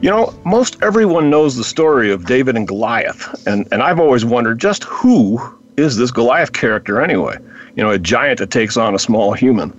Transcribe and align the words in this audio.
You 0.00 0.10
know, 0.10 0.32
most 0.44 0.80
everyone 0.80 1.28
knows 1.28 1.56
the 1.56 1.64
story 1.64 2.12
of 2.12 2.26
David 2.26 2.56
and 2.56 2.68
Goliath, 2.68 3.46
and, 3.48 3.66
and 3.72 3.82
I've 3.82 3.98
always 3.98 4.24
wondered 4.24 4.60
just 4.60 4.84
who 4.84 5.40
is 5.76 5.96
this 5.96 6.12
Goliath 6.12 6.52
character 6.52 7.00
anyway? 7.00 7.36
You 7.74 7.82
know, 7.82 7.90
a 7.90 7.98
giant 7.98 8.38
that 8.38 8.52
takes 8.52 8.76
on 8.76 8.94
a 8.94 8.98
small 8.98 9.32
human. 9.32 9.72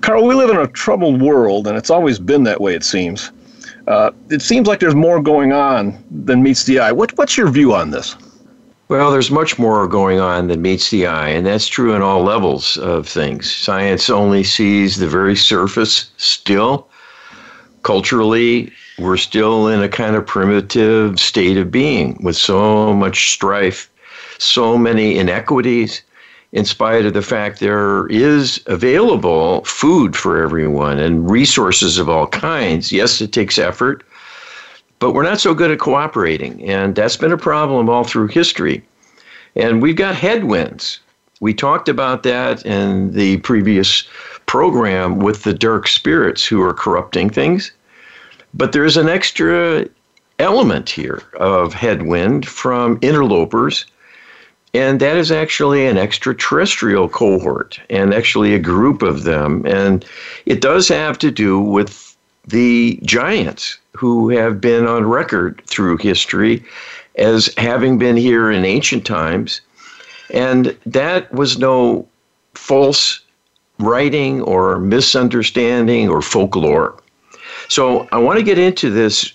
Carl, 0.00 0.26
we 0.26 0.34
live 0.34 0.48
in 0.48 0.56
a 0.56 0.66
troubled 0.68 1.20
world, 1.20 1.66
and 1.66 1.76
it's 1.76 1.90
always 1.90 2.18
been 2.18 2.44
that 2.44 2.62
way, 2.62 2.74
it 2.74 2.82
seems. 2.82 3.30
Uh, 3.86 4.10
it 4.30 4.40
seems 4.40 4.66
like 4.66 4.80
there's 4.80 4.94
more 4.94 5.20
going 5.20 5.52
on 5.52 6.02
than 6.10 6.42
meets 6.42 6.64
the 6.64 6.78
eye. 6.78 6.92
What, 6.92 7.16
what's 7.18 7.36
your 7.36 7.50
view 7.50 7.74
on 7.74 7.90
this? 7.90 8.16
Well, 8.88 9.10
there's 9.12 9.30
much 9.30 9.58
more 9.58 9.86
going 9.86 10.18
on 10.18 10.48
than 10.48 10.62
meets 10.62 10.90
the 10.90 11.06
eye, 11.06 11.28
and 11.28 11.46
that's 11.46 11.66
true 11.66 11.94
in 11.94 12.00
all 12.00 12.22
levels 12.22 12.78
of 12.78 13.06
things. 13.06 13.54
Science 13.54 14.08
only 14.08 14.44
sees 14.44 14.96
the 14.96 15.06
very 15.06 15.36
surface 15.36 16.10
still. 16.16 16.88
Culturally, 17.82 18.72
we're 19.00 19.16
still 19.16 19.68
in 19.68 19.82
a 19.82 19.88
kind 19.88 20.14
of 20.14 20.26
primitive 20.26 21.18
state 21.18 21.56
of 21.56 21.70
being 21.70 22.18
with 22.22 22.36
so 22.36 22.92
much 22.92 23.30
strife, 23.30 23.90
so 24.38 24.76
many 24.76 25.18
inequities, 25.18 26.02
in 26.52 26.64
spite 26.64 27.06
of 27.06 27.14
the 27.14 27.22
fact 27.22 27.60
there 27.60 28.06
is 28.08 28.60
available 28.66 29.64
food 29.64 30.16
for 30.16 30.42
everyone 30.42 30.98
and 30.98 31.30
resources 31.30 31.96
of 31.96 32.08
all 32.08 32.26
kinds. 32.26 32.92
Yes, 32.92 33.20
it 33.20 33.32
takes 33.32 33.58
effort, 33.58 34.04
but 34.98 35.12
we're 35.12 35.22
not 35.22 35.40
so 35.40 35.54
good 35.54 35.70
at 35.70 35.78
cooperating. 35.78 36.68
And 36.68 36.94
that's 36.94 37.16
been 37.16 37.32
a 37.32 37.38
problem 37.38 37.88
all 37.88 38.04
through 38.04 38.28
history. 38.28 38.84
And 39.56 39.80
we've 39.80 39.96
got 39.96 40.14
headwinds. 40.14 41.00
We 41.40 41.54
talked 41.54 41.88
about 41.88 42.22
that 42.24 42.66
in 42.66 43.12
the 43.12 43.38
previous 43.38 44.04
program 44.46 45.20
with 45.20 45.44
the 45.44 45.54
dark 45.54 45.88
spirits 45.88 46.44
who 46.44 46.60
are 46.62 46.74
corrupting 46.74 47.30
things. 47.30 47.72
But 48.54 48.72
there's 48.72 48.96
an 48.96 49.08
extra 49.08 49.86
element 50.38 50.90
here 50.90 51.22
of 51.38 51.74
headwind 51.74 52.46
from 52.46 52.98
interlopers, 53.02 53.86
and 54.72 55.00
that 55.00 55.16
is 55.16 55.30
actually 55.32 55.86
an 55.86 55.98
extraterrestrial 55.98 57.08
cohort 57.08 57.80
and 57.90 58.14
actually 58.14 58.54
a 58.54 58.58
group 58.58 59.02
of 59.02 59.24
them. 59.24 59.64
And 59.66 60.04
it 60.46 60.60
does 60.60 60.88
have 60.88 61.18
to 61.18 61.30
do 61.30 61.60
with 61.60 62.16
the 62.46 62.98
giants 63.02 63.78
who 63.92 64.30
have 64.30 64.60
been 64.60 64.86
on 64.86 65.04
record 65.06 65.62
through 65.66 65.98
history 65.98 66.64
as 67.16 67.52
having 67.56 67.98
been 67.98 68.16
here 68.16 68.50
in 68.50 68.64
ancient 68.64 69.04
times. 69.04 69.60
And 70.32 70.76
that 70.86 71.32
was 71.32 71.58
no 71.58 72.08
false 72.54 73.20
writing 73.78 74.40
or 74.42 74.78
misunderstanding 74.78 76.08
or 76.08 76.22
folklore. 76.22 76.99
So 77.70 78.08
I 78.10 78.18
want 78.18 78.36
to 78.36 78.42
get 78.42 78.58
into 78.58 78.90
this, 78.90 79.32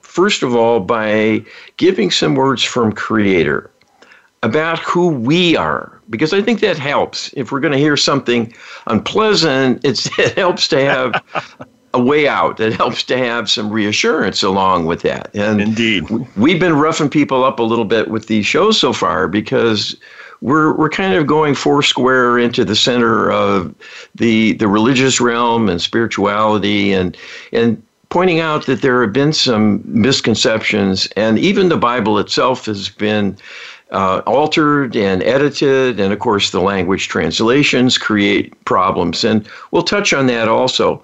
first 0.00 0.42
of 0.42 0.56
all, 0.56 0.80
by 0.80 1.44
giving 1.76 2.10
some 2.10 2.34
words 2.34 2.64
from 2.64 2.90
Creator 2.90 3.70
about 4.42 4.80
who 4.80 5.08
we 5.08 5.56
are, 5.56 6.00
because 6.10 6.32
I 6.32 6.42
think 6.42 6.58
that 6.60 6.78
helps. 6.78 7.32
If 7.34 7.52
we're 7.52 7.60
going 7.60 7.72
to 7.72 7.78
hear 7.78 7.96
something 7.96 8.52
unpleasant, 8.88 9.82
it 9.84 10.34
helps 10.36 10.66
to 10.68 10.80
have 10.80 11.22
a 11.94 12.00
way 12.00 12.26
out. 12.26 12.58
It 12.58 12.72
helps 12.72 13.04
to 13.04 13.16
have 13.16 13.48
some 13.48 13.70
reassurance 13.70 14.42
along 14.42 14.86
with 14.86 15.02
that. 15.02 15.30
And 15.34 15.60
indeed, 15.60 16.10
we've 16.36 16.58
been 16.58 16.74
roughing 16.74 17.08
people 17.08 17.44
up 17.44 17.60
a 17.60 17.62
little 17.62 17.84
bit 17.84 18.08
with 18.08 18.26
these 18.26 18.46
shows 18.46 18.80
so 18.80 18.92
far 18.92 19.28
because 19.28 19.96
we're 20.40 20.76
we're 20.76 20.90
kind 20.90 21.14
of 21.14 21.26
going 21.26 21.54
four 21.54 21.82
square 21.82 22.38
into 22.38 22.64
the 22.64 22.76
center 22.76 23.30
of 23.30 23.74
the 24.14 24.52
the 24.54 24.68
religious 24.68 25.20
realm 25.20 25.68
and 25.68 25.80
spirituality 25.80 26.92
and 26.92 27.16
and 27.52 27.82
pointing 28.08 28.40
out 28.40 28.66
that 28.66 28.82
there 28.82 29.02
have 29.02 29.12
been 29.12 29.32
some 29.32 29.82
misconceptions 29.84 31.06
and 31.16 31.38
even 31.38 31.68
the 31.68 31.76
Bible 31.76 32.18
itself 32.18 32.66
has 32.66 32.88
been 32.88 33.36
uh, 33.90 34.22
altered 34.26 34.96
and 34.96 35.22
edited, 35.22 36.00
and 36.00 36.12
of 36.12 36.18
course, 36.18 36.50
the 36.50 36.60
language 36.60 37.08
translations 37.08 37.98
create 37.98 38.52
problems. 38.64 39.22
And 39.22 39.48
we'll 39.70 39.82
touch 39.82 40.12
on 40.12 40.26
that 40.26 40.48
also. 40.48 41.02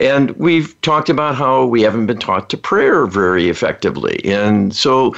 And 0.00 0.30
we've 0.32 0.80
talked 0.80 1.10
about 1.10 1.34
how 1.34 1.66
we 1.66 1.82
haven't 1.82 2.06
been 2.06 2.18
taught 2.18 2.50
to 2.50 2.56
prayer 2.56 3.06
very 3.06 3.48
effectively. 3.48 4.24
And 4.24 4.74
so 4.74 5.14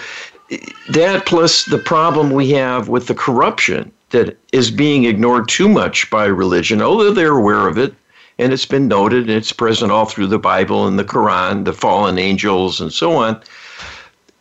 that 0.89 1.27
plus 1.27 1.65
the 1.65 1.79
problem 1.79 2.31
we 2.31 2.51
have 2.51 2.89
with 2.89 3.07
the 3.07 3.15
corruption 3.15 3.93
that 4.11 4.37
is 4.53 4.71
being 4.71 5.05
ignored 5.05 5.49
too 5.49 5.69
much 5.69 6.11
by 6.11 6.25
religion, 6.25 6.83
although 6.83 7.13
they're 7.13 7.37
aware 7.37 7.69
of 7.69 7.79
it, 7.79 7.95
and 8.39 8.53
it's 8.53 8.67
been 8.67 8.89
noted, 8.89 9.25
and 9.25 9.31
it's 9.31 9.53
present 9.53 9.93
all 9.93 10.07
through 10.07 10.27
the 10.27 10.39
Bible 10.39 10.87
and 10.87 10.99
the 10.99 11.05
Quran, 11.05 11.65
the 11.65 11.73
fallen 11.73 12.19
angels, 12.19 12.81
and 12.81 12.93
so 12.93 13.13
on. 13.13 13.41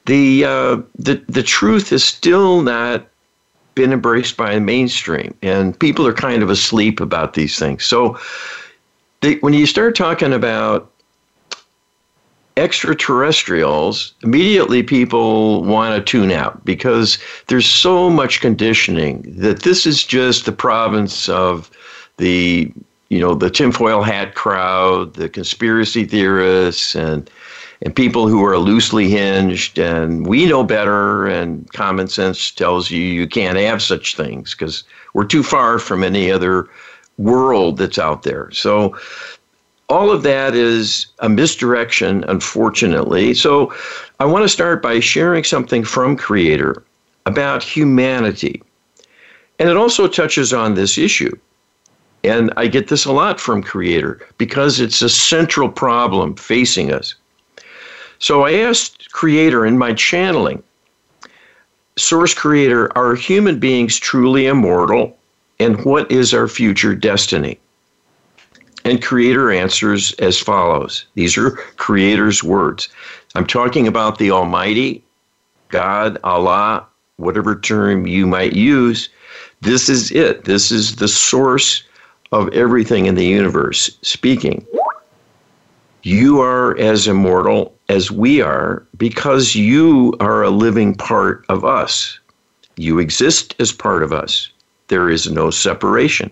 The 0.05 0.45
uh, 0.45 0.77
the 0.97 1.23
the 1.27 1.43
truth 1.43 1.91
is 1.91 2.03
still 2.03 2.61
not 2.61 3.05
been 3.75 3.93
embraced 3.93 4.37
by 4.37 4.55
the 4.55 4.61
mainstream, 4.61 5.35
and 5.41 5.77
people 5.77 6.07
are 6.07 6.13
kind 6.13 6.41
of 6.41 6.49
asleep 6.49 6.99
about 6.99 7.33
these 7.33 7.59
things. 7.59 7.85
So, 7.85 8.17
when 9.41 9.53
you 9.53 9.67
start 9.67 9.95
talking 9.95 10.33
about 10.33 10.88
extraterrestrials, 12.59 14.13
immediately 14.23 14.83
people 14.83 15.63
want 15.63 15.95
to 15.95 16.11
tune 16.11 16.31
out 16.31 16.63
because 16.65 17.17
there's 17.47 17.65
so 17.65 18.09
much 18.09 18.41
conditioning 18.41 19.23
that 19.37 19.63
this 19.63 19.85
is 19.85 20.03
just 20.03 20.45
the 20.45 20.51
province 20.51 21.29
of 21.29 21.71
the 22.17 22.71
you 23.09 23.19
know 23.19 23.33
the 23.33 23.49
tinfoil 23.49 24.03
hat 24.03 24.35
crowd, 24.35 25.13
the 25.15 25.29
conspiracy 25.29 26.05
theorists, 26.05 26.95
and 26.95 27.29
and 27.81 27.95
people 27.95 28.27
who 28.27 28.45
are 28.45 28.57
loosely 28.57 29.09
hinged, 29.09 29.79
and 29.79 30.27
we 30.27 30.45
know 30.45 30.63
better, 30.63 31.25
and 31.27 31.71
common 31.71 32.07
sense 32.07 32.51
tells 32.51 32.91
you 32.91 33.01
you 33.01 33.25
can't 33.25 33.57
have 33.57 33.81
such 33.81 34.15
things 34.15 34.53
because 34.53 34.83
we're 35.13 35.25
too 35.25 35.43
far 35.43 35.79
from 35.79 36.03
any 36.03 36.29
other 36.29 36.67
world 37.17 37.77
that's 37.77 37.97
out 37.97 38.23
there. 38.23 38.51
So 38.51 38.97
all 39.89 40.11
of 40.11 40.23
that 40.23 40.53
is 40.55 41.07
a 41.19 41.29
misdirection, 41.29 42.23
unfortunately. 42.27 43.33
So 43.33 43.73
I 44.19 44.25
want 44.25 44.43
to 44.43 44.49
start 44.49 44.81
by 44.81 44.99
sharing 44.99 45.43
something 45.43 45.83
from 45.83 46.15
Creator 46.15 46.83
about 47.25 47.63
humanity. 47.63 48.61
And 49.57 49.67
it 49.67 49.77
also 49.77 50.07
touches 50.07 50.53
on 50.53 50.75
this 50.75 50.97
issue. 50.97 51.35
And 52.23 52.53
I 52.57 52.67
get 52.67 52.89
this 52.89 53.05
a 53.05 53.11
lot 53.11 53.39
from 53.39 53.63
Creator 53.63 54.27
because 54.37 54.79
it's 54.79 55.01
a 55.01 55.09
central 55.09 55.69
problem 55.69 56.35
facing 56.35 56.91
us. 56.91 57.15
So 58.19 58.43
I 58.43 58.53
asked 58.53 59.11
Creator 59.11 59.65
in 59.65 59.77
my 59.77 59.93
channeling 59.93 60.61
Source 61.97 62.33
Creator, 62.33 62.97
are 62.97 63.13
human 63.13 63.59
beings 63.59 63.97
truly 63.97 64.47
immortal? 64.47 65.17
And 65.59 65.83
what 65.83 66.09
is 66.09 66.33
our 66.33 66.47
future 66.47 66.95
destiny? 66.95 67.59
And 68.89 69.03
Creator 69.03 69.51
answers 69.51 70.13
as 70.13 70.39
follows 70.39 71.05
These 71.13 71.37
are 71.37 71.51
Creator's 71.51 72.43
words. 72.43 72.89
I'm 73.35 73.45
talking 73.45 73.87
about 73.87 74.17
the 74.17 74.31
Almighty, 74.31 75.03
God, 75.67 76.17
Allah, 76.23 76.87
whatever 77.17 77.59
term 77.59 78.07
you 78.07 78.25
might 78.25 78.53
use. 78.53 79.09
This 79.61 79.89
is 79.89 80.09
it. 80.09 80.45
This 80.45 80.71
is 80.71 80.95
the 80.95 81.07
source 81.07 81.83
of 82.31 82.51
everything 82.51 83.05
in 83.05 83.13
the 83.13 83.27
universe 83.27 83.95
speaking. 84.01 84.65
You 86.01 86.41
are 86.41 86.75
as 86.79 87.07
immortal 87.07 87.75
as 87.89 88.09
we 88.09 88.41
are 88.41 88.83
because 88.97 89.53
you 89.53 90.15
are 90.19 90.41
a 90.41 90.49
living 90.49 90.95
part 90.95 91.45
of 91.47 91.63
us. 91.63 92.17
You 92.75 92.97
exist 92.97 93.53
as 93.59 93.71
part 93.71 94.01
of 94.01 94.11
us. 94.11 94.49
There 94.87 95.11
is 95.11 95.29
no 95.29 95.51
separation. 95.51 96.31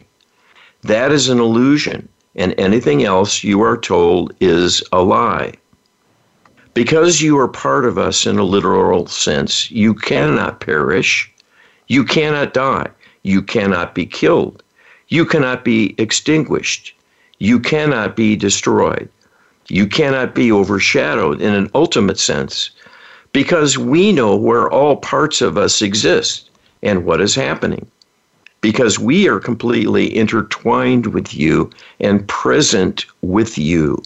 That 0.82 1.12
is 1.12 1.30
an 1.30 1.38
illusion 1.38 2.10
and 2.38 2.54
anything 2.58 3.04
else 3.04 3.44
you 3.44 3.62
are 3.62 3.78
told 3.78 4.34
is 4.40 4.84
a 4.92 5.02
lie. 5.02 5.54
Because 6.74 7.22
you 7.22 7.38
are 7.40 7.48
part 7.48 7.86
of 7.86 7.98
us 7.98 8.26
in 8.26 8.38
a 8.38 8.44
literal 8.44 9.08
sense, 9.08 9.70
you 9.72 9.94
cannot 9.94 10.60
perish, 10.60 11.32
you 11.88 12.04
cannot 12.04 12.54
die, 12.54 12.88
you 13.24 13.42
cannot 13.42 13.96
be 13.96 14.06
killed, 14.06 14.62
you 15.08 15.26
cannot 15.26 15.66
be 15.66 15.96
extinguished, 15.98 16.94
you 17.40 17.60
cannot 17.60 18.16
be 18.16 18.36
destroyed. 18.36 19.10
You 19.70 19.86
cannot 19.86 20.34
be 20.34 20.52
overshadowed 20.52 21.42
in 21.42 21.54
an 21.54 21.70
ultimate 21.76 22.18
sense 22.18 22.70
because 23.34 23.78
we 23.78 24.14
know 24.14 24.36
where 24.36 24.70
all 24.70 24.96
parts 24.96 25.42
of 25.42 25.58
us 25.58 25.82
exist 25.82 26.50
and 26.82 27.06
what 27.06 27.20
is 27.20 27.36
happening. 27.36 27.86
Because 28.62 29.00
we 29.00 29.28
are 29.28 29.40
completely 29.40 30.16
intertwined 30.16 31.08
with 31.08 31.34
you 31.34 31.70
and 32.00 32.28
present 32.28 33.06
with 33.22 33.58
you. 33.58 34.02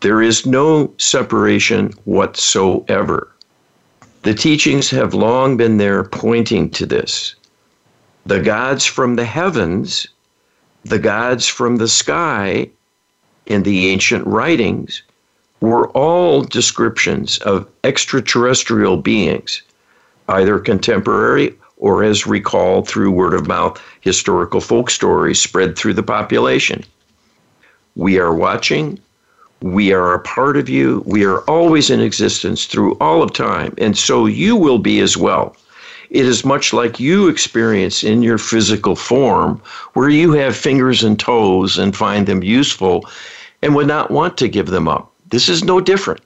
There 0.00 0.22
is 0.22 0.46
no 0.46 0.92
separation 0.96 1.92
whatsoever. 2.04 3.30
The 4.22 4.34
teachings 4.34 4.90
have 4.90 5.14
long 5.14 5.56
been 5.56 5.78
there 5.78 6.04
pointing 6.04 6.70
to 6.70 6.86
this. 6.86 7.34
The 8.26 8.40
gods 8.40 8.84
from 8.84 9.16
the 9.16 9.24
heavens, 9.24 10.06
the 10.84 10.98
gods 10.98 11.46
from 11.46 11.76
the 11.76 11.88
sky 11.88 12.70
in 13.46 13.62
the 13.62 13.88
ancient 13.88 14.26
writings 14.26 15.02
were 15.60 15.88
all 15.90 16.42
descriptions 16.42 17.38
of 17.38 17.68
extraterrestrial 17.84 18.96
beings, 18.96 19.62
either 20.28 20.58
contemporary 20.58 21.54
or 21.80 22.04
as 22.04 22.26
recalled 22.26 22.86
through 22.86 23.10
word 23.10 23.34
of 23.34 23.48
mouth 23.48 23.82
historical 24.02 24.60
folk 24.60 24.90
stories 24.90 25.40
spread 25.40 25.76
through 25.76 25.94
the 25.94 26.02
population. 26.02 26.84
We 27.96 28.18
are 28.18 28.34
watching. 28.34 29.00
We 29.62 29.92
are 29.92 30.14
a 30.14 30.20
part 30.20 30.56
of 30.56 30.68
you. 30.68 31.02
We 31.04 31.24
are 31.24 31.40
always 31.40 31.90
in 31.90 32.00
existence 32.00 32.66
through 32.66 32.96
all 33.00 33.22
of 33.22 33.32
time, 33.32 33.74
and 33.78 33.96
so 33.96 34.26
you 34.26 34.56
will 34.56 34.78
be 34.78 35.00
as 35.00 35.16
well. 35.16 35.56
It 36.10 36.26
is 36.26 36.44
much 36.44 36.72
like 36.72 37.00
you 37.00 37.28
experience 37.28 38.02
in 38.02 38.22
your 38.22 38.38
physical 38.38 38.96
form, 38.96 39.60
where 39.94 40.08
you 40.08 40.32
have 40.32 40.56
fingers 40.56 41.02
and 41.02 41.18
toes 41.18 41.78
and 41.78 41.96
find 41.96 42.26
them 42.26 42.42
useful 42.42 43.08
and 43.62 43.74
would 43.74 43.86
not 43.86 44.10
want 44.10 44.36
to 44.38 44.48
give 44.48 44.68
them 44.68 44.88
up. 44.88 45.12
This 45.28 45.48
is 45.48 45.62
no 45.62 45.80
different. 45.80 46.20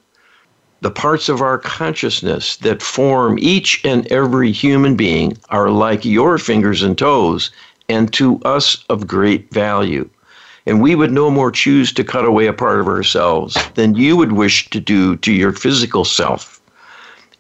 The 0.85 0.91
parts 0.91 1.31
of 1.31 1.41
our 1.41 1.57
consciousness 1.57 2.57
that 2.57 2.83
form 2.83 3.39
each 3.41 3.81
and 3.87 4.07
every 4.09 4.53
human 4.53 4.97
being 4.97 5.39
are 5.49 5.71
like 5.71 6.05
your 6.05 6.37
fingers 6.37 6.83
and 6.83 6.99
toes, 6.99 7.51
and 7.89 8.13
to 8.13 8.39
us 8.45 8.85
of 8.91 9.07
great 9.07 9.51
value. 9.51 10.07
And 10.67 10.83
we 10.83 10.95
would 10.95 11.11
no 11.11 11.31
more 11.31 11.51
choose 11.51 11.91
to 11.95 12.05
cut 12.05 12.27
away 12.27 12.49
a 12.49 12.53
part 12.53 12.81
of 12.81 12.87
ourselves 12.87 13.57
than 13.77 13.95
you 13.95 14.15
would 14.19 14.33
wish 14.33 14.69
to 14.69 14.79
do 14.79 15.17
to 15.17 15.33
your 15.33 15.53
physical 15.53 16.05
self. 16.05 16.61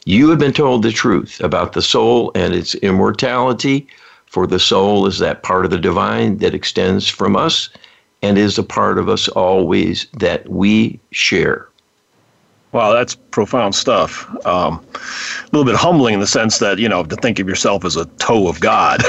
You 0.06 0.30
have 0.30 0.38
been 0.38 0.54
told 0.54 0.82
the 0.82 0.90
truth 0.90 1.38
about 1.42 1.74
the 1.74 1.82
soul 1.82 2.32
and 2.34 2.54
its 2.54 2.74
immortality, 2.76 3.86
for 4.24 4.46
the 4.46 4.58
soul 4.58 5.06
is 5.06 5.18
that 5.18 5.42
part 5.42 5.66
of 5.66 5.70
the 5.70 5.76
divine 5.76 6.38
that 6.38 6.54
extends 6.54 7.08
from 7.08 7.36
us 7.36 7.68
and 8.22 8.38
is 8.38 8.56
a 8.56 8.62
part 8.62 8.96
of 8.96 9.10
us 9.10 9.28
always 9.28 10.06
that 10.14 10.48
we 10.48 10.98
share. 11.10 11.68
Wow, 12.74 12.92
that's 12.92 13.14
profound 13.14 13.72
stuff. 13.72 14.28
Um, 14.44 14.84
a 14.94 15.46
little 15.52 15.64
bit 15.64 15.76
humbling 15.76 16.12
in 16.12 16.18
the 16.18 16.26
sense 16.26 16.58
that 16.58 16.80
you 16.80 16.88
know 16.88 17.04
to 17.04 17.14
think 17.14 17.38
of 17.38 17.48
yourself 17.48 17.84
as 17.84 17.96
a 17.96 18.04
toe 18.18 18.48
of 18.48 18.58
God, 18.58 19.00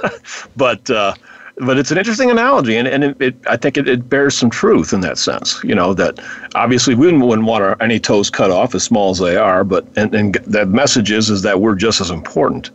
but 0.56 0.88
uh, 0.88 1.14
but 1.56 1.78
it's 1.78 1.90
an 1.90 1.98
interesting 1.98 2.30
analogy, 2.30 2.76
and, 2.76 2.86
and 2.86 3.02
it, 3.02 3.20
it 3.20 3.36
I 3.48 3.56
think 3.56 3.76
it, 3.76 3.88
it, 3.88 4.08
bears 4.08 4.36
some 4.36 4.50
truth 4.50 4.92
in 4.92 5.00
that 5.00 5.18
sense. 5.18 5.60
You 5.64 5.74
know 5.74 5.94
that 5.94 6.20
obviously 6.54 6.94
we 6.94 7.06
wouldn't, 7.06 7.24
wouldn't 7.24 7.48
want 7.48 7.64
our, 7.64 7.76
any 7.82 7.98
toes 7.98 8.30
cut 8.30 8.52
off, 8.52 8.72
as 8.76 8.84
small 8.84 9.10
as 9.10 9.18
they 9.18 9.36
are, 9.36 9.64
but 9.64 9.84
and, 9.96 10.14
and 10.14 10.34
the 10.46 10.64
message 10.64 11.10
is 11.10 11.28
is 11.28 11.42
that 11.42 11.60
we're 11.60 11.74
just 11.74 12.00
as 12.00 12.10
important. 12.10 12.70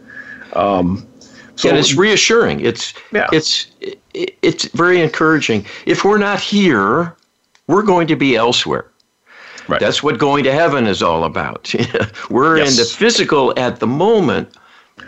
Um, 0.57 1.07
so 1.55 1.69
and 1.69 1.77
it's 1.77 1.95
reassuring. 1.95 2.59
It's 2.59 2.93
yeah. 3.13 3.29
it's 3.31 3.67
it's 4.13 4.65
very 4.73 4.99
encouraging. 4.99 5.65
If 5.85 6.03
we're 6.03 6.17
not 6.17 6.41
here, 6.41 7.15
we're 7.67 7.83
going 7.83 8.07
to 8.07 8.17
be 8.17 8.35
elsewhere. 8.35 8.89
Right. 9.67 9.79
That's 9.79 10.03
what 10.03 10.17
going 10.17 10.43
to 10.43 10.51
heaven 10.51 10.87
is 10.87 11.01
all 11.01 11.23
about. 11.23 11.73
we're 12.29 12.57
yes. 12.57 12.71
in 12.71 12.77
the 12.77 12.85
physical 12.85 13.57
at 13.57 13.79
the 13.79 13.87
moment, 13.87 14.57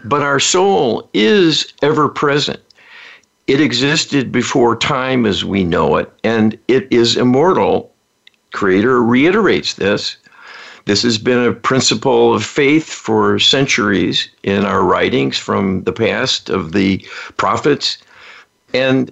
but 0.05 0.21
our 0.21 0.39
soul 0.39 1.09
is 1.13 1.73
ever 1.81 2.07
present. 2.07 2.59
It 3.47 3.61
existed 3.61 4.31
before 4.31 4.75
time 4.75 5.25
as 5.25 5.45
we 5.45 5.63
know 5.63 5.97
it, 5.97 6.11
and 6.23 6.57
it 6.67 6.87
is 6.91 7.17
immortal. 7.17 7.91
Creator 8.51 9.03
reiterates 9.03 9.73
this 9.73 10.17
this 10.85 11.01
has 11.01 11.17
been 11.17 11.43
a 11.43 11.53
principle 11.53 12.35
of 12.35 12.45
faith 12.45 12.87
for 12.87 13.39
centuries 13.39 14.29
in 14.43 14.65
our 14.65 14.83
writings 14.83 15.37
from 15.37 15.83
the 15.83 15.91
past 15.91 16.49
of 16.49 16.73
the 16.73 17.05
prophets, 17.37 17.97
and 18.73 19.11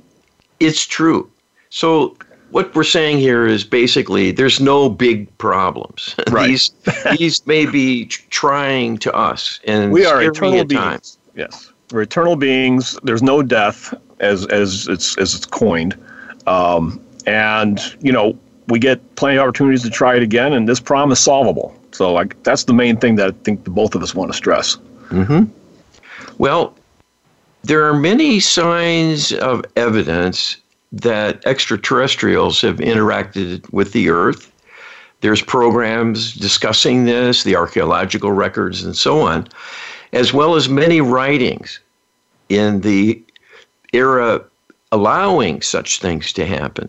it's 0.60 0.86
true. 0.86 1.30
So, 1.72 2.16
what 2.54 2.74
we're 2.76 2.84
saying 2.84 3.18
here 3.18 3.48
is 3.48 3.64
basically 3.64 4.32
there's 4.32 4.62
no 4.62 4.88
big 4.88 5.36
problems. 5.40 6.16
Right. 6.30 6.48
these 6.48 6.72
these 7.18 7.46
may 7.46 7.66
be 7.66 8.06
trying 8.06 8.98
to 9.00 9.14
us, 9.14 9.60
and 9.66 9.92
we 9.92 10.06
are 10.06 10.24
eternal 10.24 10.64
beings. 10.66 11.18
Yes, 11.36 11.72
we're 11.92 12.04
eternal 12.04 12.36
beings. 12.36 12.98
There's 13.04 13.22
no 13.22 13.44
death, 13.44 13.94
as 14.20 14.46
as 14.48 14.88
it's 14.88 15.18
as 15.18 15.36
it's 15.36 15.46
coined, 15.46 15.96
um, 16.48 17.04
and 17.28 17.80
you 18.02 18.12
know 18.12 18.38
we 18.68 18.80
get 18.80 19.16
plenty 19.16 19.38
of 19.38 19.44
opportunities 19.44 19.84
to 19.84 19.90
try 19.90 20.16
it 20.16 20.24
again, 20.24 20.54
and 20.54 20.68
this 20.68 20.80
problem 20.80 21.12
is 21.12 21.20
solvable. 21.20 21.78
So 21.92 22.14
like 22.14 22.42
that's 22.44 22.64
the 22.64 22.74
main 22.74 22.98
thing 22.98 23.16
that 23.16 23.28
I 23.28 23.32
think 23.44 23.64
the 23.64 23.70
both 23.70 23.94
of 23.96 24.02
us 24.02 24.16
want 24.16 24.32
to 24.32 24.38
stress. 24.38 24.78
Mm-hmm. 25.10 25.44
Well, 26.40 26.76
there 27.64 27.88
are 27.88 27.94
many 27.94 28.40
signs 28.40 29.34
of 29.34 29.64
evidence 29.76 30.58
that 30.94 31.46
extraterrestrials 31.46 32.62
have 32.62 32.78
interacted 32.78 33.70
with 33.74 33.92
the 33.94 34.10
Earth. 34.10 34.52
There's 35.22 35.42
programs 35.42 36.36
discussing 36.36 37.06
this, 37.06 37.44
the 37.44 37.56
archaeological 37.56 38.32
records, 38.32 38.84
and 38.84 38.96
so 38.96 39.22
on, 39.22 39.48
as 40.14 40.34
well 40.34 40.56
as 40.56 40.70
many 40.70 41.02
writings 41.02 41.80
in 42.50 42.82
the 42.82 43.22
era 43.92 44.44
allowing 44.92 45.62
such 45.62 46.00
things 46.00 46.32
to 46.34 46.46
happen. 46.46 46.88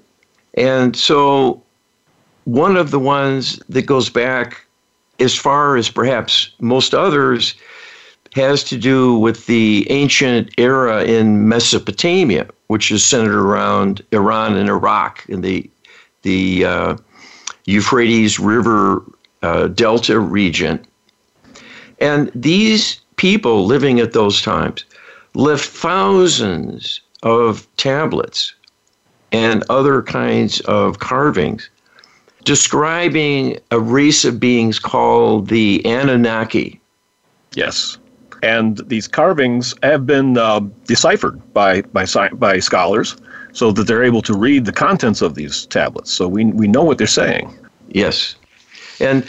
And 0.55 0.95
so 0.95 1.63
one 2.45 2.77
of 2.77 2.91
the 2.91 2.99
ones 2.99 3.59
that 3.71 3.87
goes 3.87 4.11
back 4.11 4.67
as 5.19 5.35
far 5.35 5.77
as 5.77 5.89
perhaps 5.89 6.51
most 6.61 6.95
others 6.95 7.55
has 8.35 8.65
to 8.65 8.77
do 8.77 9.17
with 9.17 9.47
the 9.47 9.87
ancient 9.91 10.51
era 10.59 11.05
in 11.05 11.49
Mesopotamia, 11.49 12.49
which 12.67 12.91
is 12.91 13.05
centered 13.05 13.41
around 13.41 14.03
Iran 14.11 14.57
and 14.57 14.69
Iraq 14.69 15.25
in 15.29 15.41
the 15.41 15.71
the 16.23 16.65
uh, 16.65 16.97
Euphrates 17.67 18.41
River 18.41 19.05
uh, 19.43 19.69
Delta 19.69 20.19
region. 20.19 20.85
And 22.01 22.31
these 22.35 23.01
people 23.17 23.67
living 23.67 24.01
at 24.01 24.13
those 24.13 24.43
times 24.43 24.85
left 25.35 25.67
thousands 25.67 27.01
of 27.23 27.69
tablets 27.77 28.55
and 29.31 29.63
other 29.69 30.03
kinds 30.03 30.61
of 30.63 30.99
carvings 30.99 31.69
describing 32.45 33.59
a 33.71 33.79
race 33.79 34.25
of 34.25 34.41
beings 34.41 34.79
called 34.79 35.49
the 35.49 35.85
Anunnaki. 35.85 36.81
Yes. 37.55 37.99
And 38.45 38.79
these 38.89 39.09
carvings 39.09 39.75
have 39.83 40.07
been 40.07 40.37
uh, 40.37 40.61
deciphered 40.87 41.41
by, 41.55 41.83
by, 41.83 42.07
by 42.35 42.59
scholars 42.59 43.17
so 43.53 43.73
that 43.73 43.87
they're 43.87 44.05
able 44.05 44.23
to 44.23 44.35
read 44.35 44.65
the 44.65 44.73
contents 44.73 45.23
of 45.23 45.35
these 45.35 45.67
tablets. 45.67 46.11
So 46.13 46.29
we, 46.29 46.45
we 46.47 46.69
know 46.69 46.83
what 46.83 46.99
they're 46.99 47.07
saying. 47.07 47.57
Yes. 47.89 48.37
And 49.01 49.27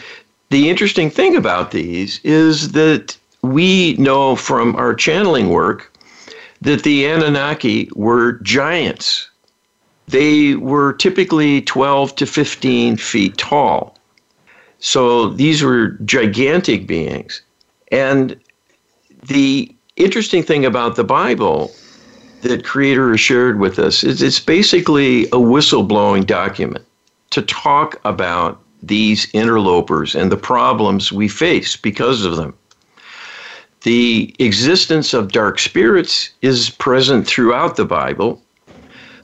the 0.50 0.70
interesting 0.70 1.10
thing 1.10 1.36
about 1.36 1.72
these 1.72 2.20
is 2.24 2.72
that 2.72 3.18
we 3.42 3.94
know 3.94 4.36
from 4.36 4.76
our 4.76 4.94
channeling 4.94 5.50
work 5.50 5.92
that 6.62 6.84
the 6.84 7.06
Anunnaki 7.06 7.90
were 7.96 8.34
giants 8.40 9.30
they 10.08 10.56
were 10.56 10.94
typically 10.94 11.62
12 11.62 12.16
to 12.16 12.26
15 12.26 12.98
feet 12.98 13.38
tall. 13.38 13.98
So 14.80 15.30
these 15.30 15.64
were 15.64 15.90
gigantic 16.06 16.86
beings. 16.86 17.42
And 17.92 18.40
the 19.28 19.74
interesting 19.96 20.44
thing 20.44 20.66
about 20.66 20.96
the 20.96 21.04
Bible 21.04 21.72
that 22.42 22.64
Creator 22.64 23.12
has 23.12 23.20
shared 23.20 23.60
with 23.60 23.80
us 23.80 24.04
is 24.04 24.22
it's 24.22 24.40
basically 24.40 25.26
a 25.26 25.38
whistleblowing 25.38 26.26
document 26.28 26.86
to 27.32 27.42
talk 27.42 28.00
about 28.06 28.62
these 28.84 29.28
interlopers 29.34 30.16
and 30.16 30.32
the 30.32 30.38
problems 30.38 31.12
we 31.12 31.28
face 31.28 31.76
because 31.76 32.24
of 32.24 32.36
them. 32.36 32.54
The 33.82 34.36
existence 34.40 35.14
of 35.14 35.32
dark 35.32 35.60
spirits 35.60 36.32
is 36.42 36.70
present 36.70 37.28
throughout 37.28 37.76
the 37.76 37.86
Bible, 37.86 38.42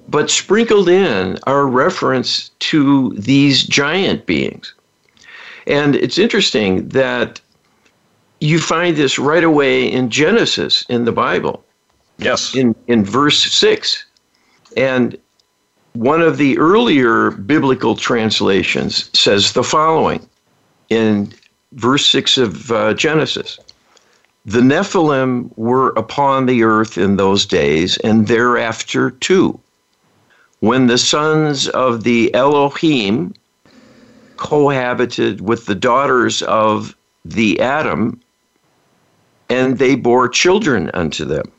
but 0.07 0.29
sprinkled 0.29 0.89
in 0.89 1.37
are 1.45 1.65
reference 1.67 2.49
to 2.59 3.13
these 3.17 3.63
giant 3.63 4.25
beings. 4.25 4.73
And 5.67 5.95
it's 5.95 6.17
interesting 6.17 6.89
that 6.89 7.39
you 8.41 8.59
find 8.59 8.97
this 8.97 9.17
right 9.17 9.43
away 9.43 9.89
in 9.89 10.09
Genesis 10.09 10.83
in 10.89 11.05
the 11.05 11.11
Bible. 11.11 11.63
Yes. 12.17 12.53
In 12.55 12.75
in 12.87 13.05
verse 13.05 13.41
6. 13.41 14.05
And 14.75 15.17
one 15.93 16.21
of 16.21 16.37
the 16.37 16.57
earlier 16.57 17.31
biblical 17.31 17.95
translations 17.95 19.09
says 19.17 19.53
the 19.53 19.63
following 19.63 20.27
in 20.89 21.31
verse 21.73 22.05
6 22.07 22.37
of 22.37 22.71
uh, 22.71 22.93
Genesis 22.93 23.59
The 24.45 24.61
Nephilim 24.61 25.51
were 25.55 25.89
upon 25.89 26.45
the 26.45 26.63
earth 26.63 26.97
in 26.97 27.17
those 27.17 27.45
days, 27.45 27.97
and 27.97 28.27
thereafter 28.27 29.11
too, 29.11 29.59
when 30.61 30.87
the 30.87 30.97
sons 30.97 31.67
of 31.69 32.03
the 32.03 32.33
Elohim 32.33 33.33
cohabited 34.37 35.41
with 35.41 35.67
the 35.67 35.75
daughters 35.75 36.41
of 36.43 36.95
the 37.23 37.59
Adam, 37.59 38.19
and 39.51 39.77
they 39.77 39.95
bore 39.95 40.29
children 40.29 40.89
unto 40.93 41.25
them. 41.25 41.51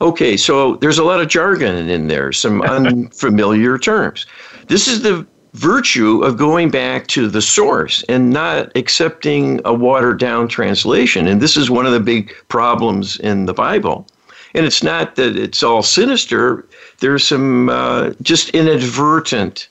Okay, 0.00 0.36
so 0.36 0.76
there's 0.76 0.98
a 0.98 1.04
lot 1.04 1.20
of 1.20 1.28
jargon 1.28 1.88
in 1.88 2.08
there, 2.08 2.32
some 2.32 2.62
unfamiliar 2.78 3.78
terms. 3.78 4.26
This 4.68 4.88
is 4.88 5.02
the 5.02 5.26
virtue 5.54 6.22
of 6.22 6.36
going 6.36 6.70
back 6.70 7.06
to 7.08 7.28
the 7.28 7.42
source 7.42 8.04
and 8.08 8.30
not 8.30 8.70
accepting 8.76 9.60
a 9.64 9.72
watered 9.72 10.18
down 10.18 10.46
translation. 10.46 11.26
And 11.26 11.40
this 11.40 11.56
is 11.56 11.70
one 11.70 11.86
of 11.86 11.92
the 11.92 12.00
big 12.00 12.32
problems 12.48 13.18
in 13.20 13.46
the 13.46 13.54
Bible. 13.54 14.06
And 14.54 14.64
it's 14.64 14.82
not 14.82 15.16
that 15.16 15.36
it's 15.36 15.62
all 15.62 15.82
sinister, 15.82 16.66
there's 17.00 17.26
some 17.26 17.68
uh, 17.68 18.12
just 18.22 18.50
inadvertent 18.50 19.68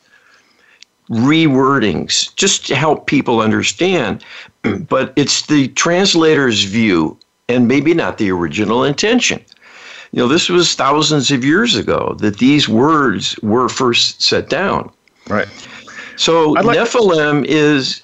rewordings 1.09 2.33
just 2.35 2.65
to 2.67 2.75
help 2.75 3.07
people 3.07 3.39
understand. 3.39 4.23
But 4.89 5.13
it's 5.15 5.45
the 5.45 5.69
translator's 5.69 6.63
view 6.63 7.17
and 7.47 7.69
maybe 7.69 7.93
not 7.93 8.17
the 8.17 8.31
original 8.31 8.83
intention. 8.83 9.43
You 10.11 10.19
know, 10.19 10.27
this 10.27 10.49
was 10.49 10.75
thousands 10.75 11.31
of 11.31 11.45
years 11.45 11.75
ago 11.75 12.15
that 12.19 12.39
these 12.39 12.67
words 12.67 13.37
were 13.41 13.69
first 13.69 14.21
set 14.21 14.49
down. 14.49 14.91
Right. 15.29 15.47
So 16.17 16.51
like 16.51 16.77
Nephilim 16.77 17.43
to- 17.43 17.49
is 17.49 18.01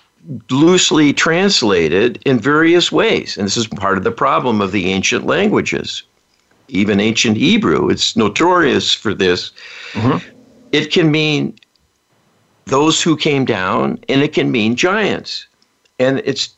loosely 0.49 1.13
translated 1.13 2.21
in 2.25 2.39
various 2.39 2.91
ways. 2.91 3.37
And 3.37 3.45
this 3.45 3.57
is 3.57 3.67
part 3.67 3.97
of 3.97 4.03
the 4.03 4.11
problem 4.11 4.61
of 4.61 4.71
the 4.71 4.91
ancient 4.91 5.25
languages. 5.25 6.03
Even 6.69 6.99
ancient 6.99 7.37
Hebrew, 7.37 7.89
it's 7.89 8.15
notorious 8.15 8.93
for 8.93 9.13
this. 9.13 9.51
Mm-hmm. 9.93 10.29
It 10.71 10.91
can 10.91 11.11
mean 11.11 11.55
those 12.65 13.01
who 13.01 13.17
came 13.17 13.45
down, 13.45 13.99
and 14.09 14.21
it 14.21 14.33
can 14.33 14.51
mean 14.51 14.75
giants. 14.75 15.47
And 15.99 16.21
it's 16.25 16.55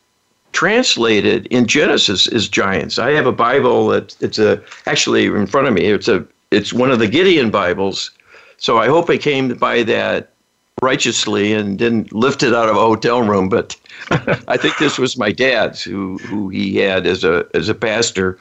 translated 0.52 1.46
in 1.46 1.66
Genesis 1.66 2.26
as 2.28 2.48
giants. 2.48 2.98
I 2.98 3.10
have 3.10 3.26
a 3.26 3.32
Bible 3.32 3.88
that 3.88 4.16
it's 4.20 4.38
a 4.38 4.62
actually 4.86 5.26
in 5.26 5.46
front 5.46 5.68
of 5.68 5.74
me. 5.74 5.84
It's 5.86 6.08
a 6.08 6.26
it's 6.50 6.72
one 6.72 6.90
of 6.90 6.98
the 6.98 7.08
Gideon 7.08 7.50
Bibles. 7.50 8.10
So 8.56 8.78
I 8.78 8.88
hope 8.88 9.10
I 9.10 9.18
came 9.18 9.54
by 9.54 9.82
that 9.82 10.32
righteously 10.80 11.52
and 11.52 11.78
didn't 11.78 12.12
lift 12.12 12.42
it 12.42 12.54
out 12.54 12.68
of 12.68 12.76
a 12.76 12.80
hotel 12.80 13.22
room. 13.22 13.48
But 13.48 13.76
I 14.48 14.56
think 14.56 14.78
this 14.78 14.98
was 14.98 15.18
my 15.18 15.32
dad's, 15.32 15.82
who 15.82 16.18
who 16.18 16.48
he 16.48 16.76
had 16.76 17.06
as 17.06 17.24
a 17.24 17.46
as 17.54 17.68
a 17.68 17.74
pastor. 17.74 18.38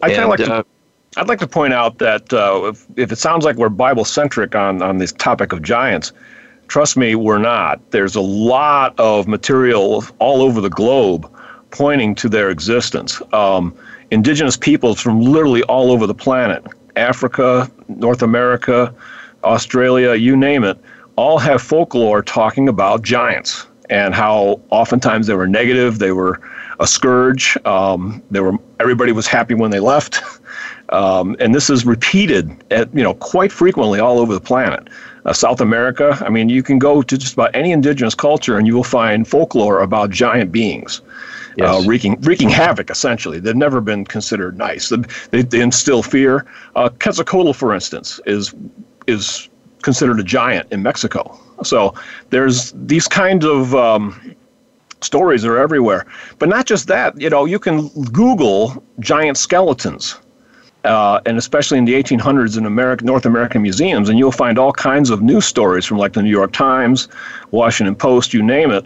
I 0.00 0.08
kind 0.08 0.22
of 0.22 0.28
like 0.30 0.38
to. 0.38 0.54
Uh, 0.54 0.62
I'd 1.18 1.28
like 1.28 1.40
to 1.40 1.46
point 1.46 1.74
out 1.74 1.98
that 1.98 2.32
uh, 2.32 2.62
if, 2.72 2.86
if 2.96 3.12
it 3.12 3.16
sounds 3.16 3.44
like 3.44 3.56
we're 3.56 3.68
Bible 3.68 4.06
centric 4.06 4.54
on, 4.54 4.80
on 4.80 4.96
this 4.96 5.12
topic 5.12 5.52
of 5.52 5.60
giants, 5.60 6.10
trust 6.72 6.96
me, 6.96 7.14
we're 7.14 7.36
not. 7.36 7.90
There's 7.90 8.16
a 8.16 8.22
lot 8.22 8.98
of 8.98 9.28
material 9.28 10.02
all 10.20 10.40
over 10.40 10.58
the 10.58 10.70
globe 10.70 11.30
pointing 11.70 12.14
to 12.14 12.30
their 12.30 12.48
existence. 12.48 13.20
Um, 13.34 13.74
indigenous 14.10 14.56
peoples 14.56 14.98
from 14.98 15.20
literally 15.20 15.62
all 15.64 15.92
over 15.92 16.06
the 16.06 16.14
planet 16.14 16.64
Africa, 16.96 17.70
North 17.88 18.22
America, 18.22 18.94
Australia, 19.44 20.14
you 20.14 20.34
name 20.34 20.64
it 20.64 20.78
all 21.16 21.38
have 21.38 21.60
folklore 21.60 22.22
talking 22.22 22.70
about 22.70 23.02
giants 23.02 23.66
and 23.90 24.14
how 24.14 24.58
oftentimes 24.70 25.26
they 25.26 25.34
were 25.34 25.46
negative, 25.46 25.98
they 25.98 26.12
were 26.12 26.40
a 26.80 26.86
scourge, 26.86 27.58
um, 27.66 28.22
they 28.30 28.40
were 28.40 28.56
everybody 28.80 29.12
was 29.12 29.26
happy 29.26 29.52
when 29.52 29.70
they 29.70 29.80
left. 29.80 30.22
Um, 30.92 31.36
and 31.40 31.54
this 31.54 31.70
is 31.70 31.84
repeated 31.84 32.54
at, 32.70 32.94
you 32.94 33.02
know 33.02 33.14
quite 33.14 33.50
frequently 33.50 33.98
all 33.98 34.18
over 34.18 34.32
the 34.32 34.40
planet. 34.40 34.88
Uh, 35.24 35.32
South 35.32 35.60
America, 35.60 36.18
I 36.20 36.30
mean, 36.30 36.48
you 36.48 36.62
can 36.62 36.78
go 36.78 37.00
to 37.00 37.18
just 37.18 37.34
about 37.34 37.54
any 37.54 37.72
indigenous 37.72 38.14
culture 38.14 38.58
and 38.58 38.66
you 38.66 38.74
will 38.74 38.84
find 38.84 39.26
folklore 39.26 39.80
about 39.80 40.10
giant 40.10 40.50
beings 40.50 41.00
yes. 41.56 41.68
uh, 41.68 41.86
wreaking 41.86 42.20
wreaking 42.20 42.48
havoc. 42.48 42.90
Essentially, 42.90 43.38
they've 43.38 43.56
never 43.56 43.80
been 43.80 44.04
considered 44.04 44.58
nice. 44.58 44.92
They, 45.30 45.42
they 45.42 45.60
instill 45.60 46.02
fear. 46.02 46.46
Uh, 46.76 46.88
Quetzalcoatl, 47.00 47.54
for 47.54 47.74
instance, 47.74 48.20
is 48.26 48.54
is 49.06 49.48
considered 49.82 50.20
a 50.20 50.24
giant 50.24 50.70
in 50.72 50.82
Mexico. 50.82 51.38
So 51.64 51.94
there's 52.30 52.72
these 52.72 53.08
kinds 53.08 53.44
of 53.44 53.74
um, 53.74 54.34
stories 55.00 55.44
are 55.44 55.58
everywhere. 55.58 56.06
But 56.38 56.48
not 56.48 56.66
just 56.66 56.86
that. 56.88 57.20
You 57.20 57.30
know, 57.30 57.44
you 57.44 57.58
can 57.58 57.88
Google 58.04 58.82
giant 59.00 59.36
skeletons. 59.36 60.16
Uh, 60.84 61.20
and 61.26 61.38
especially 61.38 61.78
in 61.78 61.84
the 61.84 61.94
1800s 61.94 62.58
in 62.58 62.66
American, 62.66 63.06
North 63.06 63.24
American 63.24 63.62
museums, 63.62 64.08
and 64.08 64.18
you'll 64.18 64.32
find 64.32 64.58
all 64.58 64.72
kinds 64.72 65.10
of 65.10 65.22
news 65.22 65.44
stories 65.44 65.86
from 65.86 65.98
like 65.98 66.14
the 66.14 66.22
New 66.22 66.30
York 66.30 66.52
Times, 66.52 67.08
Washington 67.52 67.94
Post, 67.94 68.34
you 68.34 68.42
name 68.42 68.72
it, 68.72 68.84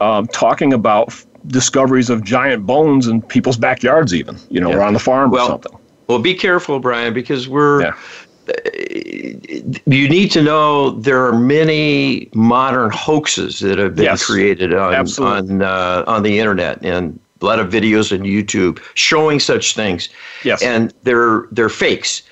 um, 0.00 0.26
talking 0.26 0.74
about 0.74 1.14
discoveries 1.46 2.10
of 2.10 2.22
giant 2.22 2.66
bones 2.66 3.06
in 3.06 3.22
people's 3.22 3.56
backyards, 3.56 4.12
even 4.12 4.36
you 4.50 4.60
know, 4.60 4.70
yeah. 4.70 4.76
or 4.76 4.82
on 4.82 4.92
the 4.92 4.98
farm 4.98 5.30
well, 5.30 5.46
or 5.46 5.48
something. 5.50 5.78
Well, 6.06 6.18
be 6.18 6.34
careful, 6.34 6.78
Brian, 6.80 7.14
because 7.14 7.48
we're. 7.48 7.82
Yeah. 7.82 7.96
You 9.84 10.08
need 10.08 10.30
to 10.30 10.42
know 10.42 10.92
there 10.92 11.26
are 11.26 11.38
many 11.38 12.30
modern 12.32 12.90
hoaxes 12.90 13.58
that 13.58 13.76
have 13.76 13.94
been 13.94 14.06
yes, 14.06 14.24
created 14.24 14.72
on 14.72 15.06
on 15.18 15.60
uh, 15.60 16.04
on 16.06 16.22
the 16.22 16.38
internet 16.38 16.82
and 16.82 17.20
a 17.40 17.44
lot 17.44 17.58
of 17.58 17.70
videos 17.72 18.12
on 18.12 18.24
YouTube 18.24 18.82
showing 18.94 19.40
such 19.40 19.74
things. 19.74 20.08
Yes, 20.44 20.62
and 20.62 20.92
they're 21.02 21.46
they're 21.52 21.68
fakes, 21.68 22.22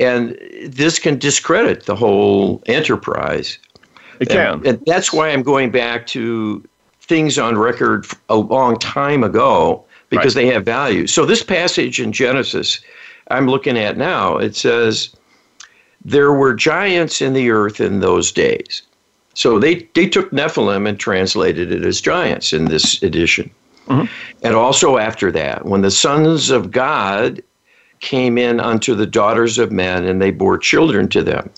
and 0.00 0.38
this 0.66 0.98
can 0.98 1.18
discredit 1.18 1.86
the 1.86 1.96
whole 1.96 2.62
enterprise. 2.66 3.58
It 4.20 4.28
can, 4.28 4.54
and, 4.54 4.66
and 4.66 4.82
that's 4.86 5.12
why 5.12 5.30
I'm 5.30 5.42
going 5.42 5.70
back 5.70 6.06
to 6.08 6.64
things 7.00 7.38
on 7.38 7.58
record 7.58 8.06
a 8.28 8.36
long 8.36 8.78
time 8.78 9.24
ago 9.24 9.84
because 10.08 10.36
right. 10.36 10.46
they 10.46 10.52
have 10.52 10.64
value. 10.64 11.06
So 11.06 11.26
this 11.26 11.42
passage 11.42 12.00
in 12.00 12.12
Genesis 12.12 12.80
I'm 13.28 13.46
looking 13.46 13.78
at 13.78 13.96
now, 13.96 14.36
it 14.36 14.54
says 14.54 15.14
there 16.04 16.32
were 16.32 16.54
giants 16.54 17.22
in 17.22 17.32
the 17.32 17.50
earth 17.50 17.80
in 17.80 18.00
those 18.00 18.30
days. 18.30 18.82
So 19.34 19.58
they, 19.58 19.88
they 19.94 20.06
took 20.06 20.30
Nephilim 20.30 20.88
and 20.88 20.98
translated 20.98 21.72
it 21.72 21.84
as 21.84 22.00
giants 22.00 22.52
in 22.52 22.66
this 22.66 23.02
edition. 23.02 23.50
Mm-hmm. 23.86 24.06
And 24.42 24.54
also 24.54 24.98
after 24.98 25.30
that, 25.32 25.66
when 25.66 25.82
the 25.82 25.90
sons 25.90 26.50
of 26.50 26.70
God 26.70 27.42
came 28.00 28.36
in 28.38 28.60
unto 28.60 28.94
the 28.94 29.06
daughters 29.06 29.58
of 29.58 29.72
men 29.72 30.04
and 30.04 30.20
they 30.20 30.30
bore 30.30 30.58
children 30.58 31.08
to 31.08 31.22
them 31.22 31.50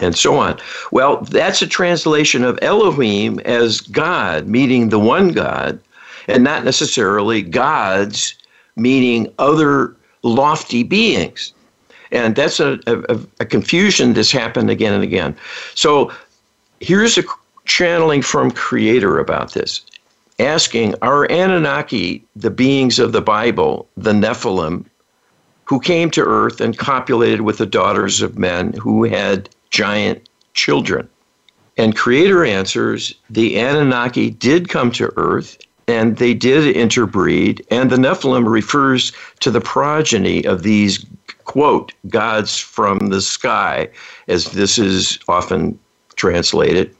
and 0.00 0.16
so 0.16 0.36
on. 0.36 0.58
Well, 0.90 1.22
that's 1.22 1.62
a 1.62 1.66
translation 1.66 2.42
of 2.42 2.58
Elohim 2.62 3.38
as 3.40 3.80
God, 3.80 4.48
meaning 4.48 4.88
the 4.88 4.98
one 4.98 5.28
God, 5.28 5.78
and 6.26 6.42
not 6.42 6.64
necessarily 6.64 7.42
gods, 7.42 8.34
meaning 8.76 9.32
other 9.38 9.94
lofty 10.22 10.82
beings. 10.82 11.52
And 12.10 12.34
that's 12.34 12.60
a, 12.60 12.78
a, 12.86 13.20
a 13.40 13.44
confusion 13.44 14.14
that's 14.14 14.32
happened 14.32 14.70
again 14.70 14.94
and 14.94 15.04
again. 15.04 15.36
So 15.74 16.12
here's 16.80 17.18
a 17.18 17.24
channeling 17.66 18.22
from 18.22 18.50
Creator 18.50 19.18
about 19.18 19.52
this 19.52 19.82
asking 20.38 20.94
Are 21.02 21.30
Anunnaki 21.30 22.24
the 22.36 22.50
beings 22.50 22.98
of 22.98 23.12
the 23.12 23.22
Bible, 23.22 23.88
the 23.96 24.12
Nephilim, 24.12 24.84
who 25.64 25.80
came 25.80 26.10
to 26.10 26.22
earth 26.22 26.60
and 26.60 26.76
copulated 26.76 27.42
with 27.42 27.58
the 27.58 27.66
daughters 27.66 28.20
of 28.20 28.38
men 28.38 28.72
who 28.74 29.04
had 29.04 29.48
giant 29.70 30.28
children. 30.52 31.08
And 31.76 31.96
Creator 31.96 32.44
answers 32.44 33.14
the 33.30 33.58
Anunnaki 33.58 34.30
did 34.30 34.68
come 34.68 34.92
to 34.92 35.12
Earth 35.16 35.58
and 35.86 36.16
they 36.16 36.32
did 36.32 36.74
interbreed, 36.74 37.66
and 37.70 37.90
the 37.90 37.96
Nephilim 37.96 38.48
refers 38.48 39.12
to 39.40 39.50
the 39.50 39.60
progeny 39.60 40.44
of 40.44 40.62
these, 40.62 41.04
quote, 41.44 41.92
gods 42.08 42.58
from 42.58 42.98
the 43.08 43.20
sky, 43.20 43.88
as 44.28 44.52
this 44.52 44.78
is 44.78 45.18
often 45.28 45.78
translated, 46.16 46.94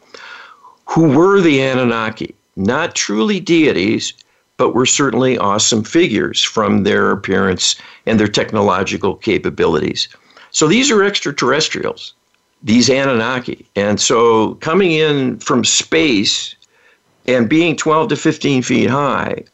who 0.87 1.17
were 1.17 1.41
the 1.41 1.63
Anunnaki, 1.63 2.35
not 2.57 2.95
truly 2.95 3.41
deities, 3.41 4.13
but 4.57 4.75
were 4.75 4.87
certainly 4.87 5.37
awesome 5.39 5.83
figures 5.83 6.43
from 6.43 6.85
their 6.85 7.11
appearance 7.11 7.77
and 8.07 8.21
their 8.21 8.29
technological 8.29 9.15
capabilities. 9.17 10.09
So 10.51 10.69
these 10.69 10.91
are 10.91 11.03
extraterrestrials 11.03 12.15
these 12.63 12.89
Anunnaki. 12.89 13.67
And 13.77 14.01
so 14.01 14.55
coming 14.55 14.93
in 14.93 15.39
from 15.39 15.65
space 15.65 16.55
and 17.27 17.47
being 17.47 17.77
12 17.77 18.09
to 18.09 18.17
15 18.17 18.63
feet 18.63 18.89
high, 18.89 19.45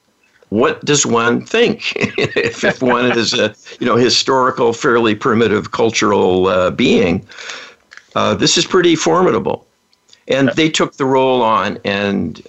what 0.50 0.85
does 0.85 1.04
one 1.04 1.45
think 1.45 1.92
if, 1.97 2.62
if 2.62 2.83
one 2.83 3.19
is 3.19 3.35
a 3.35 3.54
you 3.80 3.87
know 3.87 3.97
historical, 3.97 4.73
fairly 4.73 5.14
primitive 5.14 5.73
cultural 5.73 6.47
uh, 6.47 6.71
being? 6.71 7.26
uh, 8.14 8.35
this 8.35 8.59
is 8.59 8.66
pretty 8.66 8.97
formidable. 8.97 9.66
And 10.28 10.50
they 10.50 10.69
took 10.69 10.95
the 10.95 11.04
role 11.04 11.42
on, 11.42 11.78
and 11.85 12.40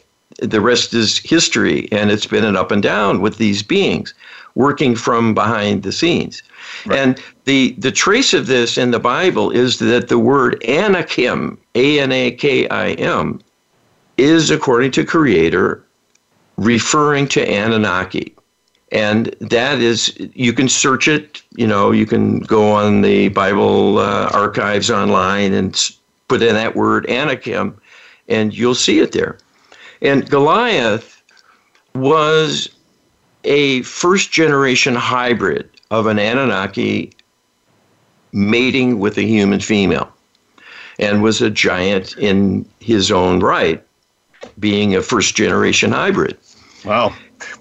the 0.42 0.62
rest 0.62 0.94
is 0.94 1.18
history. 1.18 1.88
And 1.92 2.12
it's 2.12 2.28
been 2.28 2.46
an 2.46 2.58
up 2.58 2.72
and 2.72 2.84
down 2.84 3.22
with 3.22 3.38
these 3.38 3.64
beings 3.64 4.14
working 4.56 4.96
from 4.96 5.34
behind 5.34 5.84
the 5.84 5.92
scenes. 5.92 6.44
Right. 6.86 7.00
And 7.00 7.24
the, 7.46 7.74
the 7.78 7.92
trace 7.92 8.34
of 8.34 8.48
this 8.48 8.78
in 8.78 8.92
the 8.92 9.00
Bible 9.00 9.52
is 9.52 9.80
that 9.80 10.10
the 10.10 10.20
word 10.20 10.62
Anakim, 10.68 11.58
A 11.76 12.00
N 12.00 12.12
A 12.12 12.32
K 12.32 12.68
I 12.68 12.92
M, 12.94 13.40
is, 14.18 14.52
according 14.52 14.92
to 14.92 15.06
Creator, 15.06 15.84
referring 16.58 17.28
to 17.30 17.42
Anunnaki. 17.42 18.36
And 18.92 19.34
that 19.40 19.80
is, 19.80 20.14
you 20.36 20.52
can 20.52 20.68
search 20.68 21.08
it, 21.08 21.42
you 21.56 21.66
know, 21.66 21.92
you 21.92 22.06
can 22.06 22.40
go 22.40 22.72
on 22.72 23.02
the 23.02 23.30
Bible 23.30 24.00
uh, 24.00 24.30
archives 24.34 24.92
online 24.92 25.54
and 25.54 25.92
put 26.28 26.42
in 26.42 26.56
that 26.56 26.76
word 26.76 27.10
Anakim, 27.10 27.80
and 28.28 28.54
you'll 28.54 28.76
see 28.76 29.00
it 29.00 29.14
there. 29.14 29.38
And 30.02 30.30
Goliath 30.30 31.22
was 31.94 32.70
a 33.44 33.82
first 33.84 34.32
generation 34.32 34.96
hybrid 34.96 35.70
of 35.90 36.08
an 36.08 36.20
Anunnaki 36.20 37.12
mating 38.32 39.00
with 39.00 39.18
a 39.18 39.24
human 39.24 39.60
female 39.60 40.12
and 41.00 41.22
was 41.22 41.42
a 41.42 41.50
giant 41.50 42.18
in 42.18 42.66
his 42.80 43.12
own 43.12 43.40
right, 43.40 43.84
being 44.60 44.96
a 44.96 45.02
first 45.02 45.36
generation 45.36 45.92
hybrid. 45.92 46.38
Wow. 46.86 47.14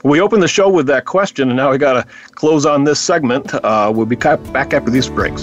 We 0.05 0.21
opened 0.21 0.43
the 0.43 0.49
show 0.49 0.69
with 0.69 0.87
that 0.87 1.07
question, 1.07 1.49
and 1.49 1.57
now 1.57 1.71
we 1.71 1.79
got 1.79 1.95
to 1.95 2.07
close 2.33 2.67
on 2.67 2.85
this 2.85 3.01
segment. 3.01 3.53
Uh, 3.55 3.91
we'll 3.95 4.07
be 4.07 4.17
back 4.17 4.75
after 4.75 4.91
these 4.91 5.09
breaks. 5.09 5.43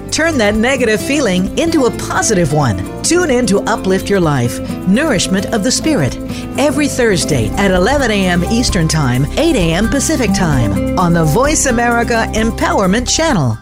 Turn 0.11 0.37
that 0.39 0.55
negative 0.55 0.99
feeling 1.01 1.57
into 1.57 1.85
a 1.85 1.97
positive 1.97 2.51
one. 2.51 3.01
Tune 3.01 3.29
in 3.29 3.47
to 3.47 3.61
Uplift 3.61 4.09
Your 4.09 4.19
Life, 4.19 4.59
Nourishment 4.87 5.45
of 5.53 5.63
the 5.63 5.71
Spirit, 5.71 6.17
every 6.59 6.89
Thursday 6.89 7.47
at 7.51 7.71
11 7.71 8.11
a.m. 8.11 8.43
Eastern 8.45 8.89
Time, 8.89 9.23
8 9.37 9.55
a.m. 9.55 9.87
Pacific 9.87 10.33
Time 10.33 10.99
on 10.99 11.13
the 11.13 11.23
Voice 11.23 11.67
America 11.67 12.27
Empowerment 12.33 13.07
Channel. 13.09 13.57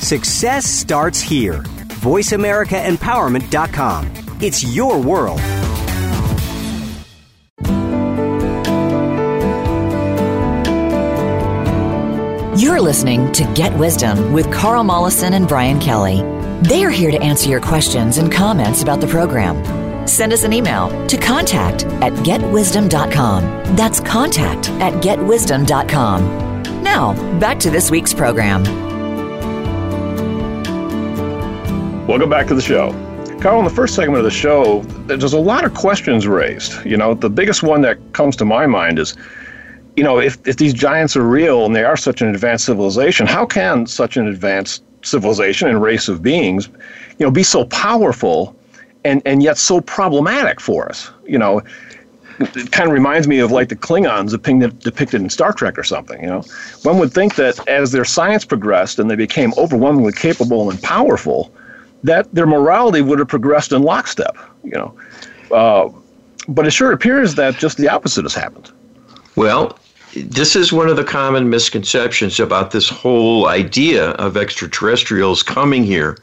Success 0.00 0.64
starts 0.66 1.20
here. 1.20 1.62
VoiceAmericaEmpowerment.com. 2.00 4.10
It's 4.40 4.64
your 4.64 4.98
world. 5.00 5.40
You're 12.56 12.80
listening 12.80 13.32
to 13.32 13.52
Get 13.54 13.76
Wisdom 13.76 14.32
with 14.32 14.48
Carl 14.52 14.84
Mollison 14.84 15.34
and 15.34 15.48
Brian 15.48 15.80
Kelly. 15.80 16.22
They 16.62 16.84
are 16.84 16.90
here 16.90 17.10
to 17.10 17.20
answer 17.20 17.50
your 17.50 17.60
questions 17.60 18.18
and 18.18 18.30
comments 18.30 18.80
about 18.80 19.00
the 19.00 19.08
program. 19.08 20.06
Send 20.06 20.32
us 20.32 20.44
an 20.44 20.52
email 20.52 20.88
to 21.08 21.16
contact 21.16 21.82
at 21.84 22.12
getwisdom.com. 22.12 23.74
That's 23.74 23.98
contact 23.98 24.68
at 24.80 24.92
getwisdom.com. 25.02 26.62
Now, 26.84 27.40
back 27.40 27.58
to 27.58 27.70
this 27.70 27.90
week's 27.90 28.14
program. 28.14 28.62
Welcome 32.06 32.30
back 32.30 32.46
to 32.46 32.54
the 32.54 32.62
show. 32.62 32.92
Carl, 33.40 33.58
in 33.58 33.64
the 33.64 33.74
first 33.74 33.96
segment 33.96 34.18
of 34.18 34.24
the 34.24 34.30
show, 34.30 34.82
there's 35.08 35.32
a 35.32 35.38
lot 35.40 35.64
of 35.64 35.74
questions 35.74 36.28
raised. 36.28 36.86
You 36.86 36.98
know, 36.98 37.14
the 37.14 37.30
biggest 37.30 37.64
one 37.64 37.80
that 37.80 37.98
comes 38.12 38.36
to 38.36 38.44
my 38.44 38.68
mind 38.68 39.00
is 39.00 39.16
you 39.96 40.02
know, 40.02 40.18
if, 40.18 40.36
if 40.46 40.56
these 40.56 40.74
giants 40.74 41.16
are 41.16 41.22
real 41.22 41.64
and 41.64 41.74
they 41.74 41.84
are 41.84 41.96
such 41.96 42.20
an 42.20 42.28
advanced 42.28 42.66
civilization, 42.66 43.26
how 43.26 43.46
can 43.46 43.86
such 43.86 44.16
an 44.16 44.26
advanced 44.26 44.82
civilization 45.02 45.68
and 45.68 45.80
race 45.80 46.08
of 46.08 46.22
beings, 46.22 46.68
you 47.18 47.26
know, 47.26 47.30
be 47.30 47.42
so 47.42 47.64
powerful 47.66 48.56
and, 49.04 49.22
and 49.24 49.42
yet 49.42 49.56
so 49.56 49.80
problematic 49.80 50.60
for 50.60 50.88
us? 50.88 51.10
You 51.26 51.38
know, 51.38 51.62
it 52.40 52.72
kind 52.72 52.88
of 52.88 52.92
reminds 52.92 53.28
me 53.28 53.38
of 53.38 53.52
like 53.52 53.68
the 53.68 53.76
Klingons 53.76 54.30
depicted 54.80 55.20
in 55.20 55.30
Star 55.30 55.52
Trek 55.52 55.78
or 55.78 55.84
something. 55.84 56.20
You 56.20 56.26
know, 56.26 56.44
one 56.82 56.98
would 56.98 57.12
think 57.12 57.36
that 57.36 57.66
as 57.68 57.92
their 57.92 58.04
science 58.04 58.44
progressed 58.44 58.98
and 58.98 59.08
they 59.08 59.16
became 59.16 59.52
overwhelmingly 59.56 60.12
capable 60.12 60.70
and 60.70 60.82
powerful, 60.82 61.54
that 62.02 62.32
their 62.34 62.46
morality 62.46 63.00
would 63.00 63.20
have 63.20 63.28
progressed 63.28 63.72
in 63.72 63.82
lockstep. 63.82 64.36
You 64.64 64.72
know, 64.72 64.98
uh, 65.52 65.88
but 66.48 66.66
it 66.66 66.72
sure 66.72 66.90
appears 66.90 67.36
that 67.36 67.56
just 67.58 67.78
the 67.78 67.88
opposite 67.88 68.24
has 68.24 68.34
happened. 68.34 68.72
Well, 69.36 69.78
this 70.14 70.56
is 70.56 70.72
one 70.72 70.88
of 70.88 70.96
the 70.96 71.04
common 71.04 71.50
misconceptions 71.50 72.38
about 72.38 72.70
this 72.70 72.88
whole 72.88 73.48
idea 73.48 74.10
of 74.12 74.36
extraterrestrials 74.36 75.42
coming 75.42 75.84
here. 75.84 76.18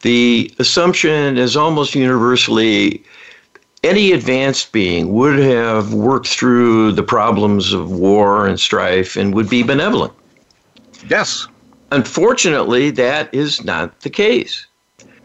The 0.00 0.54
assumption 0.58 1.38
is 1.38 1.56
almost 1.56 1.94
universally 1.94 3.02
any 3.82 4.12
advanced 4.12 4.72
being 4.72 5.12
would 5.12 5.38
have 5.38 5.92
worked 5.92 6.28
through 6.28 6.92
the 6.92 7.02
problems 7.02 7.72
of 7.72 7.90
war 7.90 8.46
and 8.46 8.58
strife 8.58 9.16
and 9.16 9.34
would 9.34 9.48
be 9.48 9.62
benevolent. 9.62 10.12
Yes. 11.08 11.46
Unfortunately, 11.92 12.90
that 12.90 13.32
is 13.34 13.62
not 13.64 14.00
the 14.00 14.10
case. 14.10 14.66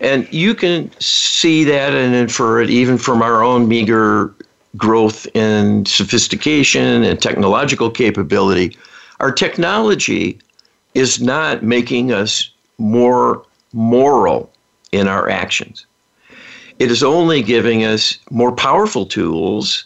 And 0.01 0.31
you 0.31 0.53
can 0.53 0.91
see 0.99 1.63
that 1.65 1.93
and 1.93 2.15
infer 2.15 2.61
it 2.61 2.69
even 2.69 2.97
from 2.97 3.21
our 3.21 3.43
own 3.43 3.67
meager 3.67 4.33
growth 4.77 5.27
in 5.35 5.85
sophistication 5.85 7.03
and 7.03 7.21
technological 7.21 7.89
capability, 7.89 8.77
our 9.19 9.31
technology 9.31 10.39
is 10.93 11.21
not 11.21 11.63
making 11.63 12.11
us 12.11 12.49
more 12.77 13.43
moral 13.73 14.51
in 14.91 15.07
our 15.07 15.29
actions. 15.29 15.85
It 16.79 16.91
is 16.91 17.03
only 17.03 17.41
giving 17.41 17.83
us 17.83 18.17
more 18.31 18.53
powerful 18.53 19.05
tools 19.05 19.85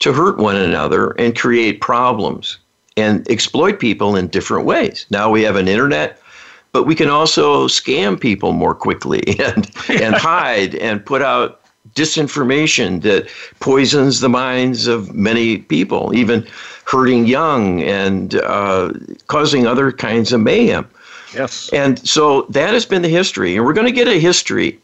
to 0.00 0.12
hurt 0.12 0.38
one 0.38 0.56
another 0.56 1.10
and 1.12 1.38
create 1.38 1.80
problems 1.80 2.56
and 2.96 3.28
exploit 3.30 3.78
people 3.78 4.16
in 4.16 4.28
different 4.28 4.66
ways. 4.66 5.06
Now 5.10 5.30
we 5.30 5.42
have 5.42 5.56
an 5.56 5.68
internet, 5.68 6.20
but 6.72 6.84
we 6.84 6.94
can 6.94 7.10
also 7.10 7.66
scam 7.66 8.18
people 8.18 8.52
more 8.52 8.74
quickly 8.74 9.22
and, 9.38 9.70
and 9.88 10.14
hide 10.16 10.74
and 10.76 11.04
put 11.04 11.22
out 11.22 11.59
disinformation 11.94 13.02
that 13.02 13.28
poisons 13.60 14.20
the 14.20 14.28
minds 14.28 14.86
of 14.86 15.14
many 15.14 15.58
people, 15.58 16.14
even 16.14 16.46
hurting 16.84 17.26
young 17.26 17.82
and 17.82 18.34
uh, 18.36 18.92
causing 19.26 19.66
other 19.66 19.92
kinds 19.92 20.32
of 20.32 20.40
mayhem. 20.40 20.88
Yes. 21.34 21.70
And 21.72 22.06
so 22.06 22.42
that 22.50 22.74
has 22.74 22.84
been 22.84 23.02
the 23.02 23.08
history. 23.08 23.56
And 23.56 23.64
we're 23.64 23.72
going 23.72 23.86
to 23.86 23.92
get 23.92 24.08
a 24.08 24.18
history 24.18 24.78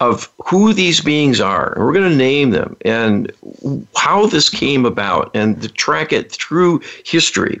of 0.00 0.30
who 0.44 0.72
these 0.72 1.00
beings 1.00 1.40
are. 1.40 1.72
And 1.72 1.84
we're 1.84 1.92
going 1.92 2.10
to 2.10 2.16
name 2.16 2.50
them 2.50 2.76
and 2.82 3.32
how 3.96 4.26
this 4.26 4.48
came 4.48 4.86
about 4.86 5.30
and 5.34 5.60
to 5.62 5.68
track 5.68 6.12
it 6.12 6.30
through 6.30 6.82
history. 7.04 7.60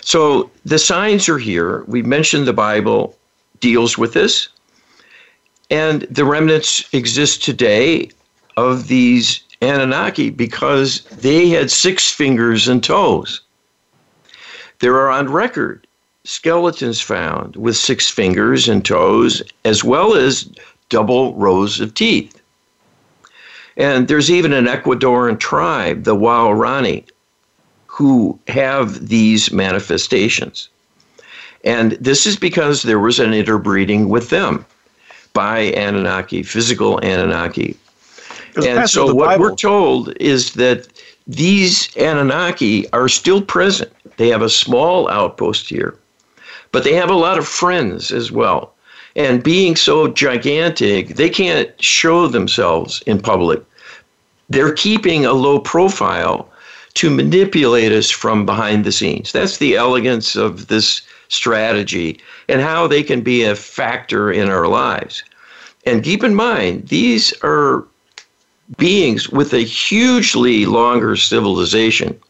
So 0.00 0.50
the 0.64 0.78
signs 0.78 1.28
are 1.28 1.38
here. 1.38 1.84
We 1.86 2.02
mentioned 2.02 2.46
the 2.46 2.52
Bible 2.52 3.16
deals 3.60 3.98
with 3.98 4.12
this. 4.12 4.48
And 5.70 6.02
the 6.02 6.24
remnants 6.24 6.92
exist 6.92 7.44
today 7.44 8.10
of 8.56 8.88
these 8.88 9.40
Anunnaki 9.62 10.30
because 10.30 11.02
they 11.04 11.48
had 11.48 11.70
six 11.70 12.10
fingers 12.10 12.66
and 12.66 12.82
toes. 12.82 13.40
There 14.80 14.96
are 14.96 15.10
on 15.10 15.30
record 15.30 15.86
skeletons 16.24 17.00
found 17.00 17.56
with 17.56 17.76
six 17.76 18.08
fingers 18.08 18.68
and 18.68 18.84
toes, 18.84 19.42
as 19.64 19.84
well 19.84 20.14
as 20.14 20.50
double 20.88 21.34
rows 21.34 21.80
of 21.80 21.94
teeth. 21.94 22.40
And 23.76 24.08
there's 24.08 24.30
even 24.30 24.52
an 24.52 24.66
Ecuadorian 24.66 25.38
tribe, 25.38 26.04
the 26.04 26.16
Waorani, 26.16 27.04
who 27.86 28.38
have 28.48 29.08
these 29.08 29.52
manifestations. 29.52 30.68
And 31.64 31.92
this 31.92 32.26
is 32.26 32.36
because 32.36 32.82
there 32.82 32.98
was 32.98 33.20
an 33.20 33.32
interbreeding 33.32 34.08
with 34.08 34.30
them 34.30 34.64
by 35.32 35.58
Anunnaki, 35.72 36.42
physical 36.42 36.98
Anunnaki. 36.98 37.76
And 38.64 38.88
so 38.88 39.14
what 39.14 39.26
Bible. 39.26 39.44
we're 39.44 39.54
told 39.54 40.12
is 40.18 40.54
that 40.54 40.88
these 41.26 41.94
Anunnaki 41.96 42.90
are 42.92 43.08
still 43.08 43.40
present. 43.40 43.92
They 44.16 44.28
have 44.28 44.42
a 44.42 44.50
small 44.50 45.08
outpost 45.08 45.68
here, 45.68 45.96
but 46.72 46.84
they 46.84 46.94
have 46.94 47.10
a 47.10 47.14
lot 47.14 47.38
of 47.38 47.46
friends 47.46 48.10
as 48.10 48.32
well. 48.32 48.74
And 49.16 49.42
being 49.42 49.76
so 49.76 50.08
gigantic, 50.08 51.08
they 51.16 51.28
can't 51.28 51.70
show 51.82 52.26
themselves 52.26 53.02
in 53.06 53.20
public. 53.20 53.62
They're 54.48 54.74
keeping 54.74 55.24
a 55.24 55.32
low 55.32 55.60
profile 55.60 56.48
to 56.94 57.10
manipulate 57.10 57.92
us 57.92 58.10
from 58.10 58.44
behind 58.44 58.84
the 58.84 58.92
scenes. 58.92 59.32
That's 59.32 59.58
the 59.58 59.76
elegance 59.76 60.36
of 60.36 60.66
this 60.66 61.02
strategy 61.30 62.20
and 62.48 62.60
how 62.60 62.86
they 62.86 63.02
can 63.02 63.22
be 63.22 63.44
a 63.44 63.56
factor 63.56 64.30
in 64.30 64.50
our 64.50 64.68
lives. 64.68 65.24
And 65.86 66.04
keep 66.04 66.22
in 66.22 66.34
mind, 66.34 66.88
these 66.88 67.32
are 67.42 67.86
beings 68.76 69.30
with 69.30 69.54
a 69.54 69.60
hugely 69.60 70.66
longer 70.66 71.16
civilization, 71.16 72.20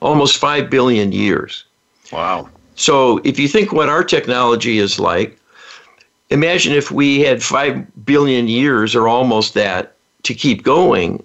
almost 0.00 0.36
5 0.36 0.68
billion 0.68 1.12
years. 1.12 1.64
Wow. 2.12 2.50
So 2.76 3.18
if 3.24 3.38
you 3.38 3.48
think 3.48 3.72
what 3.72 3.88
our 3.88 4.04
technology 4.04 4.78
is 4.78 5.00
like, 5.00 5.38
imagine 6.30 6.72
if 6.72 6.90
we 6.90 7.20
had 7.20 7.42
5 7.42 8.04
billion 8.04 8.48
years 8.48 8.94
or 8.94 9.08
almost 9.08 9.54
that 9.54 9.96
to 10.24 10.34
keep 10.34 10.62
going, 10.62 11.22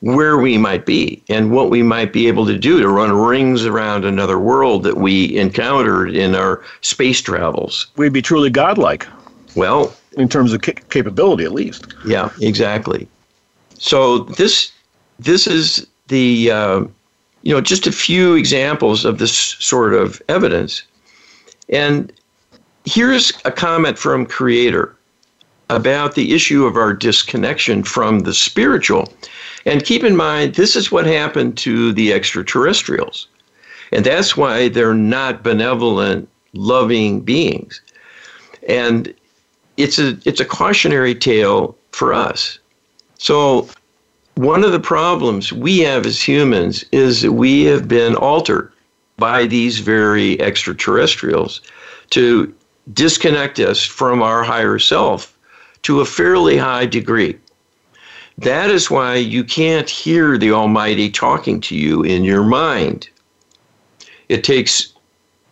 where 0.00 0.38
we 0.38 0.56
might 0.58 0.86
be 0.86 1.22
and 1.28 1.50
what 1.50 1.70
we 1.70 1.82
might 1.82 2.12
be 2.12 2.28
able 2.28 2.46
to 2.46 2.56
do 2.56 2.80
to 2.80 2.88
run 2.88 3.12
rings 3.12 3.64
around 3.66 4.04
another 4.04 4.38
world 4.38 4.84
that 4.84 4.96
we 4.96 5.36
encountered 5.36 6.14
in 6.14 6.34
our 6.34 6.62
space 6.82 7.20
travels. 7.20 7.88
We'd 7.96 8.12
be 8.12 8.22
truly 8.22 8.50
godlike. 8.50 9.06
Well, 9.56 9.94
in 10.12 10.28
terms 10.28 10.52
of 10.52 10.62
capability, 10.62 11.44
at 11.44 11.52
least. 11.52 11.94
Yeah, 12.06 12.30
exactly. 12.40 13.08
So 13.78 14.20
this 14.20 14.72
this 15.18 15.46
is 15.46 15.86
the 16.08 16.50
uh, 16.50 16.84
you 17.42 17.54
know 17.54 17.60
just 17.60 17.86
a 17.86 17.92
few 17.92 18.34
examples 18.34 19.04
of 19.04 19.18
this 19.18 19.32
sort 19.32 19.94
of 19.94 20.20
evidence, 20.28 20.82
and 21.68 22.12
here's 22.84 23.32
a 23.44 23.52
comment 23.52 23.98
from 23.98 24.26
Creator 24.26 24.94
about 25.70 26.14
the 26.14 26.34
issue 26.34 26.64
of 26.64 26.76
our 26.76 26.92
disconnection 26.92 27.82
from 27.82 28.20
the 28.20 28.34
spiritual. 28.34 29.12
And 29.66 29.84
keep 29.84 30.02
in 30.02 30.16
mind, 30.16 30.54
this 30.54 30.76
is 30.76 30.90
what 30.90 31.06
happened 31.06 31.58
to 31.58 31.92
the 31.92 32.12
extraterrestrials. 32.12 33.28
And 33.92 34.04
that's 34.04 34.36
why 34.36 34.68
they're 34.68 34.94
not 34.94 35.42
benevolent, 35.42 36.28
loving 36.52 37.20
beings. 37.20 37.80
And 38.68 39.14
it's 39.76 39.98
a 39.98 40.18
it's 40.24 40.40
a 40.40 40.44
cautionary 40.44 41.14
tale 41.14 41.76
for 41.92 42.12
us. 42.12 42.58
So 43.18 43.68
one 44.34 44.64
of 44.64 44.72
the 44.72 44.80
problems 44.80 45.52
we 45.52 45.80
have 45.80 46.06
as 46.06 46.20
humans 46.20 46.84
is 46.92 47.22
that 47.22 47.32
we 47.32 47.64
have 47.64 47.88
been 47.88 48.14
altered 48.14 48.72
by 49.16 49.46
these 49.46 49.80
very 49.80 50.40
extraterrestrials 50.40 51.60
to 52.10 52.54
disconnect 52.92 53.58
us 53.58 53.84
from 53.84 54.22
our 54.22 54.42
higher 54.42 54.78
self 54.78 55.36
to 55.82 56.00
a 56.00 56.04
fairly 56.04 56.56
high 56.56 56.86
degree. 56.86 57.36
That 58.38 58.70
is 58.70 58.90
why 58.90 59.16
you 59.16 59.42
can't 59.42 59.90
hear 59.90 60.38
the 60.38 60.52
Almighty 60.52 61.10
talking 61.10 61.60
to 61.62 61.76
you 61.76 62.02
in 62.02 62.22
your 62.22 62.44
mind. 62.44 63.08
It 64.28 64.44
takes 64.44 64.92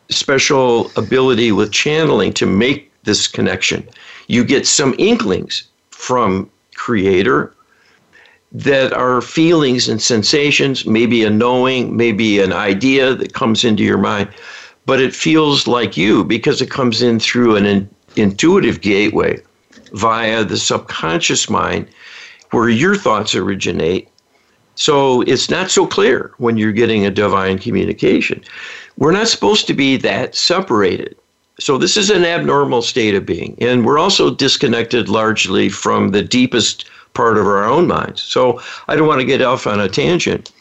special 0.08 0.90
ability 0.96 1.50
with 1.50 1.72
channeling 1.72 2.32
to 2.34 2.46
make 2.46 2.92
this 3.02 3.26
connection. 3.26 3.88
You 4.28 4.44
get 4.44 4.66
some 4.66 4.94
inklings 4.98 5.64
from 5.90 6.48
Creator 6.76 7.52
that 8.52 8.92
are 8.92 9.20
feelings 9.20 9.88
and 9.88 10.00
sensations, 10.00 10.86
maybe 10.86 11.24
a 11.24 11.30
knowing, 11.30 11.96
maybe 11.96 12.38
an 12.38 12.52
idea 12.52 13.14
that 13.14 13.32
comes 13.32 13.64
into 13.64 13.82
your 13.82 13.98
mind, 13.98 14.28
but 14.84 15.00
it 15.00 15.14
feels 15.14 15.66
like 15.66 15.96
you 15.96 16.22
because 16.22 16.62
it 16.62 16.70
comes 16.70 17.02
in 17.02 17.18
through 17.18 17.56
an 17.56 17.66
in, 17.66 17.88
intuitive 18.14 18.80
gateway 18.80 19.40
via 19.92 20.44
the 20.44 20.56
subconscious 20.56 21.48
mind 21.48 21.88
where 22.50 22.68
your 22.68 22.96
thoughts 22.96 23.34
originate. 23.34 24.08
So 24.74 25.22
it's 25.22 25.48
not 25.48 25.70
so 25.70 25.86
clear 25.86 26.32
when 26.38 26.56
you're 26.56 26.72
getting 26.72 27.06
a 27.06 27.10
divine 27.10 27.58
communication. 27.58 28.42
We're 28.98 29.12
not 29.12 29.28
supposed 29.28 29.66
to 29.66 29.74
be 29.74 29.96
that 29.98 30.34
separated. 30.34 31.16
So 31.58 31.78
this 31.78 31.96
is 31.96 32.10
an 32.10 32.24
abnormal 32.24 32.82
state 32.82 33.14
of 33.14 33.24
being. 33.24 33.56
And 33.60 33.86
we're 33.86 33.98
also 33.98 34.34
disconnected 34.34 35.08
largely 35.08 35.70
from 35.70 36.10
the 36.10 36.22
deepest 36.22 36.84
part 37.14 37.38
of 37.38 37.46
our 37.46 37.64
own 37.64 37.86
minds. 37.86 38.22
So 38.22 38.60
I 38.88 38.96
don't 38.96 39.08
want 39.08 39.20
to 39.20 39.26
get 39.26 39.40
off 39.40 39.66
on 39.66 39.80
a 39.80 39.88
tangent. 39.88 40.52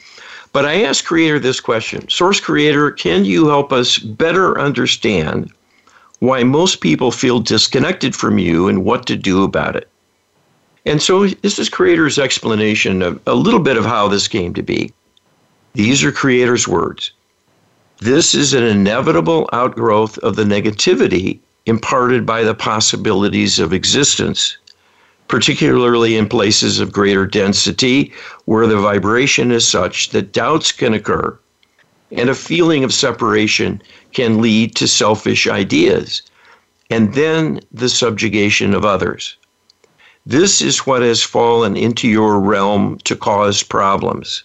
But 0.53 0.65
I 0.65 0.83
asked 0.83 1.05
Creator 1.05 1.39
this 1.39 1.59
question 1.59 2.07
Source 2.07 2.39
Creator, 2.39 2.91
can 2.91 3.25
you 3.25 3.49
help 3.49 3.73
us 3.73 3.97
better 3.97 4.57
understand 4.57 5.51
why 6.25 6.43
most 6.43 6.81
people 6.81 7.11
feel 7.11 7.39
disconnected 7.39 8.15
from 8.15 8.39
you 8.39 8.67
and 8.67 8.83
what 8.83 9.05
to 9.05 9.15
do 9.15 9.43
about 9.43 9.75
it? 9.75 9.89
And 10.85 11.01
so 11.01 11.27
this 11.27 11.57
is 11.57 11.69
Creator's 11.69 12.19
explanation 12.19 13.01
of 13.01 13.19
a 13.25 13.33
little 13.33 13.59
bit 13.59 13.77
of 13.77 13.85
how 13.85 14.07
this 14.07 14.27
came 14.27 14.53
to 14.53 14.63
be. 14.63 14.91
These 15.73 16.03
are 16.03 16.11
Creator's 16.11 16.67
words. 16.67 17.11
This 17.99 18.35
is 18.35 18.53
an 18.53 18.63
inevitable 18.63 19.49
outgrowth 19.53 20.17
of 20.19 20.35
the 20.35 20.43
negativity 20.43 21.39
imparted 21.65 22.25
by 22.25 22.43
the 22.43 22.53
possibilities 22.53 23.57
of 23.57 23.73
existence, 23.73 24.57
particularly 25.27 26.17
in 26.17 26.29
places 26.29 26.79
of 26.79 26.91
greater 26.91 27.25
density 27.25 28.13
where 28.45 28.67
the 28.67 28.77
vibration 28.77 29.51
is 29.51 29.67
such 29.67 30.09
that 30.09 30.33
doubts 30.33 30.71
can 30.71 30.93
occur 30.93 31.37
and 32.11 32.29
a 32.29 32.35
feeling 32.35 32.83
of 32.83 32.93
separation 32.93 33.81
can 34.13 34.41
lead 34.41 34.75
to 34.75 34.87
selfish 34.87 35.47
ideas 35.47 36.21
and 36.89 37.13
then 37.13 37.59
the 37.71 37.89
subjugation 37.89 38.73
of 38.73 38.85
others. 38.85 39.37
This 40.25 40.61
is 40.61 40.87
what 40.87 41.01
has 41.01 41.21
fallen 41.21 41.75
into 41.77 42.07
your 42.07 42.39
realm 42.39 42.97
to 43.03 43.15
cause 43.15 43.63
problems. 43.63 44.43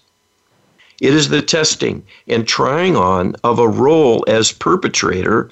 It 1.01 1.15
is 1.15 1.29
the 1.29 1.43
testing 1.43 2.03
and 2.29 2.47
trying 2.47 2.97
on 2.97 3.35
of 3.45 3.59
a 3.59 3.69
role 3.69 4.25
as 4.29 4.53
perpetrator 4.53 5.51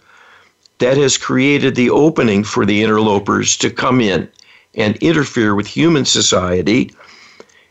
that 0.78 0.96
has 0.96 1.16
created 1.16 1.74
the 1.74 1.90
opening 1.90 2.44
for 2.44 2.66
the 2.66 2.82
interlopers 2.82 3.56
to 3.58 3.70
come 3.70 4.00
in 4.00 4.28
and 4.74 4.96
interfere 4.98 5.54
with 5.54 5.66
human 5.66 6.04
society. 6.04 6.90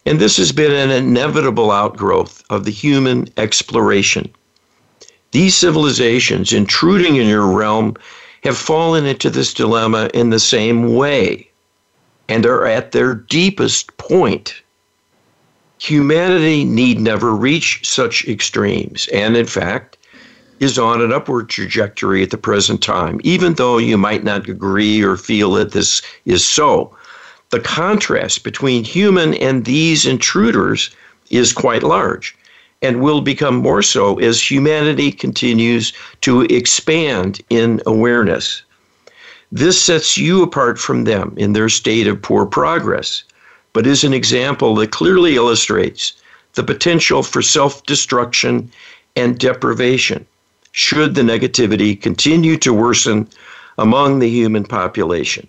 And 0.07 0.19
this 0.19 0.37
has 0.37 0.53
been 0.53 0.71
an 0.71 0.89
inevitable 0.89 1.69
outgrowth 1.69 2.41
of 2.49 2.63
the 2.63 2.71
human 2.71 3.27
exploration. 3.35 4.33
These 5.31 5.53
civilizations 5.53 6.53
intruding 6.53 7.17
in 7.17 7.27
your 7.27 7.45
realm 7.45 7.97
have 8.45 8.57
fallen 8.57 9.05
into 9.05 9.29
this 9.29 9.53
dilemma 9.53 10.09
in 10.13 10.29
the 10.29 10.39
same 10.39 10.95
way 10.95 11.49
and 12.29 12.45
are 12.45 12.65
at 12.65 12.93
their 12.93 13.15
deepest 13.15 13.97
point 13.97 14.61
humanity 15.77 16.63
need 16.63 17.01
never 17.01 17.35
reach 17.35 17.81
such 17.83 18.25
extremes, 18.29 19.09
and 19.13 19.35
in 19.35 19.45
fact, 19.45 19.97
is 20.61 20.79
on 20.79 21.01
an 21.01 21.11
upward 21.11 21.49
trajectory 21.49 22.23
at 22.23 22.29
the 22.29 22.37
present 22.37 22.81
time, 22.81 23.19
even 23.25 23.55
though 23.55 23.77
you 23.77 23.97
might 23.97 24.23
not 24.23 24.47
agree 24.47 25.03
or 25.03 25.17
feel 25.17 25.51
that 25.51 25.73
this 25.73 26.01
is 26.23 26.45
so. 26.45 26.95
The 27.49 27.59
contrast 27.61 28.43
between 28.43 28.83
human 28.83 29.33
and 29.33 29.63
these 29.63 30.05
intruders 30.05 30.89
is 31.29 31.53
quite 31.53 31.81
large 31.81 32.35
and 32.81 33.01
will 33.01 33.21
become 33.21 33.55
more 33.55 33.81
so 33.81 34.19
as 34.19 34.51
humanity 34.51 35.11
continues 35.11 35.93
to 36.21 36.41
expand 36.41 37.41
in 37.49 37.81
awareness. 37.85 38.63
This 39.51 39.81
sets 39.81 40.17
you 40.17 40.43
apart 40.43 40.77
from 40.77 41.05
them 41.05 41.33
in 41.37 41.53
their 41.53 41.69
state 41.69 42.05
of 42.07 42.21
poor 42.21 42.45
progress, 42.45 43.23
but 43.71 43.87
is 43.87 44.03
an 44.03 44.13
example 44.13 44.75
that 44.75 44.91
clearly 44.91 45.35
illustrates 45.37 46.13
the 46.53 46.63
potential 46.63 47.23
for 47.23 47.41
self 47.41 47.85
destruction 47.85 48.69
and 49.15 49.39
deprivation 49.39 50.25
should 50.73 51.15
the 51.15 51.21
negativity 51.21 51.99
continue 51.99 52.57
to 52.57 52.73
worsen 52.73 53.27
among 53.77 54.19
the 54.19 54.29
human 54.29 54.63
population. 54.65 55.47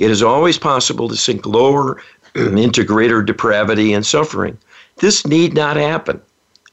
It 0.00 0.10
is 0.10 0.22
always 0.22 0.58
possible 0.58 1.08
to 1.08 1.16
sink 1.16 1.44
lower 1.44 2.02
into 2.34 2.84
greater 2.84 3.22
depravity 3.22 3.92
and 3.92 4.04
suffering. 4.04 4.56
This 4.96 5.26
need 5.26 5.54
not 5.54 5.76
happen 5.76 6.20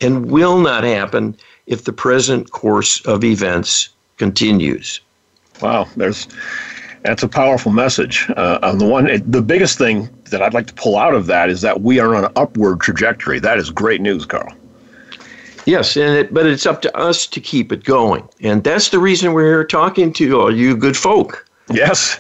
and 0.01 0.31
will 0.31 0.59
not 0.59 0.83
happen 0.83 1.35
if 1.65 1.83
the 1.83 1.93
present 1.93 2.51
course 2.51 3.05
of 3.05 3.23
events 3.23 3.89
continues. 4.17 5.01
Wow, 5.61 5.87
there's 5.97 6.27
that's 7.03 7.23
a 7.23 7.27
powerful 7.27 7.71
message. 7.71 8.29
Uh, 8.35 8.59
on 8.63 8.79
the 8.79 8.85
one, 8.85 9.05
the 9.29 9.41
biggest 9.41 9.77
thing 9.77 10.09
that 10.25 10.41
I'd 10.41 10.53
like 10.53 10.67
to 10.67 10.73
pull 10.73 10.97
out 10.97 11.13
of 11.13 11.27
that 11.27 11.49
is 11.49 11.61
that 11.61 11.81
we 11.81 11.99
are 11.99 12.15
on 12.15 12.25
an 12.25 12.31
upward 12.35 12.81
trajectory. 12.81 13.39
That 13.39 13.57
is 13.57 13.69
great 13.69 14.01
news, 14.01 14.25
Carl. 14.25 14.53
Yes, 15.65 15.97
and 15.97 16.17
it, 16.17 16.33
but 16.33 16.45
it's 16.45 16.65
up 16.65 16.81
to 16.83 16.97
us 16.97 17.27
to 17.27 17.41
keep 17.41 17.71
it 17.71 17.83
going, 17.83 18.27
and 18.41 18.63
that's 18.63 18.89
the 18.89 18.99
reason 18.99 19.33
we're 19.33 19.45
here 19.45 19.63
talking 19.65 20.13
to 20.13 20.39
all 20.39 20.55
you 20.55 20.77
good 20.77 20.95
folk. 20.95 21.45
Yes, 21.69 22.19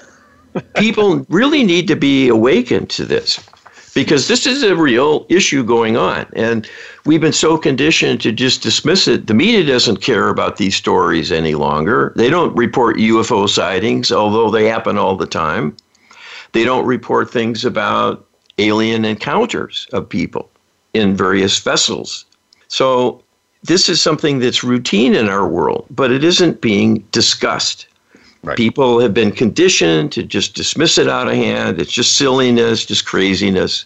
people 0.75 1.25
really 1.29 1.63
need 1.63 1.87
to 1.87 1.95
be 1.95 2.27
awakened 2.27 2.89
to 2.91 3.05
this 3.05 3.39
because 3.93 4.27
this 4.27 4.45
is 4.45 4.61
a 4.61 4.75
real 4.75 5.25
issue 5.27 5.63
going 5.63 5.97
on. 5.97 6.27
And 6.33 6.69
we've 7.05 7.19
been 7.19 7.33
so 7.33 7.57
conditioned 7.57 8.21
to 8.21 8.31
just 8.31 8.61
dismiss 8.61 9.07
it. 9.07 9.25
The 9.25 9.33
media 9.33 9.65
doesn't 9.65 10.01
care 10.01 10.29
about 10.29 10.57
these 10.57 10.75
stories 10.75 11.31
any 11.31 11.55
longer. 11.55 12.13
They 12.15 12.29
don't 12.29 12.55
report 12.55 12.97
UFO 12.97 13.49
sightings, 13.49 14.11
although 14.11 14.51
they 14.51 14.65
happen 14.65 14.99
all 14.99 15.15
the 15.15 15.25
time. 15.25 15.75
They 16.51 16.63
don't 16.63 16.85
report 16.85 17.31
things 17.31 17.65
about 17.65 18.25
alien 18.59 19.03
encounters 19.03 19.87
of 19.93 20.07
people 20.07 20.49
in 20.93 21.15
various 21.15 21.57
vessels. 21.59 22.25
So 22.67 23.23
this 23.63 23.89
is 23.89 24.01
something 24.01 24.39
that's 24.39 24.63
routine 24.63 25.15
in 25.15 25.27
our 25.27 25.47
world, 25.47 25.87
but 25.89 26.11
it 26.11 26.23
isn't 26.23 26.61
being 26.61 26.99
discussed. 27.11 27.87
Right. 28.43 28.57
People 28.57 28.99
have 28.99 29.13
been 29.13 29.31
conditioned 29.31 30.11
to 30.13 30.23
just 30.23 30.55
dismiss 30.55 30.97
it 30.97 31.09
out 31.09 31.27
of 31.27 31.33
hand. 31.33 31.81
It's 31.81 31.91
just 31.91 32.17
silliness, 32.17 32.85
just 32.85 33.05
craziness. 33.05 33.85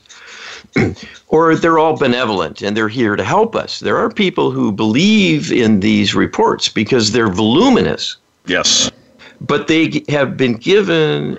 or 1.29 1.55
they're 1.55 1.79
all 1.79 1.97
benevolent 1.97 2.61
and 2.61 2.75
they're 2.75 2.89
here 2.89 3.15
to 3.15 3.23
help 3.23 3.55
us. 3.55 3.79
There 3.79 3.97
are 3.97 4.09
people 4.09 4.51
who 4.51 4.71
believe 4.71 5.51
in 5.51 5.79
these 5.79 6.13
reports 6.13 6.69
because 6.69 7.11
they're 7.11 7.29
voluminous. 7.29 8.17
Yes. 8.45 8.91
But 9.39 9.67
they 9.67 10.03
have 10.09 10.37
been 10.37 10.53
given 10.53 11.37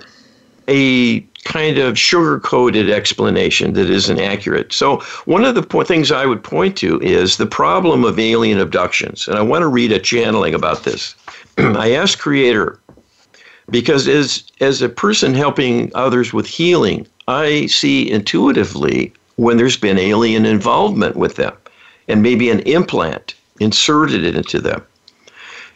a 0.67 1.21
kind 1.43 1.77
of 1.77 1.97
sugar 1.97 2.39
coated 2.39 2.89
explanation 2.89 3.73
that 3.73 3.89
isn't 3.89 4.19
accurate. 4.19 4.71
So, 4.71 4.97
one 5.25 5.43
of 5.43 5.55
the 5.55 5.63
po- 5.63 5.83
things 5.83 6.11
I 6.11 6.25
would 6.25 6.43
point 6.43 6.77
to 6.77 7.01
is 7.01 7.37
the 7.37 7.45
problem 7.45 8.05
of 8.05 8.17
alien 8.17 8.59
abductions. 8.59 9.27
And 9.27 9.37
I 9.37 9.41
want 9.41 9.61
to 9.61 9.67
read 9.67 9.91
a 9.91 9.99
channeling 9.99 10.53
about 10.53 10.83
this. 10.83 11.15
I 11.57 11.91
asked 11.91 12.19
Creator, 12.19 12.79
because 13.69 14.07
as 14.07 14.43
as 14.59 14.81
a 14.81 14.89
person 14.89 15.33
helping 15.33 15.91
others 15.95 16.33
with 16.33 16.47
healing, 16.47 17.07
I 17.27 17.67
see 17.67 18.09
intuitively 18.11 19.13
when 19.35 19.57
there's 19.57 19.77
been 19.77 19.97
alien 19.97 20.45
involvement 20.45 21.15
with 21.15 21.35
them 21.35 21.53
and 22.07 22.21
maybe 22.21 22.49
an 22.49 22.59
implant 22.61 23.35
inserted 23.59 24.23
into 24.23 24.59
them. 24.59 24.83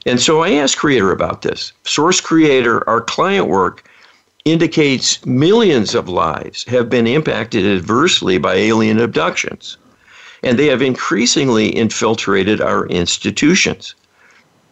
And 0.06 0.22
so 0.22 0.42
I 0.42 0.52
asked 0.52 0.78
Creator 0.78 1.12
about 1.12 1.42
this. 1.42 1.74
Source 1.84 2.22
Creator, 2.22 2.88
our 2.88 3.02
client 3.02 3.48
work 3.48 3.90
indicates 4.46 5.26
millions 5.26 5.94
of 5.94 6.08
lives 6.08 6.64
have 6.66 6.90
been 6.90 7.08
impacted 7.08 7.66
adversely 7.66 8.38
by 8.38 8.56
alien 8.56 9.00
abductions, 9.00 9.78
and 10.44 10.58
they 10.58 10.68
have 10.68 10.82
increasingly 10.82 11.76
infiltrated 11.76 12.62
our 12.62 12.88
institutions. 12.88 13.96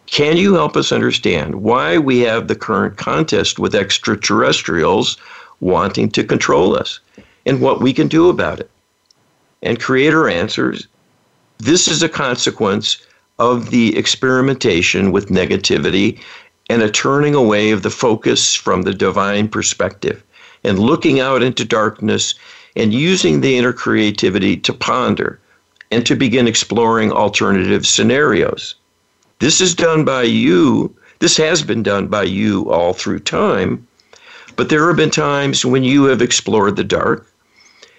Can 0.06 0.36
you 0.36 0.54
help 0.54 0.76
us 0.76 0.92
understand 0.92 1.56
why 1.56 1.98
we 1.98 2.20
have 2.20 2.46
the 2.46 2.54
current 2.54 2.96
contest 2.96 3.58
with 3.58 3.74
extraterrestrials 3.74 5.16
wanting 5.60 6.10
to 6.10 6.24
control 6.24 6.76
us 6.76 7.00
and 7.44 7.60
what 7.60 7.80
we 7.80 7.92
can 7.92 8.08
do 8.08 8.28
about 8.28 8.60
it? 8.60 8.70
And 9.62 9.80
Creator 9.80 10.28
answers 10.28 10.86
this 11.58 11.88
is 11.88 12.02
a 12.02 12.08
consequence 12.08 12.98
of 13.38 13.70
the 13.70 13.96
experimentation 13.96 15.10
with 15.10 15.28
negativity 15.28 16.20
and 16.68 16.82
a 16.82 16.90
turning 16.90 17.34
away 17.34 17.70
of 17.70 17.82
the 17.82 17.90
focus 17.90 18.54
from 18.54 18.82
the 18.82 18.94
divine 18.94 19.48
perspective 19.48 20.22
and 20.64 20.78
looking 20.78 21.20
out 21.20 21.42
into 21.42 21.64
darkness 21.64 22.34
and 22.74 22.92
using 22.92 23.40
the 23.40 23.56
inner 23.56 23.72
creativity 23.72 24.56
to 24.56 24.72
ponder 24.72 25.40
and 25.90 26.04
to 26.06 26.16
begin 26.16 26.46
exploring 26.46 27.12
alternative 27.12 27.86
scenarios. 27.86 28.74
This 29.38 29.60
is 29.60 29.74
done 29.74 30.06
by 30.06 30.22
you. 30.22 30.96
This 31.18 31.36
has 31.36 31.62
been 31.62 31.82
done 31.82 32.06
by 32.06 32.22
you 32.22 32.70
all 32.70 32.94
through 32.94 33.20
time. 33.20 33.86
But 34.56 34.70
there 34.70 34.86
have 34.86 34.96
been 34.96 35.10
times 35.10 35.62
when 35.62 35.84
you 35.84 36.04
have 36.04 36.22
explored 36.22 36.76
the 36.76 36.84
dark, 36.84 37.30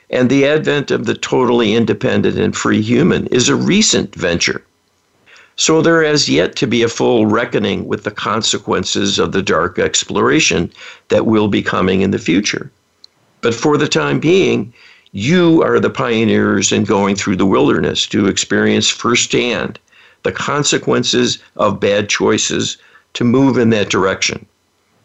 and 0.09 0.29
the 0.29 0.47
advent 0.47 0.89
of 0.89 1.05
the 1.05 1.13
totally 1.13 1.75
independent 1.75 2.39
and 2.39 2.55
free 2.55 2.81
human 2.81 3.27
is 3.27 3.49
a 3.49 3.55
recent 3.55 4.15
venture. 4.15 4.63
So 5.57 5.83
there 5.83 6.03
has 6.03 6.27
yet 6.27 6.55
to 6.55 6.65
be 6.65 6.81
a 6.81 6.87
full 6.87 7.27
reckoning 7.27 7.87
with 7.87 8.03
the 8.03 8.11
consequences 8.11 9.19
of 9.19 9.31
the 9.31 9.43
dark 9.43 9.77
exploration 9.77 10.71
that 11.09 11.27
will 11.27 11.47
be 11.47 11.61
coming 11.61 12.01
in 12.01 12.09
the 12.09 12.17
future. 12.17 12.71
But 13.41 13.53
for 13.53 13.77
the 13.77 13.87
time 13.87 14.19
being, 14.19 14.73
you 15.11 15.61
are 15.61 15.79
the 15.79 15.91
pioneers 15.91 16.71
in 16.71 16.83
going 16.83 17.15
through 17.15 17.35
the 17.35 17.45
wilderness 17.45 18.07
to 18.07 18.25
experience 18.25 18.89
firsthand 18.89 19.77
the 20.27 20.33
consequences 20.33 21.39
of 21.55 21.79
bad 21.79 22.09
choices 22.09 22.75
to 23.13 23.23
move 23.23 23.57
in 23.57 23.69
that 23.69 23.89
direction. 23.89 24.45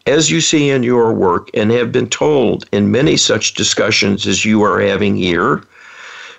As 0.05 0.29
you 0.29 0.41
see 0.41 0.69
in 0.69 0.83
your 0.83 1.13
work 1.13 1.49
and 1.53 1.71
have 1.71 1.93
been 1.93 2.09
told 2.09 2.65
in 2.73 2.91
many 2.91 3.15
such 3.15 3.53
discussions 3.53 4.27
as 4.27 4.43
you 4.43 4.61
are 4.63 4.81
having 4.81 5.15
here, 5.15 5.63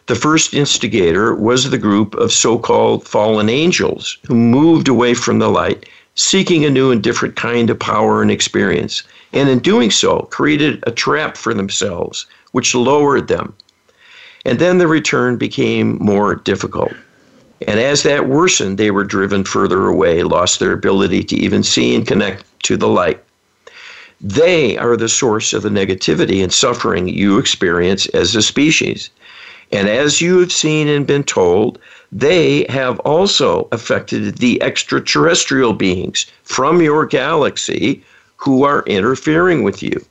the 0.04 0.14
first 0.14 0.52
instigator 0.52 1.34
was 1.34 1.70
the 1.70 1.78
group 1.78 2.14
of 2.16 2.30
so 2.30 2.58
called 2.58 3.08
fallen 3.08 3.48
angels 3.48 4.18
who 4.26 4.34
moved 4.34 4.86
away 4.86 5.14
from 5.14 5.38
the 5.38 5.48
light, 5.48 5.86
seeking 6.14 6.66
a 6.66 6.70
new 6.70 6.90
and 6.90 7.02
different 7.02 7.36
kind 7.36 7.70
of 7.70 7.78
power 7.78 8.20
and 8.20 8.30
experience, 8.30 9.02
and 9.32 9.48
in 9.48 9.60
doing 9.60 9.90
so, 9.90 10.28
created 10.30 10.84
a 10.86 10.90
trap 10.90 11.38
for 11.38 11.54
themselves, 11.54 12.26
which 12.52 12.74
lowered 12.74 13.28
them. 13.28 13.54
And 14.44 14.58
then 14.58 14.76
the 14.76 14.86
return 14.86 15.38
became 15.38 15.96
more 16.02 16.34
difficult. 16.34 16.92
And 17.66 17.80
as 17.80 18.02
that 18.02 18.28
worsened, 18.28 18.78
they 18.78 18.90
were 18.90 19.04
driven 19.04 19.44
further 19.44 19.86
away, 19.86 20.22
lost 20.22 20.60
their 20.60 20.72
ability 20.72 21.24
to 21.24 21.36
even 21.36 21.62
see 21.62 21.94
and 21.94 22.06
connect 22.06 22.44
to 22.64 22.76
the 22.76 22.88
light. 22.88 23.22
They 24.20 24.76
are 24.78 24.96
the 24.96 25.08
source 25.08 25.52
of 25.52 25.62
the 25.62 25.68
negativity 25.68 26.42
and 26.42 26.52
suffering 26.52 27.08
you 27.08 27.38
experience 27.38 28.06
as 28.08 28.34
a 28.34 28.42
species. 28.42 29.10
And 29.72 29.88
as 29.88 30.20
you 30.20 30.38
have 30.38 30.52
seen 30.52 30.88
and 30.88 31.06
been 31.06 31.24
told, 31.24 31.78
they 32.12 32.64
have 32.68 32.98
also 33.00 33.68
affected 33.72 34.38
the 34.38 34.62
extraterrestrial 34.62 35.72
beings 35.72 36.26
from 36.44 36.80
your 36.80 37.06
galaxy 37.06 38.02
who 38.36 38.62
are 38.62 38.84
interfering 38.86 39.62
with 39.62 39.82
you. 39.82 40.04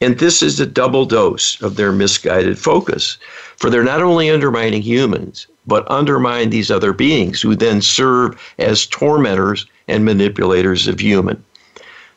And 0.00 0.18
this 0.18 0.42
is 0.42 0.60
a 0.60 0.66
double 0.66 1.06
dose 1.06 1.60
of 1.62 1.76
their 1.76 1.92
misguided 1.92 2.58
focus. 2.58 3.16
For 3.56 3.70
they're 3.70 3.84
not 3.84 4.02
only 4.02 4.30
undermining 4.30 4.82
humans, 4.82 5.46
but 5.66 5.90
undermine 5.90 6.50
these 6.50 6.70
other 6.70 6.92
beings 6.92 7.40
who 7.40 7.54
then 7.54 7.80
serve 7.80 8.40
as 8.58 8.86
tormentors 8.86 9.66
and 9.88 10.04
manipulators 10.04 10.86
of 10.88 11.00
human. 11.00 11.42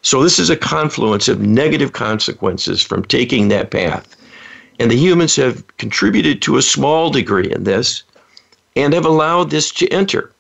So 0.02 0.24
this 0.24 0.40
is 0.40 0.50
a 0.50 0.58
confluence 0.58 1.28
of 1.28 1.42
negative 1.42 1.94
consequences 1.94 2.82
from 2.82 3.04
taking 3.04 3.48
that 3.48 3.72
path. 3.72 4.16
And 4.80 4.92
the 4.92 4.96
humans 4.96 5.36
have 5.38 5.66
contributed 5.78 6.42
to 6.44 6.58
a 6.58 6.62
small 6.62 7.10
degree 7.10 7.52
in 7.52 7.64
this 7.64 8.04
and 8.76 8.94
have 8.94 9.06
allowed 9.06 9.50
this 9.50 9.72
to 9.72 9.88
enter. 9.90 10.32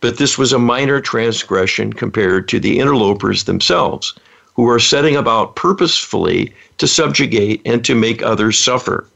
But 0.00 0.18
this 0.18 0.38
was 0.38 0.52
a 0.52 0.58
minor 0.58 1.00
transgression 1.00 1.92
compared 1.92 2.46
to 2.48 2.60
the 2.60 2.78
interlopers 2.78 3.44
themselves, 3.44 4.14
who 4.54 4.68
are 4.68 4.78
setting 4.78 5.16
about 5.16 5.56
purposefully 5.56 6.52
to 6.76 6.86
subjugate 6.86 7.62
and 7.64 7.84
to 7.84 7.94
make 7.94 8.22
others 8.22 8.58
suffer. 8.58 9.06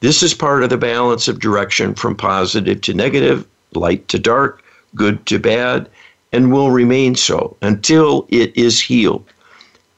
This 0.00 0.22
is 0.22 0.32
part 0.32 0.62
of 0.62 0.70
the 0.70 0.78
balance 0.78 1.26
of 1.26 1.40
direction 1.40 1.94
from 1.94 2.14
positive 2.14 2.80
to 2.82 2.94
negative, 2.94 3.46
light 3.74 4.06
to 4.08 4.18
dark, 4.18 4.62
good 4.94 5.24
to 5.26 5.38
bad, 5.38 5.88
and 6.32 6.52
will 6.52 6.70
remain 6.70 7.14
so 7.14 7.56
until 7.62 8.26
it 8.28 8.56
is 8.56 8.80
healed. 8.80 9.24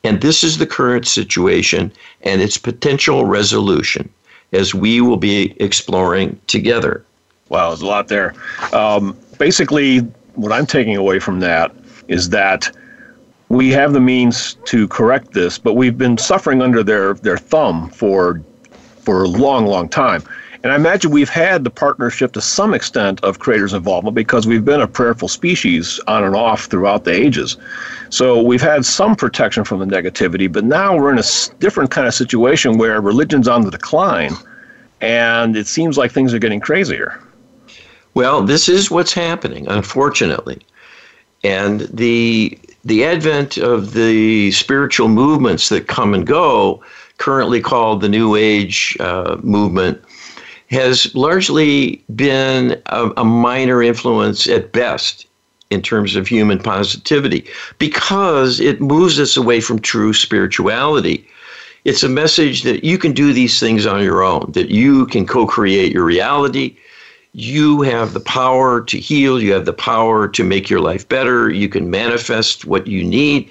And 0.02 0.20
this 0.20 0.42
is 0.42 0.56
the 0.56 0.66
current 0.66 1.06
situation 1.06 1.92
and 2.22 2.40
its 2.40 2.56
potential 2.56 3.26
resolution 3.26 4.08
as 4.52 4.74
we 4.74 5.00
will 5.00 5.16
be 5.16 5.54
exploring 5.60 6.40
together. 6.46 7.04
Wow, 7.50 7.68
there's 7.68 7.82
a 7.82 7.86
lot 7.86 8.08
there. 8.08 8.34
Um, 8.72 9.16
basically, 9.38 9.98
what 10.34 10.52
I'm 10.52 10.66
taking 10.66 10.96
away 10.96 11.18
from 11.18 11.40
that 11.40 11.72
is 12.08 12.30
that 12.30 12.70
we 13.48 13.70
have 13.70 13.92
the 13.92 14.00
means 14.00 14.54
to 14.64 14.88
correct 14.88 15.32
this, 15.32 15.58
but 15.58 15.74
we've 15.74 15.98
been 15.98 16.16
suffering 16.16 16.62
under 16.62 16.82
their, 16.82 17.14
their 17.14 17.36
thumb 17.36 17.90
for 17.90 18.40
for 19.00 19.22
a 19.22 19.28
long, 19.28 19.66
long 19.66 19.88
time. 19.88 20.22
And 20.62 20.72
I 20.72 20.76
imagine 20.76 21.10
we've 21.10 21.30
had 21.30 21.64
the 21.64 21.70
partnership 21.70 22.32
to 22.32 22.40
some 22.42 22.74
extent 22.74 23.22
of 23.24 23.38
creators' 23.38 23.72
involvement 23.72 24.14
because 24.14 24.46
we've 24.46 24.64
been 24.64 24.82
a 24.82 24.86
prayerful 24.86 25.28
species 25.28 25.98
on 26.06 26.22
and 26.22 26.36
off 26.36 26.66
throughout 26.66 27.04
the 27.04 27.12
ages. 27.12 27.56
So 28.10 28.42
we've 28.42 28.60
had 28.60 28.84
some 28.84 29.16
protection 29.16 29.64
from 29.64 29.78
the 29.78 29.86
negativity, 29.86 30.52
but 30.52 30.64
now 30.64 30.96
we're 30.96 31.12
in 31.12 31.18
a 31.18 31.24
different 31.60 31.90
kind 31.90 32.06
of 32.06 32.12
situation 32.12 32.76
where 32.76 33.00
religion's 33.00 33.48
on 33.48 33.62
the 33.62 33.70
decline, 33.70 34.34
and 35.00 35.56
it 35.56 35.66
seems 35.66 35.96
like 35.96 36.12
things 36.12 36.34
are 36.34 36.38
getting 36.38 36.60
crazier. 36.60 37.18
Well, 38.12 38.42
this 38.42 38.68
is 38.68 38.90
what's 38.90 39.14
happening, 39.14 39.66
unfortunately. 39.68 40.60
And 41.42 41.80
the 41.92 42.58
the 42.84 43.04
advent 43.04 43.56
of 43.58 43.92
the 43.92 44.50
spiritual 44.52 45.08
movements 45.08 45.68
that 45.68 45.86
come 45.86 46.14
and 46.14 46.26
go, 46.26 46.82
currently 47.20 47.60
called 47.60 48.00
the 48.00 48.08
New 48.08 48.34
Age 48.34 48.96
uh, 48.98 49.36
movement, 49.42 50.02
has 50.70 51.14
largely 51.14 52.02
been 52.16 52.80
a, 52.86 53.10
a 53.18 53.24
minor 53.24 53.82
influence 53.82 54.48
at 54.48 54.72
best 54.72 55.26
in 55.68 55.82
terms 55.82 56.16
of 56.16 56.26
human 56.26 56.58
positivity 56.58 57.46
because 57.78 58.58
it 58.58 58.80
moves 58.80 59.20
us 59.20 59.36
away 59.36 59.60
from 59.60 59.78
true 59.78 60.14
spirituality. 60.14 61.28
It's 61.84 62.02
a 62.02 62.08
message 62.08 62.62
that 62.62 62.84
you 62.84 62.96
can 62.96 63.12
do 63.12 63.32
these 63.32 63.60
things 63.60 63.84
on 63.84 64.02
your 64.02 64.22
own, 64.22 64.50
that 64.52 64.70
you 64.70 65.06
can 65.06 65.26
co 65.26 65.46
create 65.46 65.92
your 65.92 66.04
reality. 66.04 66.76
You 67.32 67.82
have 67.82 68.14
the 68.14 68.20
power 68.20 68.80
to 68.80 68.98
heal. 68.98 69.40
You 69.40 69.52
have 69.52 69.66
the 69.66 69.72
power 69.72 70.26
to 70.26 70.42
make 70.42 70.68
your 70.70 70.80
life 70.80 71.08
better. 71.08 71.50
You 71.50 71.68
can 71.68 71.90
manifest 71.90 72.64
what 72.64 72.86
you 72.86 73.04
need. 73.04 73.50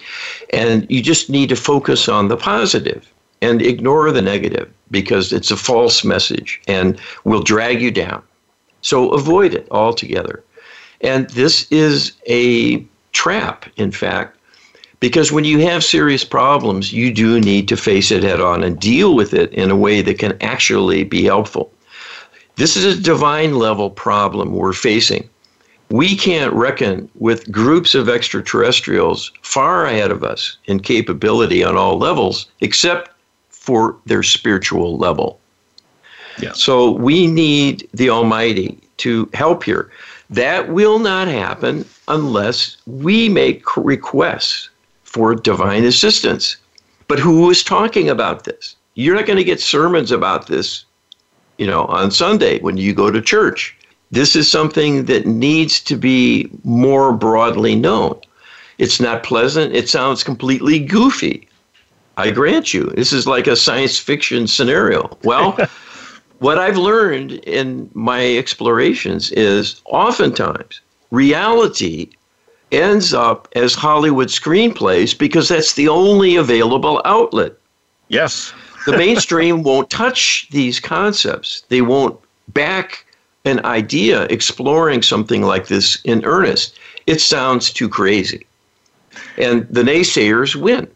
And 0.51 0.89
you 0.89 1.01
just 1.01 1.29
need 1.29 1.49
to 1.49 1.55
focus 1.55 2.09
on 2.09 2.27
the 2.27 2.35
positive 2.35 3.09
and 3.41 3.61
ignore 3.61 4.11
the 4.11 4.21
negative 4.21 4.71
because 4.91 5.31
it's 5.31 5.51
a 5.51 5.57
false 5.57 6.03
message 6.03 6.61
and 6.67 6.99
will 7.23 7.41
drag 7.41 7.81
you 7.81 7.91
down. 7.91 8.21
So 8.81 9.09
avoid 9.11 9.53
it 9.53 9.67
altogether. 9.71 10.43
And 11.01 11.29
this 11.31 11.67
is 11.71 12.13
a 12.27 12.85
trap, 13.11 13.65
in 13.77 13.91
fact, 13.91 14.37
because 14.99 15.31
when 15.31 15.45
you 15.45 15.59
have 15.59 15.83
serious 15.83 16.25
problems, 16.25 16.91
you 16.91 17.13
do 17.13 17.39
need 17.39 17.67
to 17.69 17.77
face 17.77 18.11
it 18.11 18.23
head 18.23 18.41
on 18.41 18.63
and 18.63 18.79
deal 18.79 19.15
with 19.15 19.33
it 19.33 19.53
in 19.53 19.71
a 19.71 19.75
way 19.75 20.01
that 20.01 20.19
can 20.19 20.37
actually 20.41 21.03
be 21.03 21.23
helpful. 21.23 21.71
This 22.57 22.75
is 22.75 22.83
a 22.83 23.01
divine 23.01 23.55
level 23.55 23.89
problem 23.89 24.53
we're 24.53 24.73
facing. 24.73 25.29
We 25.89 26.15
can't 26.17 26.53
reckon 26.53 27.09
with 27.15 27.51
groups 27.51 27.95
of 27.95 28.09
extraterrestrials 28.09 29.31
far 29.41 29.85
ahead 29.85 30.11
of 30.11 30.23
us 30.23 30.57
in 30.65 30.81
capability 30.81 31.63
on 31.63 31.77
all 31.77 31.97
levels, 31.97 32.47
except 32.59 33.09
for 33.69 33.95
their 34.07 34.23
spiritual 34.23 34.97
level. 34.97 35.39
Yeah. 36.41 36.53
So 36.53 36.89
we 36.89 37.27
need 37.27 37.87
the 37.93 38.09
Almighty 38.09 38.79
to 38.97 39.29
help 39.35 39.63
here. 39.63 39.91
That 40.31 40.69
will 40.69 40.97
not 40.97 41.27
happen 41.27 41.85
unless 42.07 42.77
we 42.87 43.29
make 43.29 43.77
requests 43.77 44.69
for 45.03 45.35
divine 45.35 45.83
assistance. 45.83 46.57
But 47.07 47.19
who 47.19 47.47
is 47.51 47.63
talking 47.63 48.09
about 48.09 48.45
this? 48.45 48.75
You're 48.95 49.15
not 49.15 49.27
going 49.27 49.37
to 49.37 49.43
get 49.43 49.61
sermons 49.61 50.11
about 50.11 50.47
this, 50.47 50.85
you 51.59 51.67
know, 51.67 51.85
on 51.85 52.09
Sunday 52.09 52.57
when 52.61 52.77
you 52.77 52.95
go 52.95 53.11
to 53.11 53.21
church. 53.21 53.77
This 54.09 54.35
is 54.35 54.49
something 54.49 55.05
that 55.05 55.27
needs 55.27 55.79
to 55.81 55.95
be 55.95 56.49
more 56.63 57.13
broadly 57.13 57.75
known. 57.75 58.19
It's 58.79 58.99
not 58.99 59.21
pleasant. 59.21 59.75
It 59.75 59.89
sounds 59.89 60.23
completely 60.23 60.79
goofy. 60.79 61.48
I 62.19 62.31
grant 62.31 62.73
you, 62.73 62.85
this 62.95 63.13
is 63.13 63.27
like 63.27 63.47
a 63.47 63.55
science 63.55 63.97
fiction 63.97 64.47
scenario. 64.47 65.17
Well, 65.23 65.57
what 66.39 66.57
I've 66.57 66.77
learned 66.77 67.31
in 67.31 67.89
my 67.93 68.37
explorations 68.37 69.31
is 69.31 69.81
oftentimes 69.85 70.81
reality 71.11 72.09
ends 72.71 73.13
up 73.13 73.47
as 73.55 73.73
Hollywood 73.73 74.27
screenplays 74.27 75.17
because 75.17 75.49
that's 75.49 75.73
the 75.73 75.87
only 75.87 76.35
available 76.35 77.01
outlet. 77.05 77.53
Yes. 78.09 78.53
the 78.85 78.97
mainstream 78.97 79.63
won't 79.63 79.89
touch 79.89 80.47
these 80.51 80.79
concepts. 80.79 81.63
They 81.69 81.81
won't 81.81 82.19
back 82.49 83.05
an 83.45 83.63
idea 83.65 84.23
exploring 84.23 85.01
something 85.01 85.43
like 85.43 85.67
this 85.67 85.99
in 86.03 86.25
earnest. 86.25 86.77
It 87.07 87.21
sounds 87.21 87.71
too 87.71 87.89
crazy. 87.89 88.45
And 89.37 89.67
the 89.69 89.83
naysayers 89.83 90.55
win. 90.55 90.87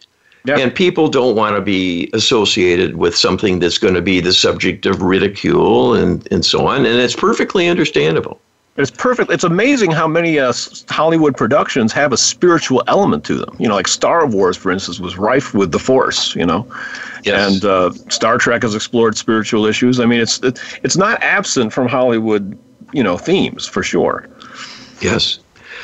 Yep. 0.45 0.59
And 0.59 0.75
people 0.75 1.07
don't 1.07 1.35
want 1.35 1.55
to 1.55 1.61
be 1.61 2.09
associated 2.13 2.97
with 2.97 3.15
something 3.15 3.59
that's 3.59 3.77
going 3.77 3.93
to 3.93 4.01
be 4.01 4.19
the 4.19 4.33
subject 4.33 4.85
of 4.85 5.01
ridicule 5.01 5.93
and, 5.93 6.27
and 6.31 6.45
so 6.45 6.67
on. 6.67 6.85
And 6.85 6.99
it's 6.99 7.15
perfectly 7.15 7.69
understandable. 7.69 8.41
It's 8.75 8.91
perfect. 8.91 9.31
It's 9.31 9.43
amazing 9.43 9.91
how 9.91 10.07
many 10.07 10.39
uh, 10.39 10.51
Hollywood 10.89 11.37
productions 11.37 11.93
have 11.93 12.11
a 12.11 12.17
spiritual 12.17 12.83
element 12.87 13.23
to 13.25 13.35
them. 13.35 13.55
You 13.59 13.67
know, 13.67 13.75
like 13.75 13.87
Star 13.87 14.25
Wars, 14.25 14.57
for 14.57 14.71
instance, 14.71 14.99
was 14.99 15.15
rife 15.15 15.53
with 15.53 15.71
the 15.71 15.79
Force. 15.79 16.35
You 16.35 16.45
know, 16.47 16.67
yes. 17.23 17.53
and 17.53 17.65
uh, 17.65 17.91
Star 18.09 18.39
Trek 18.39 18.63
has 18.63 18.73
explored 18.73 19.15
spiritual 19.15 19.67
issues. 19.67 19.99
I 19.99 20.05
mean, 20.05 20.19
it's 20.19 20.39
it, 20.39 20.59
it's 20.81 20.97
not 20.97 21.21
absent 21.21 21.71
from 21.71 21.87
Hollywood. 21.87 22.57
You 22.93 23.03
know, 23.03 23.15
themes 23.15 23.67
for 23.67 23.83
sure. 23.83 24.27
Yes. 25.01 25.39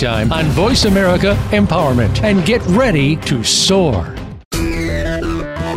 Time 0.00 0.32
on 0.32 0.46
Voice 0.46 0.86
America 0.86 1.36
Empowerment 1.50 2.22
and 2.22 2.42
get 2.46 2.62
ready 2.68 3.16
to 3.16 3.44
soar. 3.44 4.04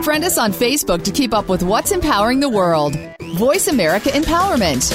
Friend 0.02 0.24
us 0.24 0.38
on 0.38 0.54
Facebook 0.54 1.04
to 1.04 1.12
keep 1.12 1.34
up 1.34 1.50
with 1.50 1.62
what's 1.62 1.92
empowering 1.92 2.40
the 2.40 2.48
world. 2.48 2.96
Voice 3.36 3.68
America 3.68 4.10
Empowerment. 4.10 4.94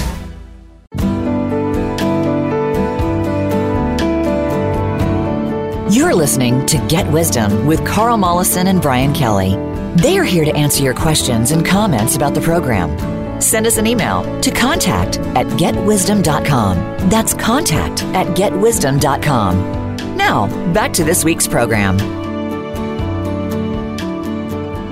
You're 5.95 6.15
listening 6.15 6.65
to 6.65 6.79
Get 6.89 7.11
Wisdom 7.13 7.67
with 7.67 7.87
Carl 7.87 8.17
Mollison 8.17 8.67
and 8.67 8.81
Brian 8.81 9.13
Kelly. 9.13 9.57
They 9.97 10.17
are 10.17 10.25
here 10.25 10.47
to 10.47 10.55
answer 10.57 10.83
your 10.83 10.95
questions 10.95 11.51
and 11.51 11.67
comments 11.67 12.17
about 12.17 12.33
the 12.33 12.41
program. 12.41 13.18
Send 13.41 13.67
us 13.67 13.77
an 13.77 13.87
email 13.87 14.41
to 14.41 14.51
contact 14.51 15.19
at 15.19 15.47
getwisdom.com. 15.47 17.09
That's 17.09 17.35
contact 17.35 18.03
at 18.15 18.27
getwisdom.com. 18.37 20.17
Now, 20.17 20.73
back 20.73 20.93
to 20.95 21.05
this 21.05 21.25
week's 21.25 21.47
program. 21.47 21.97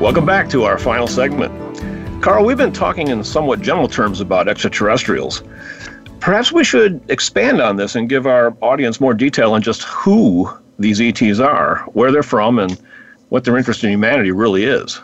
Welcome 0.00 0.26
back 0.26 0.48
to 0.50 0.64
our 0.64 0.78
final 0.78 1.06
segment. 1.06 1.52
Carl, 2.22 2.44
we've 2.44 2.56
been 2.56 2.72
talking 2.72 3.08
in 3.08 3.24
somewhat 3.24 3.60
general 3.60 3.88
terms 3.88 4.20
about 4.20 4.48
extraterrestrials. 4.48 5.42
Perhaps 6.20 6.52
we 6.52 6.64
should 6.64 7.00
expand 7.08 7.60
on 7.60 7.76
this 7.76 7.94
and 7.94 8.08
give 8.08 8.26
our 8.26 8.56
audience 8.60 9.00
more 9.00 9.14
detail 9.14 9.52
on 9.52 9.62
just 9.62 9.82
who 9.84 10.48
these 10.78 11.00
ETs 11.00 11.40
are, 11.40 11.78
where 11.92 12.12
they're 12.12 12.22
from, 12.22 12.58
and 12.58 12.80
what 13.28 13.44
their 13.44 13.56
interest 13.56 13.82
in 13.84 13.90
humanity 13.90 14.30
really 14.30 14.64
is. 14.64 15.00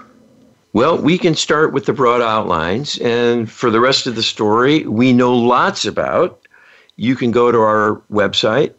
Well, 0.74 0.96
we 0.96 1.18
can 1.18 1.34
start 1.34 1.74
with 1.74 1.84
the 1.84 1.92
broad 1.92 2.22
outlines, 2.22 2.96
and 2.98 3.50
for 3.50 3.70
the 3.70 3.80
rest 3.80 4.06
of 4.06 4.14
the 4.14 4.22
story, 4.22 4.86
we 4.86 5.12
know 5.12 5.34
lots 5.34 5.84
about. 5.84 6.46
You 6.96 7.14
can 7.14 7.30
go 7.30 7.52
to 7.52 7.58
our 7.58 8.00
website. 8.10 8.72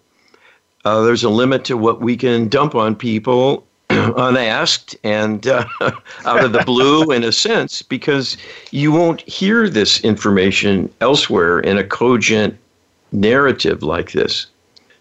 Uh, 0.85 1.01
there's 1.01 1.23
a 1.23 1.29
limit 1.29 1.65
to 1.65 1.77
what 1.77 2.01
we 2.01 2.17
can 2.17 2.47
dump 2.47 2.73
on 2.73 2.95
people 2.95 3.67
unasked 3.89 4.95
and 5.03 5.45
uh, 5.45 5.65
out 6.25 6.43
of 6.43 6.51
the 6.51 6.63
blue, 6.65 7.11
in 7.11 7.23
a 7.23 7.31
sense, 7.31 7.83
because 7.83 8.37
you 8.71 8.91
won't 8.91 9.21
hear 9.29 9.69
this 9.69 10.03
information 10.03 10.91
elsewhere 10.99 11.59
in 11.59 11.77
a 11.77 11.83
cogent 11.83 12.57
narrative 13.11 13.83
like 13.83 14.13
this. 14.13 14.47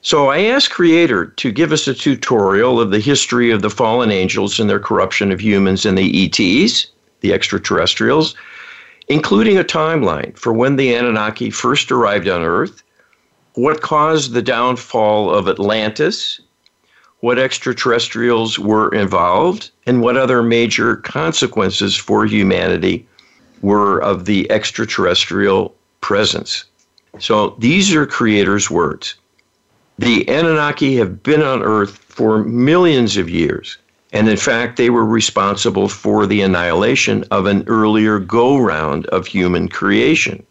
So 0.05 0.31
I 0.31 0.41
asked 0.41 0.73
Creator 0.73 1.27
to 1.27 1.53
give 1.53 1.71
us 1.71 1.87
a 1.87 1.95
tutorial 1.95 2.81
of 2.81 2.91
the 2.91 2.99
history 2.99 3.53
of 3.53 3.63
the 3.63 3.71
fallen 3.71 4.11
angels 4.11 4.59
and 4.59 4.69
their 4.69 4.81
corruption 4.81 5.31
of 5.31 5.41
humans 5.41 5.87
and 5.87 5.97
the 5.97 6.25
ETs, 6.25 6.89
the 7.21 7.33
extraterrestrials, 7.33 8.35
including 9.07 9.57
a 9.57 9.65
timeline 9.65 10.37
for 10.37 10.53
when 10.53 10.75
the 10.75 10.93
Anunnaki 10.93 11.51
first 11.51 11.93
arrived 11.93 12.27
on 12.27 12.43
Earth, 12.43 12.83
what 13.55 13.81
caused 13.81 14.33
the 14.33 14.43
downfall 14.43 15.33
of 15.33 15.47
Atlantis, 15.47 16.41
what 17.21 17.39
extraterrestrials 17.39 18.59
were 18.59 18.93
involved, 18.93 19.71
and 19.87 20.03
what 20.03 20.17
other 20.17 20.43
major 20.43 20.97
consequences 20.97 21.95
for 21.97 22.27
humanity 22.27 23.07
were 23.61 24.03
of 24.03 24.25
the 24.25 24.51
extraterrestrial 24.51 25.73
presence. 26.01 26.65
So 27.21 27.55
these 27.61 27.95
are 27.95 28.05
Creator's 28.05 28.69
words. 28.69 29.15
The 29.99 30.26
Anunnaki 30.28 30.97
have 30.97 31.22
been 31.22 31.43
on 31.43 31.62
Earth 31.62 31.99
for 32.09 32.43
millions 32.43 33.16
of 33.16 33.28
years, 33.28 33.76
and 34.12 34.28
in 34.28 34.36
fact, 34.36 34.76
they 34.76 34.90
were 34.90 35.05
responsible 35.05 35.88
for 35.88 36.26
the 36.26 36.40
annihilation 36.40 37.24
of 37.30 37.47
an 37.47 37.64
earlier 37.66 38.18
go 38.18 38.57
round 38.57 39.07
of 39.07 39.26
human 39.26 39.68
creation. 39.68 40.45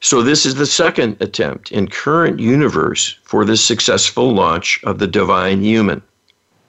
So, 0.00 0.22
this 0.22 0.46
is 0.46 0.56
the 0.56 0.66
second 0.66 1.18
attempt 1.20 1.70
in 1.70 1.86
current 1.86 2.40
universe 2.40 3.16
for 3.24 3.44
the 3.44 3.56
successful 3.56 4.34
launch 4.34 4.80
of 4.84 4.98
the 4.98 5.06
divine 5.06 5.62
human. 5.62 6.02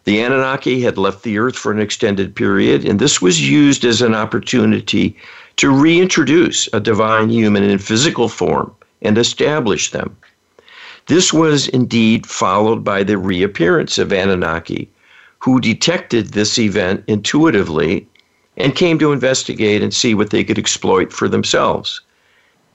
The 0.04 0.20
Anunnaki 0.20 0.82
had 0.82 0.98
left 0.98 1.24
the 1.24 1.38
Earth 1.40 1.56
for 1.56 1.72
an 1.72 1.80
extended 1.80 2.36
period, 2.36 2.86
and 2.86 3.00
this 3.00 3.22
was 3.22 3.50
used 3.50 3.86
as 3.86 4.02
an 4.02 4.14
opportunity 4.14 5.16
to 5.56 5.70
reintroduce 5.70 6.68
a 6.74 6.80
divine 6.80 7.30
human 7.30 7.64
in 7.64 7.78
physical 7.78 8.28
form 8.28 8.76
and 9.02 9.18
establish 9.18 9.92
them. 9.92 10.18
This 11.08 11.34
was 11.34 11.68
indeed 11.68 12.26
followed 12.26 12.84
by 12.84 13.04
the 13.04 13.18
reappearance 13.18 13.98
of 13.98 14.14
Anunnaki, 14.14 14.90
who 15.40 15.60
detected 15.60 16.30
this 16.30 16.58
event 16.58 17.04
intuitively 17.08 18.08
and 18.56 18.76
came 18.76 18.98
to 19.00 19.12
investigate 19.12 19.82
and 19.82 19.94
see 19.94 20.14
what 20.14 20.30
they 20.30 20.44
could 20.44 20.58
exploit 20.58 21.12
for 21.12 21.28
themselves. 21.28 22.00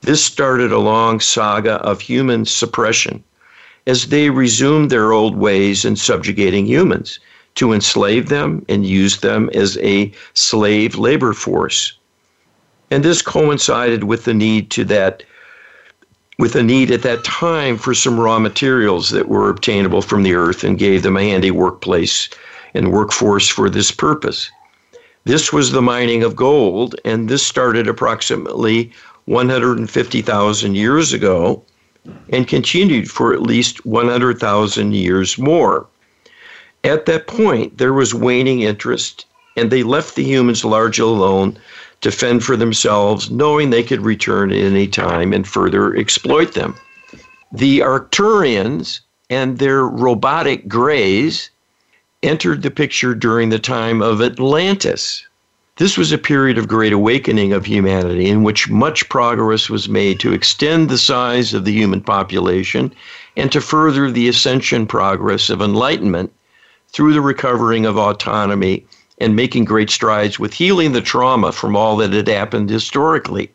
This 0.02 0.22
started 0.22 0.72
a 0.72 0.78
long 0.78 1.20
saga 1.20 1.74
of 1.76 2.00
human 2.00 2.44
suppression 2.44 3.24
as 3.86 4.06
they 4.06 4.28
resumed 4.28 4.90
their 4.90 5.12
old 5.12 5.36
ways 5.36 5.84
in 5.86 5.96
subjugating 5.96 6.66
humans 6.66 7.18
to 7.54 7.72
enslave 7.72 8.28
them 8.28 8.64
and 8.68 8.86
use 8.86 9.20
them 9.20 9.48
as 9.54 9.78
a 9.78 10.12
slave 10.34 10.96
labor 10.96 11.32
force. 11.32 11.94
And 12.90 13.02
this 13.02 13.22
coincided 13.22 14.04
with 14.04 14.24
the 14.24 14.34
need 14.34 14.70
to 14.72 14.84
that 14.84 15.22
with 16.38 16.54
a 16.54 16.62
need 16.62 16.90
at 16.90 17.02
that 17.02 17.24
time 17.24 17.76
for 17.76 17.92
some 17.92 18.18
raw 18.18 18.38
materials 18.38 19.10
that 19.10 19.28
were 19.28 19.50
obtainable 19.50 20.02
from 20.02 20.22
the 20.22 20.34
earth 20.34 20.62
and 20.62 20.78
gave 20.78 21.02
them 21.02 21.16
a 21.16 21.22
handy 21.22 21.50
workplace 21.50 22.28
and 22.74 22.92
workforce 22.92 23.48
for 23.48 23.68
this 23.68 23.90
purpose. 23.90 24.50
This 25.24 25.52
was 25.52 25.72
the 25.72 25.82
mining 25.82 26.22
of 26.22 26.36
gold, 26.36 26.94
and 27.04 27.28
this 27.28 27.44
started 27.44 27.88
approximately 27.88 28.92
150,000 29.24 30.74
years 30.74 31.12
ago 31.12 31.62
and 32.30 32.46
continued 32.46 33.10
for 33.10 33.34
at 33.34 33.42
least 33.42 33.84
100,000 33.84 34.94
years 34.94 35.38
more. 35.38 35.86
At 36.84 37.06
that 37.06 37.26
point, 37.26 37.76
there 37.78 37.92
was 37.92 38.14
waning 38.14 38.60
interest, 38.60 39.26
and 39.56 39.70
they 39.70 39.82
left 39.82 40.14
the 40.14 40.24
humans 40.24 40.64
largely 40.64 41.04
alone 41.04 41.58
to 42.00 42.12
fend 42.12 42.44
for 42.44 42.56
themselves, 42.56 43.30
knowing 43.30 43.70
they 43.70 43.82
could 43.82 44.02
return 44.02 44.52
at 44.52 44.58
any 44.58 44.86
time 44.86 45.32
and 45.32 45.46
further 45.46 45.96
exploit 45.96 46.54
them. 46.54 46.76
The 47.52 47.80
Arcturians 47.80 49.00
and 49.30 49.58
their 49.58 49.84
robotic 49.84 50.68
greys 50.68 51.50
entered 52.22 52.62
the 52.62 52.70
picture 52.70 53.14
during 53.14 53.48
the 53.48 53.58
time 53.58 54.02
of 54.02 54.20
Atlantis. 54.20 55.24
This 55.76 55.96
was 55.96 56.10
a 56.10 56.18
period 56.18 56.58
of 56.58 56.66
great 56.66 56.92
awakening 56.92 57.52
of 57.52 57.64
humanity 57.64 58.26
in 58.26 58.42
which 58.42 58.68
much 58.68 59.08
progress 59.08 59.70
was 59.70 59.88
made 59.88 60.18
to 60.20 60.32
extend 60.32 60.88
the 60.88 60.98
size 60.98 61.54
of 61.54 61.64
the 61.64 61.72
human 61.72 62.00
population 62.00 62.92
and 63.36 63.52
to 63.52 63.60
further 63.60 64.10
the 64.10 64.28
ascension 64.28 64.86
progress 64.86 65.50
of 65.50 65.62
enlightenment 65.62 66.32
through 66.88 67.12
the 67.12 67.20
recovering 67.20 67.86
of 67.86 67.96
autonomy 67.96 68.84
and 69.20 69.34
making 69.34 69.64
great 69.64 69.90
strides 69.90 70.38
with 70.38 70.54
healing 70.54 70.92
the 70.92 71.00
trauma 71.00 71.52
from 71.52 71.76
all 71.76 71.96
that 71.96 72.12
had 72.12 72.28
happened 72.28 72.70
historically. 72.70 73.50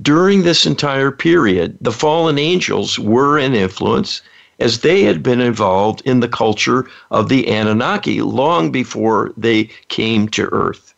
During 0.00 0.42
this 0.42 0.66
entire 0.66 1.10
period, 1.10 1.76
the 1.80 1.90
fallen 1.90 2.38
angels 2.38 2.98
were 2.98 3.38
an 3.38 3.54
influence 3.54 4.22
as 4.60 4.80
they 4.80 5.02
had 5.02 5.22
been 5.22 5.40
involved 5.40 6.02
in 6.04 6.20
the 6.20 6.28
culture 6.28 6.88
of 7.10 7.28
the 7.28 7.48
Anunnaki 7.48 8.22
long 8.22 8.70
before 8.70 9.32
they 9.36 9.70
came 9.88 10.28
to 10.28 10.48
Earth. 10.52 10.94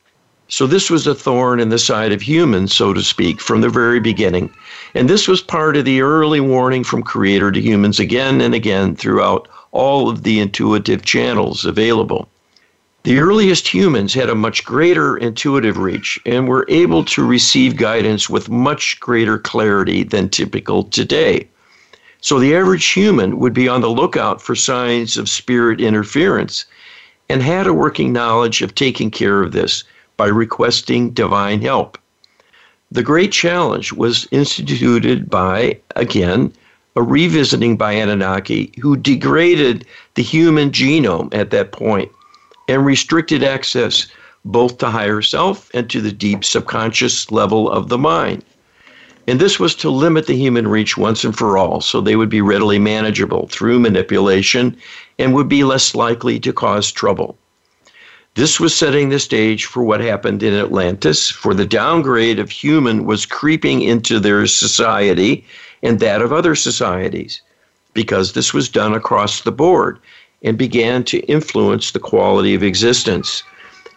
So, 0.48 0.66
this 0.66 0.90
was 0.90 1.06
a 1.06 1.14
thorn 1.14 1.60
in 1.60 1.70
the 1.70 1.78
side 1.78 2.12
of 2.12 2.20
humans, 2.20 2.74
so 2.74 2.92
to 2.92 3.02
speak, 3.02 3.40
from 3.40 3.62
the 3.62 3.70
very 3.70 4.00
beginning. 4.00 4.50
And 4.94 5.08
this 5.08 5.26
was 5.26 5.40
part 5.40 5.78
of 5.78 5.86
the 5.86 6.02
early 6.02 6.40
warning 6.40 6.84
from 6.84 7.02
Creator 7.02 7.52
to 7.52 7.60
humans 7.62 7.98
again 7.98 8.42
and 8.42 8.54
again 8.54 8.94
throughout 8.94 9.48
all 9.70 10.10
of 10.10 10.24
the 10.24 10.40
intuitive 10.40 11.06
channels 11.06 11.64
available. 11.64 12.28
The 13.05 13.18
earliest 13.18 13.66
humans 13.66 14.14
had 14.14 14.30
a 14.30 14.34
much 14.36 14.64
greater 14.64 15.16
intuitive 15.16 15.76
reach 15.76 16.20
and 16.24 16.46
were 16.46 16.64
able 16.68 17.05
to 17.07 17.26
receive 17.26 17.76
guidance 17.76 18.30
with 18.30 18.48
much 18.48 19.00
greater 19.00 19.38
clarity 19.38 20.05
than 20.05 20.28
typical 20.28 20.84
today. 20.84 21.48
So 22.20 22.38
the 22.38 22.55
average 22.55 22.86
human 22.86 23.40
would 23.40 23.53
be 23.53 23.66
on 23.66 23.80
the 23.80 23.90
lookout 23.90 24.40
for 24.40 24.55
signs 24.55 25.16
of 25.16 25.28
spirit 25.28 25.80
interference 25.80 26.64
and 27.28 27.42
had 27.42 27.66
a 27.66 27.74
working 27.74 28.12
knowledge 28.12 28.62
of 28.62 28.76
taking 28.76 29.11
care 29.11 29.42
of 29.42 29.50
this 29.50 29.82
by 30.16 30.28
requesting 30.28 31.11
divine 31.11 31.61
help. 31.61 31.98
The 32.92 33.03
great 33.03 33.32
challenge 33.32 33.92
was 33.92 34.28
instituted 34.30 35.28
by, 35.28 35.80
again, 35.96 36.53
a 36.94 37.03
revisiting 37.03 37.76
by 37.76 37.94
Anunnaki 37.94 38.70
who 38.80 38.96
degraded 38.96 39.86
the 40.14 40.22
human 40.22 40.70
genome 40.70 41.34
at 41.34 41.50
that 41.50 41.72
point 41.72 42.12
and 42.68 42.84
restricted 42.84 43.42
access 43.42 44.06
both 44.44 44.78
to 44.78 44.90
higher 44.90 45.22
self 45.22 45.70
and 45.74 45.88
to 45.90 46.00
the 46.00 46.12
deep 46.12 46.44
subconscious 46.44 47.30
level 47.30 47.70
of 47.70 47.88
the 47.88 47.98
mind. 47.98 48.44
And 49.28 49.40
this 49.40 49.60
was 49.60 49.76
to 49.76 49.90
limit 49.90 50.26
the 50.26 50.36
human 50.36 50.66
reach 50.66 50.96
once 50.96 51.22
and 51.22 51.36
for 51.36 51.56
all, 51.56 51.80
so 51.80 52.00
they 52.00 52.16
would 52.16 52.28
be 52.28 52.40
readily 52.40 52.80
manageable 52.80 53.46
through 53.48 53.78
manipulation 53.78 54.76
and 55.18 55.32
would 55.32 55.48
be 55.48 55.62
less 55.62 55.94
likely 55.94 56.40
to 56.40 56.52
cause 56.52 56.90
trouble. 56.90 57.38
This 58.34 58.58
was 58.58 58.74
setting 58.74 59.10
the 59.10 59.20
stage 59.20 59.66
for 59.66 59.84
what 59.84 60.00
happened 60.00 60.42
in 60.42 60.54
Atlantis, 60.54 61.30
for 61.30 61.54
the 61.54 61.66
downgrade 61.66 62.38
of 62.38 62.50
human 62.50 63.04
was 63.04 63.26
creeping 63.26 63.82
into 63.82 64.18
their 64.18 64.46
society 64.46 65.44
and 65.82 66.00
that 66.00 66.22
of 66.22 66.32
other 66.32 66.54
societies, 66.54 67.42
because 67.92 68.32
this 68.32 68.54
was 68.54 68.68
done 68.68 68.94
across 68.94 69.42
the 69.42 69.52
board 69.52 70.00
and 70.43 70.59
began 70.59 71.05
to 71.05 71.20
influence 71.20 71.90
the 71.90 71.99
quality 71.99 72.55
of 72.55 72.62
existence. 72.62 73.43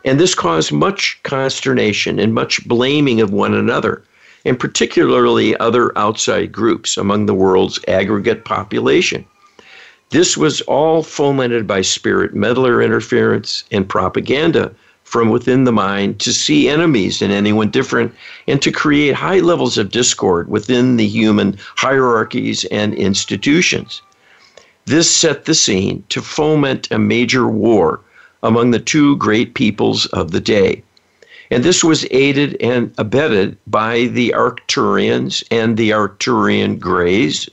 And 0.04 0.20
this 0.20 0.36
caused 0.36 0.72
much 0.72 1.20
consternation 1.24 2.20
and 2.20 2.34
much 2.34 2.66
blaming 2.68 3.22
of 3.22 3.32
one 3.32 3.54
another, 3.54 4.04
and 4.46 4.60
particularly 4.60 5.58
other 5.58 5.98
outside 5.98 6.52
groups 6.52 6.98
among 6.98 7.26
the 7.26 7.34
world's 7.34 7.80
aggregate 7.88 8.46
population. 8.46 9.26
This 10.12 10.38
was 10.38 10.62
all 10.62 11.02
fomented 11.02 11.66
by 11.66 11.82
spirit 11.82 12.36
meddler 12.36 12.82
interference 12.82 13.64
and 13.72 13.90
propaganda 13.90 14.72
from 15.04 15.30
within 15.30 15.64
the 15.64 15.72
mind 15.72 16.20
to 16.20 16.32
see 16.34 16.70
enemies 16.70 17.22
in 17.22 17.32
anyone 17.32 17.70
different 17.70 18.14
and 18.48 18.62
to 18.62 18.72
create 18.72 19.16
high 19.16 19.40
levels 19.40 19.78
of 19.78 19.92
discord 19.92 20.50
within 20.50 20.98
the 20.98 21.08
human 21.08 21.58
hierarchies 21.76 22.66
and 22.66 22.94
institutions. 22.94 24.02
This 24.86 25.10
set 25.10 25.46
the 25.46 25.56
scene 25.56 26.04
to 26.10 26.22
foment 26.22 26.88
a 26.92 27.00
major 27.00 27.48
war 27.48 28.02
among 28.44 28.70
the 28.72 28.80
two 28.80 29.18
great 29.18 29.56
peoples 29.56 30.06
of 30.08 30.32
the 30.32 30.40
day. 30.40 30.84
And 31.50 31.64
this 31.64 31.84
was 31.84 32.06
aided 32.12 32.56
and 32.62 32.94
abetted 32.98 33.58
by 33.66 34.06
the 34.06 34.34
Arcturians 34.36 35.44
and 35.50 35.76
the 35.76 35.92
Arcturian 35.92 36.80
Greys, 36.80 37.50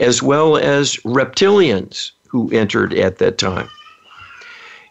as 0.00 0.22
well 0.22 0.56
as 0.56 0.96
reptilians 0.98 2.12
who 2.26 2.50
entered 2.50 2.92
at 2.94 3.18
that 3.18 3.38
time. 3.38 3.68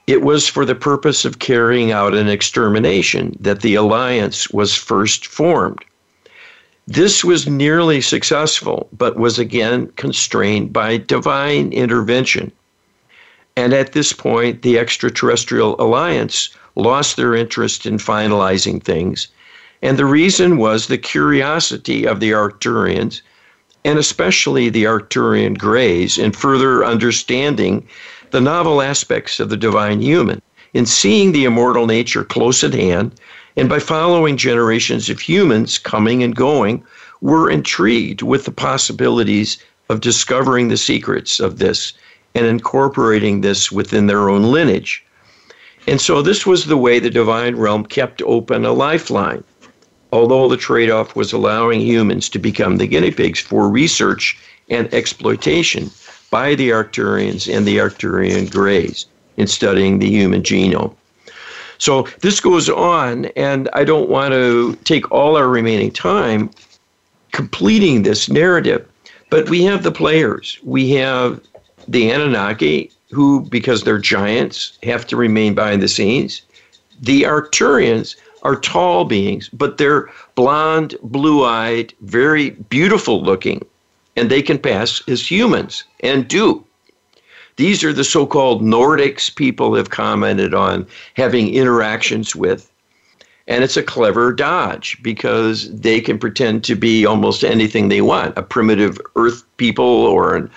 It 0.07 0.23
was 0.23 0.47
for 0.47 0.65
the 0.65 0.75
purpose 0.75 1.23
of 1.23 1.37
carrying 1.37 1.91
out 1.91 2.15
an 2.15 2.27
extermination 2.27 3.37
that 3.39 3.61
the 3.61 3.75
alliance 3.75 4.49
was 4.49 4.73
first 4.73 5.27
formed. 5.27 5.85
This 6.91 7.23
was 7.23 7.47
nearly 7.47 8.01
successful, 8.01 8.89
but 8.97 9.15
was 9.15 9.37
again 9.37 9.91
constrained 9.95 10.73
by 10.73 10.97
divine 10.97 11.71
intervention. 11.71 12.51
And 13.55 13.73
at 13.73 13.91
this 13.91 14.11
point, 14.11 14.63
the 14.63 14.79
extraterrestrial 14.79 15.75
alliance 15.79 16.49
lost 16.75 17.15
their 17.15 17.35
interest 17.35 17.85
in 17.85 17.99
finalizing 17.99 18.81
things. 18.81 19.27
And 19.83 19.99
the 19.99 20.07
reason 20.07 20.57
was 20.57 20.87
the 20.87 20.97
curiosity 20.97 22.07
of 22.07 22.19
the 22.19 22.31
Arcturians, 22.31 23.21
and 23.85 23.99
especially 23.99 24.69
the 24.69 24.85
Arcturian 24.85 25.59
Greys, 25.59 26.17
in 26.17 26.31
further 26.31 26.83
understanding 26.83 27.87
the 28.31 28.41
novel 28.41 28.81
aspects 28.81 29.39
of 29.39 29.49
the 29.49 29.57
divine 29.57 30.01
human, 30.01 30.41
in 30.73 30.87
seeing 30.87 31.33
the 31.33 31.45
immortal 31.45 31.85
nature 31.85 32.23
close 32.23 32.63
at 32.63 32.73
hand 32.73 33.13
and 33.55 33.67
by 33.67 33.79
following 33.79 34.37
generations 34.37 35.09
of 35.09 35.19
humans 35.19 35.77
coming 35.77 36.23
and 36.23 36.35
going, 36.35 36.83
were 37.21 37.49
intrigued 37.49 38.21
with 38.21 38.45
the 38.45 38.51
possibilities 38.51 39.57
of 39.89 40.01
discovering 40.01 40.67
the 40.67 40.77
secrets 40.77 41.39
of 41.39 41.57
this 41.57 41.93
and 42.35 42.45
incorporating 42.45 43.41
this 43.41 43.71
within 43.71 44.07
their 44.07 44.29
own 44.29 44.43
lineage. 44.43 45.03
And 45.87 45.99
so 45.99 46.21
this 46.21 46.45
was 46.45 46.65
the 46.65 46.77
way 46.77 46.99
the 46.99 47.09
divine 47.09 47.55
realm 47.55 47.85
kept 47.85 48.21
open 48.21 48.65
a 48.65 48.71
lifeline, 48.71 49.43
although 50.11 50.47
the 50.47 50.57
trade 50.57 50.89
off 50.89 51.15
was 51.15 51.33
allowing 51.33 51.81
humans 51.81 52.29
to 52.29 52.39
become 52.39 52.77
the 52.77 52.87
guinea 52.87 53.11
pigs 53.11 53.39
for 53.39 53.69
research 53.69 54.37
and 54.69 54.93
exploitation 54.93 55.89
by 56.29 56.53
the 56.53 56.69
Arcturians 56.69 57.51
and 57.51 57.65
the 57.65 57.77
Arcturian 57.77 58.51
Greys 58.51 59.07
in 59.37 59.47
studying 59.47 59.97
the 59.97 60.09
human 60.09 60.43
genome. 60.43 60.95
So 61.79 62.03
this 62.19 62.39
goes 62.39 62.69
on, 62.69 63.25
and 63.35 63.69
I 63.73 63.83
don't 63.83 64.09
want 64.09 64.33
to 64.33 64.77
take 64.83 65.11
all 65.11 65.35
our 65.35 65.47
remaining 65.47 65.91
time 65.91 66.51
completing 67.31 68.03
this 68.03 68.29
narrative. 68.29 68.87
But 69.29 69.49
we 69.49 69.63
have 69.63 69.83
the 69.83 69.91
players. 69.91 70.59
We 70.63 70.91
have 70.91 71.39
the 71.87 72.11
Anunnaki, 72.11 72.91
who, 73.11 73.41
because 73.49 73.83
they're 73.83 73.97
giants, 73.97 74.77
have 74.83 75.07
to 75.07 75.15
remain 75.15 75.55
behind 75.55 75.81
the 75.81 75.87
scenes. 75.87 76.41
The 77.01 77.23
Arcturians 77.23 78.15
are 78.43 78.55
tall 78.55 79.05
beings, 79.05 79.49
but 79.49 79.77
they're 79.77 80.09
blonde, 80.35 80.95
blue 81.03 81.45
eyed, 81.45 81.93
very 82.01 82.51
beautiful 82.51 83.21
looking, 83.21 83.65
and 84.15 84.29
they 84.29 84.41
can 84.41 84.57
pass 84.57 85.01
as 85.07 85.29
humans 85.29 85.83
and 86.01 86.27
do. 86.27 86.63
These 87.59 87.83
are 87.83 87.91
the 87.91 88.05
so 88.05 88.25
called 88.25 88.61
Nordics 88.61 89.35
people 89.35 89.75
have 89.75 89.89
commented 89.89 90.53
on 90.53 90.87
having 91.15 91.53
interactions 91.53 92.33
with. 92.33 92.71
And 93.49 93.65
it's 93.65 93.75
a 93.75 93.83
clever 93.83 94.31
dodge 94.31 94.97
because 95.03 95.69
they 95.77 95.99
can 95.99 96.17
pretend 96.17 96.63
to 96.63 96.75
be 96.75 97.05
almost 97.05 97.43
anything 97.43 97.89
they 97.89 97.99
want 97.99 98.37
a 98.37 98.43
primitive 98.43 98.97
earth 99.17 99.43
people 99.57 99.83
or 99.83 100.37
an, 100.37 100.49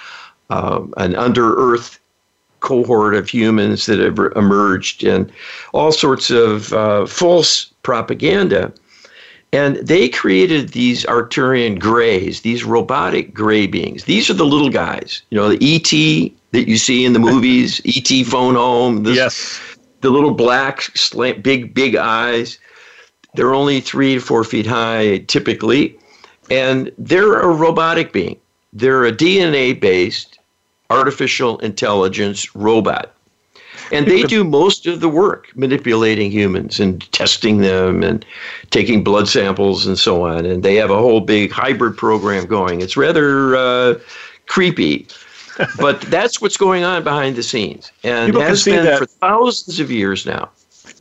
uh, 0.51 0.85
an 0.97 1.17
under 1.17 1.57
earth 1.57 1.99
cohort 2.61 3.17
of 3.17 3.29
humans 3.29 3.87
that 3.87 3.99
have 3.99 4.21
emerged 4.37 5.03
and 5.03 5.33
all 5.73 5.91
sorts 5.91 6.31
of 6.31 6.73
uh, 6.73 7.05
false 7.05 7.65
propaganda. 7.83 8.73
And 9.53 9.75
they 9.79 10.09
created 10.09 10.69
these 10.69 11.05
Arcturian 11.07 11.81
grays, 11.81 12.43
these 12.43 12.63
robotic 12.63 13.35
gray 13.35 13.67
beings. 13.67 14.05
These 14.05 14.31
are 14.31 14.35
the 14.35 14.47
little 14.47 14.71
guys, 14.71 15.23
you 15.31 15.37
know, 15.37 15.49
the 15.49 15.59
ET 15.61 16.33
that 16.53 16.69
you 16.69 16.77
see 16.77 17.05
in 17.05 17.13
the 17.13 17.19
movies, 17.19 17.81
ET 17.87 18.27
phone 18.27 18.55
home. 18.55 19.03
This, 19.03 19.17
yes. 19.17 19.61
The 20.01 20.11
little 20.11 20.33
black, 20.33 20.83
slant, 20.97 21.43
big, 21.43 21.75
big 21.75 21.97
eyes. 21.97 22.59
They're 23.35 23.55
only 23.55 23.81
three 23.81 24.15
to 24.15 24.21
four 24.21 24.45
feet 24.45 24.67
high 24.67 25.19
typically. 25.19 25.99
And 26.51 26.93
they're 26.99 27.41
a 27.41 27.49
robotic 27.49 28.13
being. 28.13 28.39
They're 28.73 29.05
a 29.05 29.13
DNA 29.13 29.79
based 29.79 30.39
artificial 30.91 31.59
intelligence 31.59 32.55
robot. 32.55 33.15
And 33.91 34.07
they 34.07 34.23
do 34.35 34.45
most 34.45 34.87
of 34.87 35.01
the 35.01 35.09
work 35.09 35.49
manipulating 35.55 36.31
humans 36.31 36.81
and 36.81 37.11
testing 37.13 37.59
them 37.59 38.03
and 38.03 38.25
taking 38.71 39.03
blood 39.05 39.29
samples 39.29 39.87
and 39.87 39.99
so 39.99 40.27
on. 40.27 40.45
And 40.45 40.63
they 40.63 40.75
have 40.77 40.91
a 40.91 40.99
whole 40.99 41.21
big 41.21 41.51
hybrid 41.51 41.97
program 41.97 42.45
going. 42.47 42.83
It's 42.83 42.97
rather 42.97 43.57
uh, 43.57 43.95
creepy 44.47 45.07
but 45.79 46.01
that's 46.03 46.41
what's 46.41 46.57
going 46.57 46.85
on 46.85 47.05
behind 47.05 47.37
the 47.37 47.43
scenes, 47.43 47.93
and 48.05 48.29
People 48.29 48.43
has 48.43 48.65
been 48.65 48.85
that. 48.85 48.99
for 48.99 49.07
thousands 49.07 49.81
of 49.81 49.91
years 49.91 50.27
now. 50.27 50.51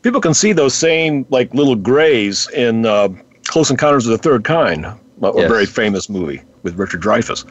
People 0.02 0.22
can 0.22 0.34
see 0.34 0.52
those 0.52 0.74
same 0.74 1.26
like 1.30 1.54
little 1.54 1.76
grays 1.76 2.50
in 2.50 2.86
uh, 2.86 3.10
Close 3.46 3.70
Encounters 3.70 4.06
of 4.06 4.12
the 4.12 4.18
Third 4.18 4.44
Kind, 4.44 4.86
a 4.86 4.98
yes. 5.22 5.50
very 5.50 5.66
famous 5.66 6.10
movie 6.10 6.42
with 6.64 6.76
Richard 6.76 7.02
Dreyfuss. 7.02 7.46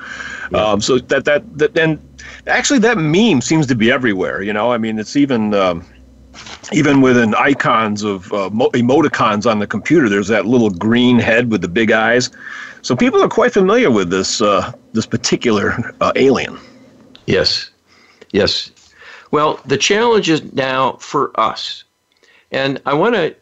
Yeah. 0.52 0.58
Um, 0.58 0.80
so 0.80 0.98
that 0.98 1.24
that 1.24 1.58
that 1.58 1.76
and 1.78 1.98
actually 2.46 2.78
that 2.80 2.98
meme 2.98 3.40
seems 3.40 3.66
to 3.66 3.74
be 3.74 3.90
everywhere. 3.90 4.42
You 4.42 4.52
know, 4.52 4.72
I 4.72 4.78
mean, 4.78 4.98
it's 4.98 5.16
even. 5.16 5.54
Um, 5.54 5.86
even 6.72 7.00
within 7.00 7.34
icons 7.34 8.04
of 8.04 8.32
uh, 8.32 8.48
emoticons 8.50 9.50
on 9.50 9.58
the 9.58 9.66
computer, 9.66 10.08
there's 10.08 10.28
that 10.28 10.46
little 10.46 10.70
green 10.70 11.18
head 11.18 11.50
with 11.50 11.60
the 11.60 11.68
big 11.68 11.90
eyes. 11.90 12.30
So 12.82 12.94
people 12.94 13.20
are 13.20 13.28
quite 13.28 13.52
familiar 13.52 13.90
with 13.90 14.10
this 14.10 14.40
uh, 14.40 14.72
this 14.92 15.06
particular 15.06 15.92
uh, 16.00 16.12
alien. 16.14 16.58
Yes. 17.30 17.70
Yes. 18.32 18.70
Well, 19.30 19.60
the 19.64 19.76
challenge 19.76 20.28
is 20.28 20.52
now 20.52 20.94
for 20.94 21.38
us. 21.38 21.84
And 22.50 22.80
I 22.86 22.94
want 22.94 23.14
to 23.14 23.34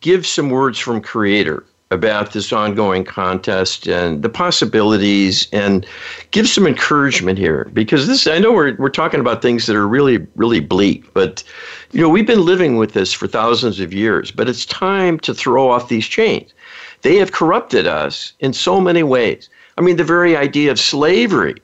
give 0.00 0.26
some 0.26 0.50
words 0.50 0.78
from 0.78 1.00
Creator 1.00 1.64
about 1.92 2.32
this 2.32 2.52
ongoing 2.52 3.04
contest 3.04 3.86
and 3.86 4.22
the 4.22 4.28
possibilities 4.28 5.48
and 5.52 5.86
give 6.30 6.48
some 6.48 6.66
encouragement 6.66 7.36
here 7.36 7.68
because 7.72 8.06
this 8.06 8.28
I 8.28 8.38
know 8.38 8.52
we're 8.52 8.76
we're 8.76 8.90
talking 8.90 9.18
about 9.18 9.42
things 9.42 9.66
that 9.66 9.74
are 9.74 9.88
really 9.88 10.24
really 10.36 10.60
bleak 10.60 11.12
but 11.14 11.42
you 11.90 12.00
know 12.00 12.08
we've 12.08 12.28
been 12.28 12.44
living 12.44 12.76
with 12.76 12.92
this 12.92 13.12
for 13.12 13.26
thousands 13.26 13.80
of 13.80 13.92
years 13.92 14.30
but 14.30 14.48
it's 14.48 14.64
time 14.66 15.18
to 15.20 15.34
throw 15.34 15.68
off 15.68 15.88
these 15.88 16.06
chains 16.06 16.54
they 17.02 17.16
have 17.16 17.32
corrupted 17.32 17.88
us 17.88 18.34
in 18.38 18.52
so 18.52 18.80
many 18.80 19.02
ways 19.02 19.48
I 19.76 19.80
mean 19.80 19.96
the 19.96 20.04
very 20.04 20.36
idea 20.36 20.70
of 20.70 20.78
slavery 20.78 21.56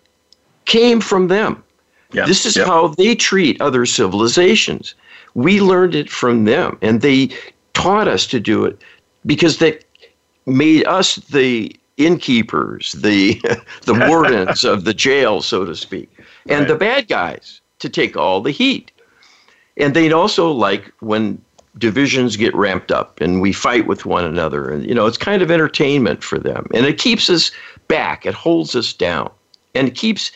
came 0.66 1.00
from 1.00 1.28
them 1.28 1.62
yeah, 2.12 2.26
this 2.26 2.46
is 2.46 2.56
yeah. 2.56 2.64
how 2.64 2.88
they 2.88 3.14
treat 3.14 3.60
other 3.60 3.86
civilizations 3.86 4.94
we 5.34 5.60
learned 5.60 5.94
it 5.94 6.10
from 6.10 6.44
them 6.44 6.78
and 6.82 7.00
they 7.00 7.28
taught 7.74 8.08
us 8.08 8.26
to 8.26 8.40
do 8.40 8.64
it 8.64 8.80
because 9.26 9.58
they 9.58 9.78
made 10.46 10.86
us 10.86 11.16
the 11.16 11.74
innkeepers, 11.96 12.92
the 12.92 13.40
the 13.82 13.94
wardens 14.08 14.64
of 14.64 14.84
the 14.84 14.94
jail, 14.94 15.42
so 15.42 15.64
to 15.64 15.74
speak, 15.74 16.10
and 16.48 16.60
right. 16.60 16.68
the 16.68 16.76
bad 16.76 17.08
guys 17.08 17.60
to 17.80 17.88
take 17.88 18.16
all 18.16 18.40
the 18.40 18.50
heat. 18.50 18.90
And 19.76 19.94
they'd 19.94 20.12
also 20.12 20.50
like 20.50 20.90
when 21.00 21.42
divisions 21.76 22.36
get 22.36 22.54
ramped 22.54 22.90
up 22.90 23.20
and 23.20 23.42
we 23.42 23.52
fight 23.52 23.86
with 23.86 24.06
one 24.06 24.24
another, 24.24 24.70
and 24.70 24.86
you 24.86 24.94
know 24.94 25.06
it's 25.06 25.18
kind 25.18 25.42
of 25.42 25.50
entertainment 25.50 26.22
for 26.22 26.38
them, 26.38 26.66
and 26.72 26.86
it 26.86 26.98
keeps 26.98 27.28
us 27.28 27.50
back, 27.88 28.24
it 28.24 28.34
holds 28.34 28.74
us 28.74 28.92
down, 28.92 29.30
and 29.74 29.88
it 29.88 29.94
keeps 29.94 30.32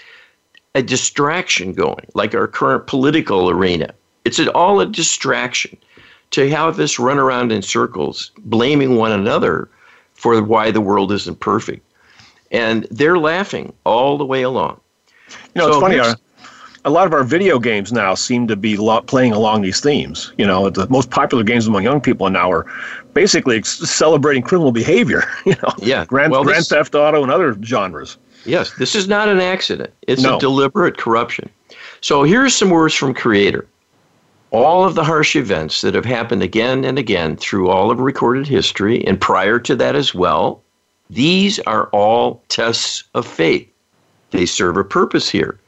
a 0.74 0.82
distraction 0.82 1.72
going, 1.72 2.06
like 2.14 2.34
our 2.34 2.46
current 2.46 2.86
political 2.86 3.50
arena. 3.50 3.92
It's 4.24 4.38
all 4.48 4.80
a 4.80 4.86
distraction 4.86 5.76
to 6.32 6.48
have 6.50 6.78
us 6.78 6.98
run 6.98 7.18
around 7.18 7.50
in 7.50 7.62
circles, 7.62 8.30
blaming 8.38 8.96
one 8.96 9.12
another 9.12 9.68
for 10.14 10.40
why 10.42 10.70
the 10.70 10.80
world 10.80 11.10
isn't 11.12 11.40
perfect. 11.40 11.84
And 12.52 12.86
they're 12.90 13.18
laughing 13.18 13.72
all 13.84 14.18
the 14.18 14.24
way 14.24 14.42
along. 14.42 14.80
You 15.54 15.62
know, 15.62 15.66
so 15.66 15.72
it's 15.72 15.80
funny. 15.80 15.98
Our, 15.98 16.08
uh, 16.10 16.14
a 16.84 16.90
lot 16.90 17.06
of 17.06 17.12
our 17.12 17.24
video 17.24 17.58
games 17.58 17.92
now 17.92 18.14
seem 18.14 18.46
to 18.48 18.56
be 18.56 18.76
lo- 18.76 19.02
playing 19.02 19.32
along 19.32 19.62
these 19.62 19.80
themes. 19.80 20.32
You 20.38 20.46
know, 20.46 20.70
the 20.70 20.88
most 20.88 21.10
popular 21.10 21.44
games 21.44 21.66
among 21.66 21.82
young 21.82 22.00
people 22.00 22.28
now 22.30 22.50
are 22.50 22.66
basically 23.12 23.58
ex- 23.58 23.78
celebrating 23.90 24.42
criminal 24.42 24.72
behavior. 24.72 25.24
You 25.44 25.56
know, 25.62 25.74
yeah, 25.78 26.04
Grand, 26.04 26.32
well, 26.32 26.44
Grand 26.44 26.60
this, 26.60 26.68
Theft 26.68 26.94
Auto 26.94 27.22
and 27.22 27.32
other 27.32 27.60
genres. 27.62 28.18
Yes, 28.44 28.72
this 28.74 28.94
is 28.94 29.08
not 29.08 29.28
an 29.28 29.40
accident. 29.40 29.92
It's 30.02 30.22
no. 30.22 30.36
a 30.36 30.40
deliberate 30.40 30.98
corruption. 30.98 31.50
So 32.00 32.22
here's 32.22 32.54
some 32.54 32.70
words 32.70 32.94
from 32.94 33.14
Creator 33.14 33.66
all 34.50 34.84
of 34.84 34.94
the 34.94 35.04
harsh 35.04 35.36
events 35.36 35.80
that 35.80 35.94
have 35.94 36.04
happened 36.04 36.42
again 36.42 36.84
and 36.84 36.98
again 36.98 37.36
through 37.36 37.68
all 37.68 37.90
of 37.90 38.00
recorded 38.00 38.46
history 38.46 39.06
and 39.06 39.20
prior 39.20 39.58
to 39.60 39.76
that 39.76 39.94
as 39.94 40.14
well, 40.14 40.60
these 41.08 41.58
are 41.60 41.86
all 41.88 42.42
tests 42.48 43.04
of 43.14 43.26
faith. 43.26 43.68
They 44.30 44.46
serve 44.46 44.76
a 44.76 44.84
purpose 44.84 45.28
here. 45.28 45.58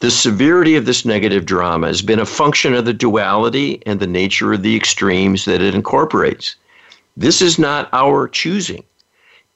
The 0.00 0.10
severity 0.10 0.76
of 0.76 0.84
this 0.84 1.04
negative 1.04 1.46
drama 1.46 1.86
has 1.86 2.02
been 2.02 2.18
a 2.18 2.26
function 2.26 2.74
of 2.74 2.84
the 2.84 2.92
duality 2.92 3.82
and 3.86 4.00
the 4.00 4.06
nature 4.06 4.52
of 4.52 4.62
the 4.62 4.76
extremes 4.76 5.46
that 5.46 5.62
it 5.62 5.74
incorporates. 5.74 6.56
This 7.16 7.40
is 7.40 7.58
not 7.58 7.88
our 7.92 8.28
choosing. 8.28 8.84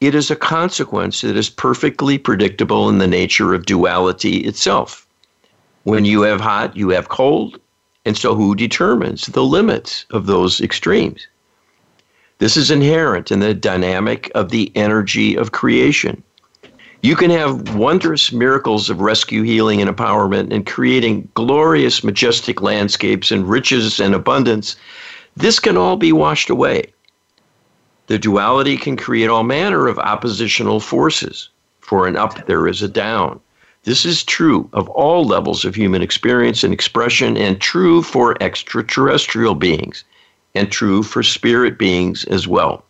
It 0.01 0.15
is 0.15 0.31
a 0.31 0.37
consequence 0.37 1.23
that 1.23 1.37
is 1.37 1.51
perfectly 1.51 2.19
predictable 2.19 2.89
in 2.89 2.99
the 2.99 3.09
nature 3.09 3.53
of 3.53 3.67
duality 3.67 4.39
itself. 4.39 5.05
When 5.83 6.05
you 6.05 6.23
have 6.23 6.41
hot, 6.41 6.77
you 6.77 6.91
have 6.91 7.09
cold. 7.09 7.59
And 8.05 8.17
so, 8.17 8.37
who 8.37 8.55
determines 8.55 9.27
the 9.27 9.43
limits 9.43 10.07
of 10.11 10.27
those 10.27 10.61
extremes? 10.61 11.27
This 12.39 12.57
is 12.57 12.71
inherent 12.71 13.33
in 13.33 13.41
the 13.41 13.55
dynamic 13.55 14.31
of 14.37 14.51
the 14.51 14.71
energy 14.77 15.35
of 15.35 15.51
creation. 15.51 16.23
You 17.03 17.17
can 17.17 17.31
have 17.31 17.75
wondrous 17.75 18.31
miracles 18.31 18.91
of 18.91 19.01
rescue, 19.01 19.43
healing, 19.43 19.81
and 19.81 19.91
empowerment 19.91 20.53
and 20.53 20.65
creating 20.65 21.29
glorious, 21.35 22.05
majestic 22.05 22.63
landscapes 22.63 23.33
and 23.33 23.49
riches 23.49 23.99
and 23.99 24.15
abundance. 24.15 24.77
This 25.37 25.59
can 25.59 25.77
all 25.77 25.97
be 25.97 26.13
washed 26.13 26.51
away. 26.51 26.93
The 28.09 28.19
duality 28.19 28.79
can 28.79 28.97
create 28.97 29.29
all 29.29 29.45
manner 29.45 29.87
of 29.87 29.99
oppositional 29.99 30.81
forces. 30.81 31.51
For 31.81 32.07
an 32.07 32.17
up, 32.17 32.47
there 32.47 32.67
is 32.67 32.81
a 32.81 32.89
down. 32.89 33.39
This 33.85 34.07
is 34.07 34.25
true 34.25 34.69
of 34.73 34.89
all 34.89 35.25
levels 35.25 35.67
of 35.67 35.75
human 35.75 36.01
experience 36.01 36.65
and 36.65 36.73
expression, 36.73 37.37
and 37.37 37.61
true 37.61 38.03
for 38.03 38.43
extraterrestrial 38.43 39.55
beings, 39.55 40.05
and 40.55 40.73
true 40.73 41.03
for 41.03 41.23
spirit 41.23 41.79
beings 41.79 42.25
as 42.25 42.49
well. 42.49 42.83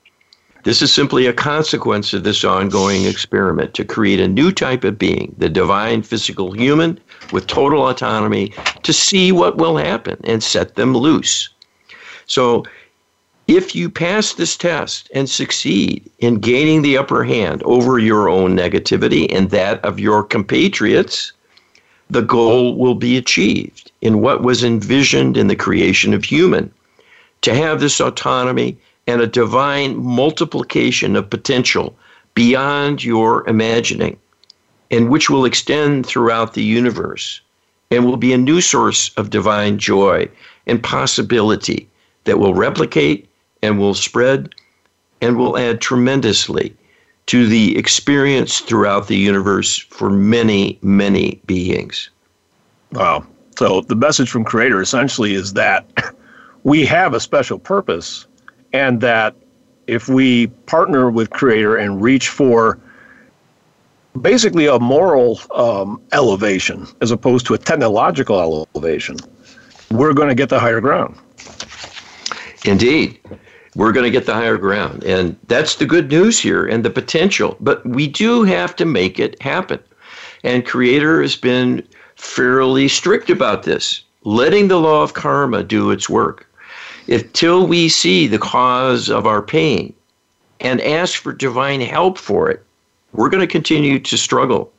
This 0.63 0.83
is 0.83 0.93
simply 0.93 1.27
a 1.27 1.33
consequence 1.33 2.13
of 2.13 2.23
this 2.23 2.45
ongoing 2.45 3.05
experiment 3.05 3.75
to 3.75 3.85
create 3.85 4.21
a 4.21 4.29
new 4.29 4.53
type 4.53 4.85
of 4.85 4.99
being, 4.99 5.35
the 5.37 5.49
divine 5.49 6.03
physical 6.03 6.53
human 6.53 7.01
with 7.33 7.49
total 7.49 7.89
autonomy, 7.89 8.53
to 8.85 8.93
see 8.93 9.33
what 9.33 9.59
will 9.59 9.77
happen 9.77 10.19
and 10.25 10.43
set 10.43 10.77
them 10.77 10.97
loose. 10.97 11.49
So 12.27 12.65
if 13.49 13.75
you 13.75 13.89
pass 13.89 14.35
this 14.35 14.59
test 14.59 15.11
and 15.15 15.29
succeed 15.29 16.09
in 16.19 16.35
gaining 16.39 16.83
the 16.83 16.99
upper 16.99 17.25
hand 17.25 17.63
over 17.63 17.99
your 17.99 18.29
own 18.29 18.55
negativity 18.55 19.27
and 19.35 19.49
that 19.51 19.83
of 19.83 19.99
your 19.99 20.23
compatriots, 20.23 21.33
the 22.11 22.21
goal 22.21 22.77
will 22.77 22.95
be 22.95 23.17
achieved 23.17 23.91
in 24.03 24.21
what 24.21 24.43
was 24.43 24.63
envisioned 24.63 25.39
in 25.39 25.47
the 25.47 25.57
creation 25.57 26.13
of 26.13 26.25
human. 26.25 26.71
To 27.43 27.55
have 27.55 27.81
this 27.81 28.01
autonomy 28.01 28.77
and 29.07 29.23
a 29.23 29.27
divine 29.27 29.97
multiplication 29.97 31.17
of 31.17 31.31
potential 31.31 31.97
beyond 32.35 33.03
your 33.03 33.49
imagining, 33.49 34.19
and 34.91 35.09
which 35.09 35.31
will 35.31 35.47
extend 35.47 36.05
throughout 36.05 36.53
the 36.53 36.63
universe 36.63 37.41
and 37.91 38.05
will 38.05 38.19
be 38.19 38.35
a 38.35 38.39
new 38.39 38.61
source 38.61 39.11
of 39.17 39.31
divine 39.31 39.79
joy 39.79 40.29
and 40.67 40.83
possibility 40.83 41.89
that 42.25 42.39
will 42.39 42.53
replicate 42.53 43.28
and 43.63 43.79
will 43.79 43.95
spread 43.95 44.55
and 45.21 45.37
will 45.37 45.59
add 45.59 45.81
tremendously 45.81 46.75
to 47.27 47.47
the 47.47 47.77
experience 47.77 48.61
throughout 48.61 49.07
the 49.09 49.17
universe 49.17 49.79
for 49.79 50.09
many, 50.09 50.79
many 50.81 51.41
beings. 51.47 52.09
Wow. 52.93 53.27
So 53.59 53.83
the 53.83 53.97
message 53.97 54.31
from 54.31 54.45
Creator 54.45 54.81
essentially 54.81 55.35
is 55.35 55.53
that 55.53 55.87
we 56.65 56.87
have 56.87 57.13
a 57.13 57.21
special 57.21 57.59
purpose, 57.59 58.27
and 58.73 59.01
that 59.01 59.35
if 59.87 60.09
we 60.09 60.47
partner 60.67 61.11
with 61.11 61.31
Creator 61.31 61.77
and 61.77 62.01
reach 62.01 62.29
for 62.29 62.79
basically 64.21 64.67
a 64.67 64.79
moral 64.79 65.39
um, 65.55 66.01
elevation 66.13 66.87
as 67.01 67.11
opposed 67.11 67.47
to 67.47 67.55
a 67.55 67.59
technological 67.59 68.67
elevation, 68.75 69.17
we're 69.91 70.15
going 70.15 70.29
to 70.29 70.35
get 70.35 70.49
the 70.49 70.59
higher 70.59 70.81
ground. 70.81 71.17
Indeed 72.65 73.21
we're 73.75 73.93
going 73.93 74.05
to 74.05 74.11
get 74.11 74.27
the 74.27 74.35
higher 74.35 74.59
ground. 74.59 75.05
And 75.05 75.37
that's 75.47 75.77
the 75.77 75.87
good 75.87 76.11
news 76.11 76.39
here 76.39 76.67
and 76.67 76.85
the 76.85 76.91
potential. 76.91 77.57
But 77.61 77.85
we 77.87 78.07
do 78.07 78.45
have 78.45 78.75
to 78.77 78.85
make 78.85 79.19
it 79.19 79.41
happen. 79.43 79.81
And 80.45 80.67
Creator 80.67 81.23
has 81.23 81.37
been 81.37 81.87
fairly 82.17 82.89
strict 82.89 83.31
about 83.31 83.63
this, 83.63 84.03
letting 84.25 84.69
the 84.69 84.81
law 84.81 85.03
of 85.03 85.15
karma 85.15 85.63
do 85.63 85.91
its 85.91 86.09
work. 86.09 86.47
Until 87.09 87.67
we 87.67 87.89
see 87.89 88.27
the 88.27 88.39
cause 88.39 89.09
of 89.09 89.27
our 89.27 89.43
pain 89.43 89.95
and 90.61 90.81
ask 90.81 91.23
for 91.23 91.33
divine 91.33 91.81
help 91.81 92.19
for 92.19 92.51
it, 92.51 92.65
we're 93.13 93.31
going 93.31 93.41
to 93.41 93.47
continue 93.47 93.99
to 93.99 94.17
struggle. 94.17 94.73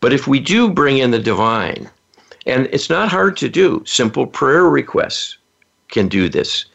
But 0.00 0.12
if 0.12 0.26
we 0.26 0.38
do 0.38 0.70
bring 0.70 0.98
in 0.98 1.10
the 1.10 1.18
divine, 1.18 1.90
and 2.46 2.66
it's 2.66 2.90
not 2.90 3.08
hard 3.08 3.36
to 3.38 3.48
do, 3.48 3.82
simple 3.86 4.26
prayer 4.26 4.64
requests 4.64 5.38
can 5.88 6.06
do 6.06 6.28
this. 6.28 6.66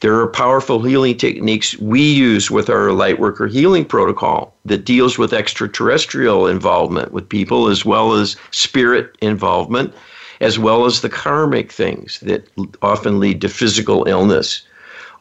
There 0.00 0.20
are 0.20 0.26
powerful 0.26 0.82
healing 0.82 1.16
techniques 1.16 1.78
we 1.78 2.02
use 2.02 2.50
with 2.50 2.68
our 2.68 2.88
Lightworker 2.88 3.50
healing 3.50 3.86
protocol 3.86 4.54
that 4.66 4.84
deals 4.84 5.16
with 5.16 5.32
extraterrestrial 5.32 6.46
involvement 6.46 7.12
with 7.12 7.26
people 7.30 7.68
as 7.68 7.86
well 7.86 8.12
as 8.12 8.36
spirit 8.50 9.16
involvement, 9.22 9.94
as 10.42 10.58
well 10.58 10.84
as 10.84 11.00
the 11.00 11.08
karmic 11.08 11.72
things 11.72 12.20
that 12.20 12.46
often 12.82 13.18
lead 13.18 13.40
to 13.40 13.48
physical 13.48 14.06
illness. 14.06 14.62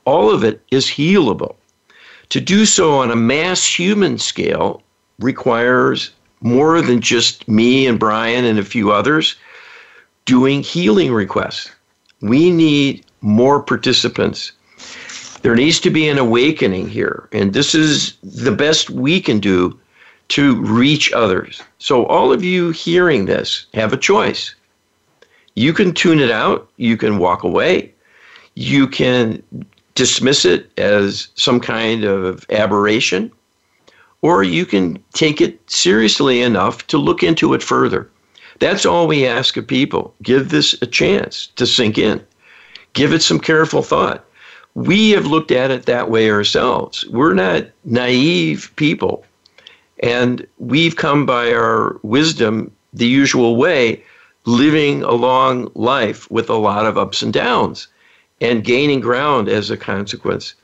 All 0.04 0.30
of 0.30 0.44
it 0.44 0.62
is 0.72 0.88
healable. 0.88 1.56
To 2.30 2.42
do 2.42 2.66
so 2.66 2.98
on 2.98 3.12
a 3.12 3.16
mass 3.16 3.66
human 3.66 4.18
scale 4.18 4.82
requires 5.20 6.12
more 6.42 6.82
than 6.82 7.00
just 7.00 7.48
me 7.48 7.88
and 7.88 7.98
Brian 7.98 8.44
and 8.44 8.60
a 8.60 8.66
few 8.66 8.92
others 8.92 9.38
doing 10.26 10.62
healing 10.62 11.14
requests. 11.14 11.72
We 12.20 12.52
need 12.52 13.06
more 13.22 13.64
participants 13.64 14.52
there 15.46 15.54
needs 15.54 15.80
to 15.80 15.92
be 15.92 16.10
an 16.10 16.18
awakening 16.18 16.90
here. 16.90 17.30
And 17.32 17.54
this 17.54 17.76
is 17.76 18.18
the 18.24 18.52
best 18.52 18.90
we 18.90 19.22
can 19.22 19.40
do 19.40 19.80
to 20.30 20.60
reach 20.64 21.14
others. 21.14 21.62
So, 21.78 22.08
all 22.08 22.34
of 22.34 22.44
you 22.44 22.72
hearing 22.72 23.26
this 23.26 23.68
have 23.76 23.94
a 23.94 23.98
choice. 23.98 24.56
You 25.54 25.72
can 25.72 25.94
tune 25.94 26.20
it 26.20 26.32
out, 26.32 26.68
you 26.78 26.98
can 26.98 27.20
walk 27.20 27.44
away, 27.44 27.94
you 28.56 28.88
can 28.88 29.44
dismiss 29.94 30.46
it 30.46 30.72
as 30.80 31.28
some 31.36 31.60
kind 31.60 32.06
of 32.06 32.44
aberration, 32.50 33.32
or 34.24 34.42
you 34.42 34.66
can 34.66 34.98
take 35.14 35.42
it 35.42 35.60
seriously 35.70 36.42
enough 36.42 36.88
to 36.88 36.98
look 36.98 37.22
into 37.22 37.54
it 37.54 37.62
further. 37.62 38.10
That's 38.58 38.84
all 38.84 39.06
we 39.06 39.28
ask 39.28 39.58
of 39.58 39.68
people. 39.68 40.16
Give 40.24 40.50
this 40.50 40.74
a 40.82 40.88
chance 40.88 41.50
to 41.56 41.68
sink 41.68 42.00
in. 42.00 42.26
Give 42.94 43.14
it 43.14 43.22
some 43.22 43.40
careful 43.40 43.84
thought. 43.84 44.26
We 44.76 45.12
have 45.12 45.26
looked 45.26 45.52
at 45.52 45.72
it 45.72 45.86
that 45.86 46.10
way 46.10 46.30
ourselves. 46.30 47.06
We're 47.08 47.34
not 47.34 47.66
naive 47.86 48.72
people. 48.76 49.26
And 50.04 50.46
we've 50.60 50.98
come 50.98 51.26
by 51.26 51.54
our 51.54 51.98
wisdom 52.04 52.72
the 52.94 53.08
usual 53.08 53.56
way, 53.56 54.04
living 54.46 55.04
a 55.04 55.14
long 55.14 55.72
life 55.76 56.30
with 56.30 56.50
a 56.50 56.56
lot 56.56 56.86
of 56.86 56.98
ups 56.98 57.22
and 57.22 57.34
downs 57.34 57.88
and 58.42 58.64
gaining 58.64 59.00
ground 59.00 59.48
as 59.48 59.70
a 59.70 59.78
consequence. 59.78 60.56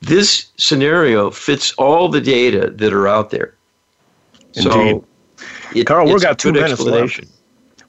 This 0.00 0.46
scenario 0.56 1.30
fits 1.30 1.72
all 1.72 2.08
the 2.08 2.20
data 2.20 2.70
that 2.70 2.92
are 2.92 3.08
out 3.08 3.30
there. 3.30 3.54
Indeed. 4.54 4.62
So 4.62 5.04
it, 5.74 5.86
Carl, 5.86 6.06
we've 6.06 6.20
got 6.20 6.38
two 6.38 6.52
minutes 6.52 6.80
left. 6.80 7.24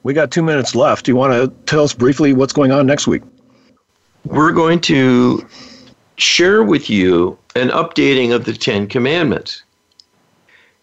We 0.02 0.14
got 0.14 0.30
two 0.30 0.42
minutes 0.42 0.74
left. 0.74 1.04
Do 1.04 1.12
you 1.12 1.16
want 1.16 1.32
to 1.34 1.48
tell 1.66 1.84
us 1.84 1.92
briefly 1.92 2.32
what's 2.32 2.52
going 2.52 2.72
on 2.72 2.86
next 2.86 3.06
week? 3.06 3.22
We're 4.24 4.52
going 4.52 4.80
to 4.82 5.46
share 6.16 6.62
with 6.62 6.90
you 6.90 7.38
an 7.56 7.68
updating 7.70 8.34
of 8.34 8.44
the 8.44 8.52
Ten 8.52 8.86
Commandments. 8.86 9.62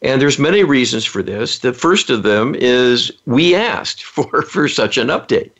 And 0.02 0.22
there's 0.22 0.38
many 0.38 0.64
reasons 0.64 1.06
for 1.06 1.24
this. 1.24 1.60
The 1.60 1.74
first 1.74 2.10
of 2.10 2.24
them 2.24 2.56
is 2.56 3.12
we 3.26 3.56
asked 3.56 4.04
for, 4.04 4.42
for 4.44 4.68
such 4.68 4.98
an 4.98 5.08
update 5.08 5.52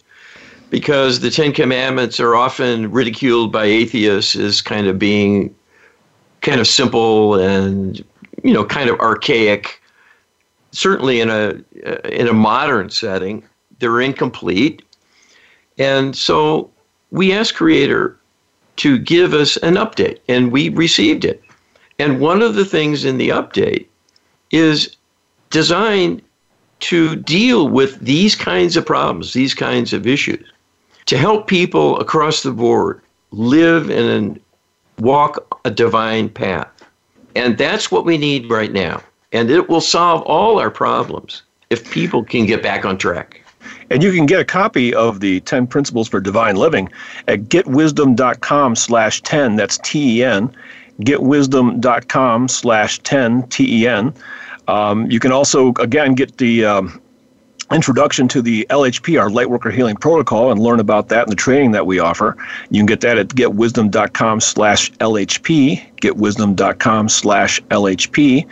because 0.70 1.20
the 1.20 1.32
Ten 1.32 1.54
Commandments 1.54 2.20
are 2.20 2.36
often 2.36 2.92
ridiculed 2.92 3.52
by 3.52 3.66
atheists 3.66 4.36
as 4.36 4.62
kind 4.62 4.88
of 4.88 5.00
being 5.00 5.56
kind 6.42 6.60
of 6.60 6.68
simple 6.68 7.36
and 7.36 8.04
you 8.44 8.54
know 8.54 8.66
kind 8.66 8.90
of 8.90 9.00
archaic. 9.00 9.82
Certainly 10.72 11.22
in 11.22 11.30
a 11.30 11.62
in 12.14 12.28
a 12.28 12.34
modern 12.34 12.90
setting, 12.90 13.44
they're 13.80 14.02
incomplete, 14.02 14.84
and 15.78 16.16
so 16.16 16.70
we 17.12 17.34
asked 17.34 17.56
Creator 17.56 18.18
to 18.78 18.98
give 18.98 19.34
us 19.34 19.58
an 19.58 19.76
update, 19.76 20.20
and 20.28 20.52
we 20.52 20.70
received 20.70 21.26
it. 21.26 21.42
And 22.00 22.20
one 22.20 22.42
of 22.42 22.56
the 22.56 22.66
things 22.66 23.06
in 23.06 23.18
the 23.18 23.30
update 23.30 23.88
is 24.52 24.96
designed 25.50 26.22
to 26.80 27.16
deal 27.16 27.68
with 27.68 28.00
these 28.00 28.36
kinds 28.36 28.78
of 28.78 28.86
problems, 28.86 29.34
these 29.34 29.56
kinds 29.56 29.94
of 29.94 30.06
issues, 30.06 30.48
to 31.08 31.18
help 31.18 31.48
people 31.48 32.00
across 32.00 32.44
the 32.44 32.52
board 32.52 33.02
live 33.32 33.90
and 33.90 34.40
walk 35.00 35.60
a 35.66 35.72
divine 35.72 36.30
path. 36.30 36.70
And 37.36 37.58
that's 37.58 37.92
what 37.92 38.06
we 38.06 38.18
need 38.18 38.50
right 38.50 38.72
now. 38.72 39.02
And 39.32 39.50
it 39.50 39.70
will 39.70 39.82
solve 39.82 40.22
all 40.24 40.60
our 40.60 40.72
problems 40.72 41.44
if 41.70 41.92
people 41.92 42.24
can 42.24 42.46
get 42.46 42.64
back 42.64 42.86
on 42.86 42.98
track. 42.98 43.42
And 43.90 44.04
you 44.04 44.12
can 44.12 44.26
get 44.26 44.40
a 44.40 44.46
copy 44.46 44.94
of 44.94 45.20
the 45.20 45.40
10 45.42 45.68
Principles 45.68 46.08
for 46.08 46.20
Divine 46.20 46.56
Living 46.56 46.90
at 47.28 47.44
getwisdom.com 47.44 48.76
slash 48.76 49.22
10. 49.22 49.56
That's 49.56 49.78
T-E-N. 49.80 50.56
Getwisdom.com 51.00 52.48
slash 52.48 53.00
10, 53.00 53.48
T-E-N. 53.50 54.14
Um, 54.68 55.10
you 55.10 55.20
can 55.20 55.32
also, 55.32 55.74
again, 55.80 56.16
get 56.16 56.38
the 56.38 56.66
um, 56.66 57.02
introduction 57.72 58.28
to 58.30 58.42
the 58.42 58.66
LHP, 58.70 59.20
our 59.20 59.30
Lightworker 59.30 59.74
Healing 59.74 59.96
Protocol, 59.96 60.52
and 60.52 60.60
learn 60.60 60.80
about 60.80 61.10
that 61.10 61.24
and 61.24 61.32
the 61.32 61.36
training 61.36 61.72
that 61.72 61.86
we 61.86 62.00
offer. 62.00 62.36
You 62.70 62.80
can 62.80 62.86
get 62.86 63.02
that 63.02 63.18
at 63.18 63.30
getwisdom.com 63.30 64.42
slash 64.42 64.92
LHP, 64.94 65.98
getwisdom.com 65.98 67.10
slash 67.10 67.62
LHP. 67.64 68.46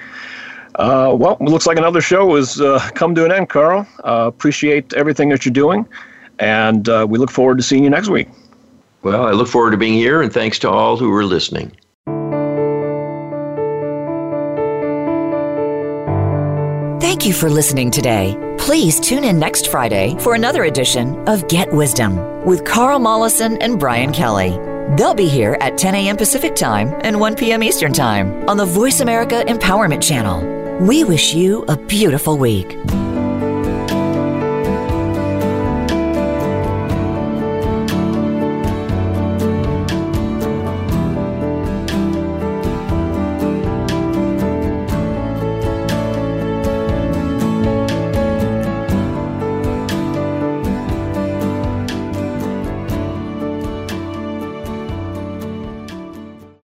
Uh, 0.76 1.16
well, 1.18 1.38
it 1.40 1.44
looks 1.44 1.66
like 1.66 1.78
another 1.78 2.02
show 2.02 2.36
has 2.36 2.60
uh, 2.60 2.80
come 2.96 3.16
to 3.16 3.24
an 3.26 3.32
end, 3.32 3.50
Carl. 3.50 3.88
Uh, 4.04 4.26
appreciate 4.28 4.94
everything 4.94 5.30
that 5.30 5.46
you're 5.46 5.54
doing, 5.54 5.88
and 6.40 6.90
uh, 6.90 7.06
we 7.08 7.18
look 7.18 7.32
forward 7.32 7.58
to 7.58 7.64
seeing 7.64 7.84
you 7.84 7.90
next 7.90 8.10
week. 8.10 8.28
Well, 9.02 9.26
I 9.26 9.32
look 9.32 9.48
forward 9.48 9.72
to 9.72 9.78
being 9.78 9.94
here, 9.94 10.22
and 10.22 10.34
thanks 10.34 10.60
to 10.60 10.70
all 10.70 10.98
who 10.98 11.14
are 11.14 11.24
listening. 11.24 11.72
Thank 17.00 17.26
you 17.26 17.34
for 17.34 17.50
listening 17.50 17.92
today. 17.92 18.36
Please 18.58 19.00
tune 19.00 19.24
in 19.24 19.40
next 19.40 19.68
Friday 19.68 20.16
for 20.20 20.36
another 20.36 20.66
edition 20.66 21.18
of 21.30 21.48
Get 21.48 21.72
Wisdom 21.72 22.46
with 22.46 22.66
Carl 22.66 23.00
Mollison 23.00 23.62
and 23.62 23.80
Brian 23.80 24.12
Kelly. 24.12 24.60
They'll 24.98 25.16
be 25.16 25.28
here 25.28 25.58
at 25.62 25.78
10 25.78 25.96
a.m. 25.96 26.18
Pacific 26.18 26.56
Time 26.56 26.94
and 27.02 27.20
1 27.20 27.36
p.m. 27.36 27.64
Eastern 27.64 27.94
Time 27.94 28.48
on 28.50 28.58
the 28.58 28.66
Voice 28.66 29.00
America 29.00 29.44
Empowerment 29.48 30.04
Channel. 30.04 30.65
We 30.82 31.06
wish 31.06 31.34
you 31.34 31.64
a 31.70 31.78
beautiful 31.78 32.38
week. 32.38 32.78